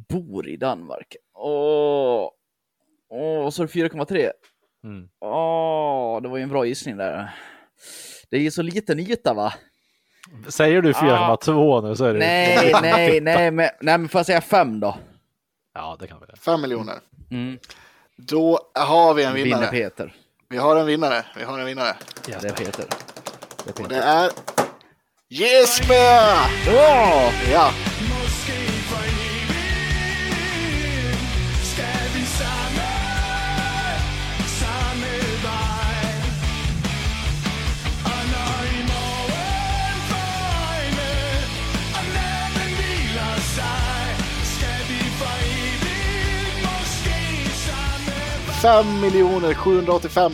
[0.09, 1.17] Bor i Danmark.
[1.35, 2.31] Åh,
[3.11, 4.31] Åh sa du 4,3?
[4.85, 5.09] Mm.
[5.21, 7.35] Åh, det var ju en bra gissning där.
[8.31, 9.55] Det är ju så liten yta va?
[10.49, 14.27] Säger du 4,2 nu så är det Nej, nej, nej, men, nej, men får jag
[14.27, 14.97] säga fem då?
[15.75, 16.37] Ja, det kan vi.
[16.41, 16.95] 5 miljoner.
[17.31, 17.59] Mm.
[18.21, 19.71] Då har vi en Vinner vinnare.
[19.71, 20.15] Peter.
[20.49, 21.25] Vi har en vinnare.
[21.37, 21.97] Vi har en vinnare.
[22.27, 22.37] Ja.
[22.43, 22.85] Det är Peter.
[23.65, 23.89] Det är Och Peter.
[23.89, 24.31] det är
[25.29, 26.37] Jesper!
[26.67, 27.31] Ja!
[27.53, 27.71] Ja,
[48.63, 50.33] 5 miljoner 785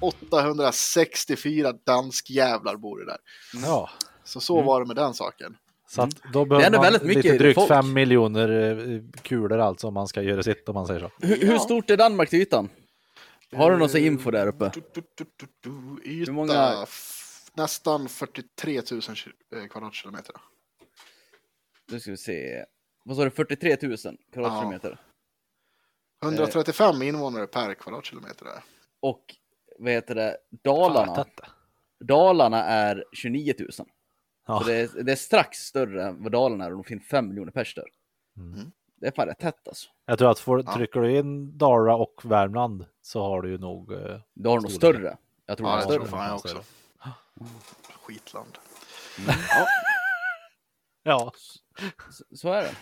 [0.00, 3.18] 864 danskjävlar bor det där.
[3.62, 3.90] Ja.
[4.24, 4.66] Så så mm.
[4.66, 5.56] var det med den saken.
[5.88, 6.32] Så att mm.
[6.32, 7.68] då behöver det är man mycket lite drygt folk.
[7.68, 8.48] 5 miljoner
[8.92, 11.26] eh, kulor alltså om man ska göra sitt om man säger så.
[11.26, 12.68] Hur, hur stort är Danmark till ytan?
[13.52, 14.70] Har du någon info där uppe?
[14.74, 15.24] Du, du,
[15.60, 16.86] du, yta, hur många?
[17.54, 19.00] nästan 43 000
[19.56, 20.34] eh, kvadratkilometer.
[21.90, 22.64] Nu ska vi se.
[23.04, 23.96] Vad sa du, 43 000
[24.32, 24.98] kvadratkilometer?
[25.00, 25.11] Ja.
[26.22, 28.44] 135 invånare per kvadratkilometer.
[28.44, 28.62] Där.
[29.00, 29.34] Och
[29.78, 30.30] vad heter det?
[30.50, 31.14] Fan, Dalarna.
[31.24, 31.40] tätt.
[32.04, 33.68] Dalarna är 29 000.
[34.46, 34.60] Ja.
[34.60, 37.28] Så det är, det är strax större än vad Dalarna är och de finns 5
[37.28, 37.84] miljoner pers där.
[38.36, 38.72] Mm.
[38.96, 39.88] Det är fan rätt tätt alltså.
[40.06, 40.74] Jag tror att Ja.
[40.74, 43.92] trycker du in Dara och Värmland så har du ju nog...
[43.92, 45.16] eh, Du har nog större.
[45.46, 46.06] Jag tror Ja, det är större.
[46.06, 46.62] fan jag också.
[48.02, 48.58] Skitland.
[51.02, 51.32] Ja,
[52.10, 52.74] Så, så är det.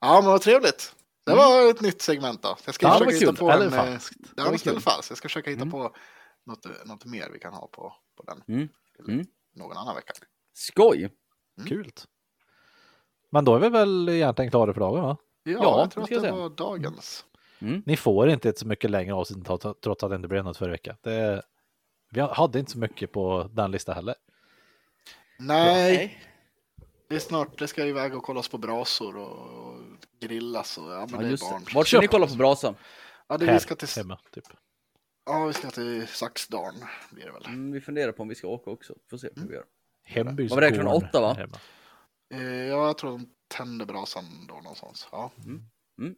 [0.00, 0.94] Ja, men vad trevligt.
[1.28, 2.56] Det var ett nytt segment då.
[2.66, 3.62] Jag ska Ja, det försöka var hitta på en...
[3.62, 4.16] eh, falskt.
[4.36, 4.82] Ja, var visst eller kul.
[4.82, 5.10] falskt.
[5.10, 5.72] Jag ska försöka hitta Mm.
[5.72, 5.94] på
[6.46, 8.42] något, något mer vi kan ha på, på den.
[8.56, 8.68] Mm.
[9.08, 9.26] Mm.
[9.54, 10.12] Någon annan vecka.
[10.54, 11.10] Skoj!
[11.68, 11.92] kul.
[13.30, 15.16] Men då är vi väl egentligen klara för dagen va?
[15.42, 16.34] Ja, Ja, jag tror det att det säga.
[16.40, 17.24] var dagens.
[17.86, 20.56] Ni får inte ett så mycket längre avsnitt trots- trots att det inte blev något
[20.56, 20.96] förra veckan.
[21.02, 21.42] Det,
[22.10, 24.14] vi hade inte så mycket på den listan heller.
[25.38, 26.22] Nej,
[27.08, 27.58] det är snart.
[27.58, 29.80] Det ska iväg och kollas på brasor och
[30.20, 31.64] grillas och ja, men Ja, det är barn.
[31.64, 31.74] det.
[31.74, 32.74] Vart ska ni kolla på brasan?
[33.28, 34.44] Ja, det, Här, vi ska till, hemma, typ.
[35.26, 36.80] ja, vi ska till Saxdalen
[37.10, 37.46] blir det väl.
[37.46, 38.94] Mm, vi funderar på om vi ska åka också.
[39.10, 39.64] Får se hur vi gör.
[40.04, 41.32] Hembys Vad var det, klockan gård åtta, va?
[41.34, 41.56] hemma.
[42.34, 45.08] Eh, ja, jag tror de tände brasan då någonstans.
[45.12, 45.30] Ja.
[45.44, 45.62] Mm,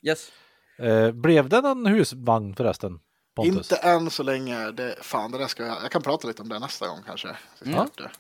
[0.03, 0.33] yes.
[0.79, 3.01] Eh, blev det någon husvagn förresten?
[3.35, 3.57] Pontus?
[3.73, 4.71] Inte än så länge.
[4.71, 7.37] Det, fan, det där ska jag, jag kan prata lite om det nästa gång kanske.
[7.59, 7.87] Så Mm.
[7.97, 8.11] det.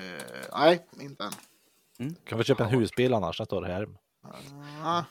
[0.00, 2.14] Eh, nej, inte än.
[2.24, 3.36] Kan vi köpa en husbil annars?
[3.38, 3.86] Den står här.
[4.82, 5.04] Ah,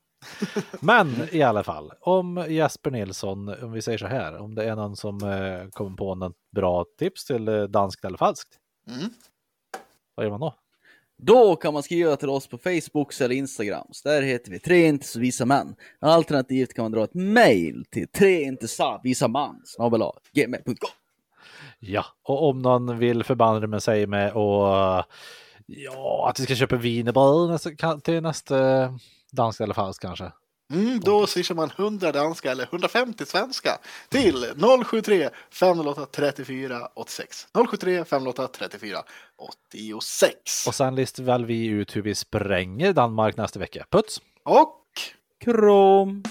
[0.80, 4.76] Men i alla fall, om Jesper Nilsson, om vi säger så här, om det är
[4.76, 8.48] någon som eh, kommer på något bra tips till eh, danskt eller falskt,
[8.88, 9.10] mm.
[10.14, 10.54] vad gör man då?
[11.16, 13.86] Då kan man skriva till oss på Facebook eller Instagram.
[13.90, 15.74] Så där heter vi Tre inte så visa män.
[16.00, 19.62] Alternativt kan man dra ett mail till tre inte så visa man.
[21.78, 25.04] Ja, och om någon vill förbanda med sig med och eh,
[25.66, 28.56] ja, att vi ska köpa wienerbröd till nästa
[29.32, 30.32] danskt eller falskt kanske.
[30.72, 33.78] Mm, då swishar man 100 danska eller 150 svenska
[34.08, 34.46] till
[34.86, 37.46] 073 508 34 86.
[37.70, 38.98] 073 508 34
[39.36, 40.66] 86.
[40.66, 43.86] Och sen listar väl vi ut hur vi spränger Danmark nästa vecka.
[43.90, 44.20] Puts!
[44.44, 44.78] Och
[45.44, 46.22] Krom!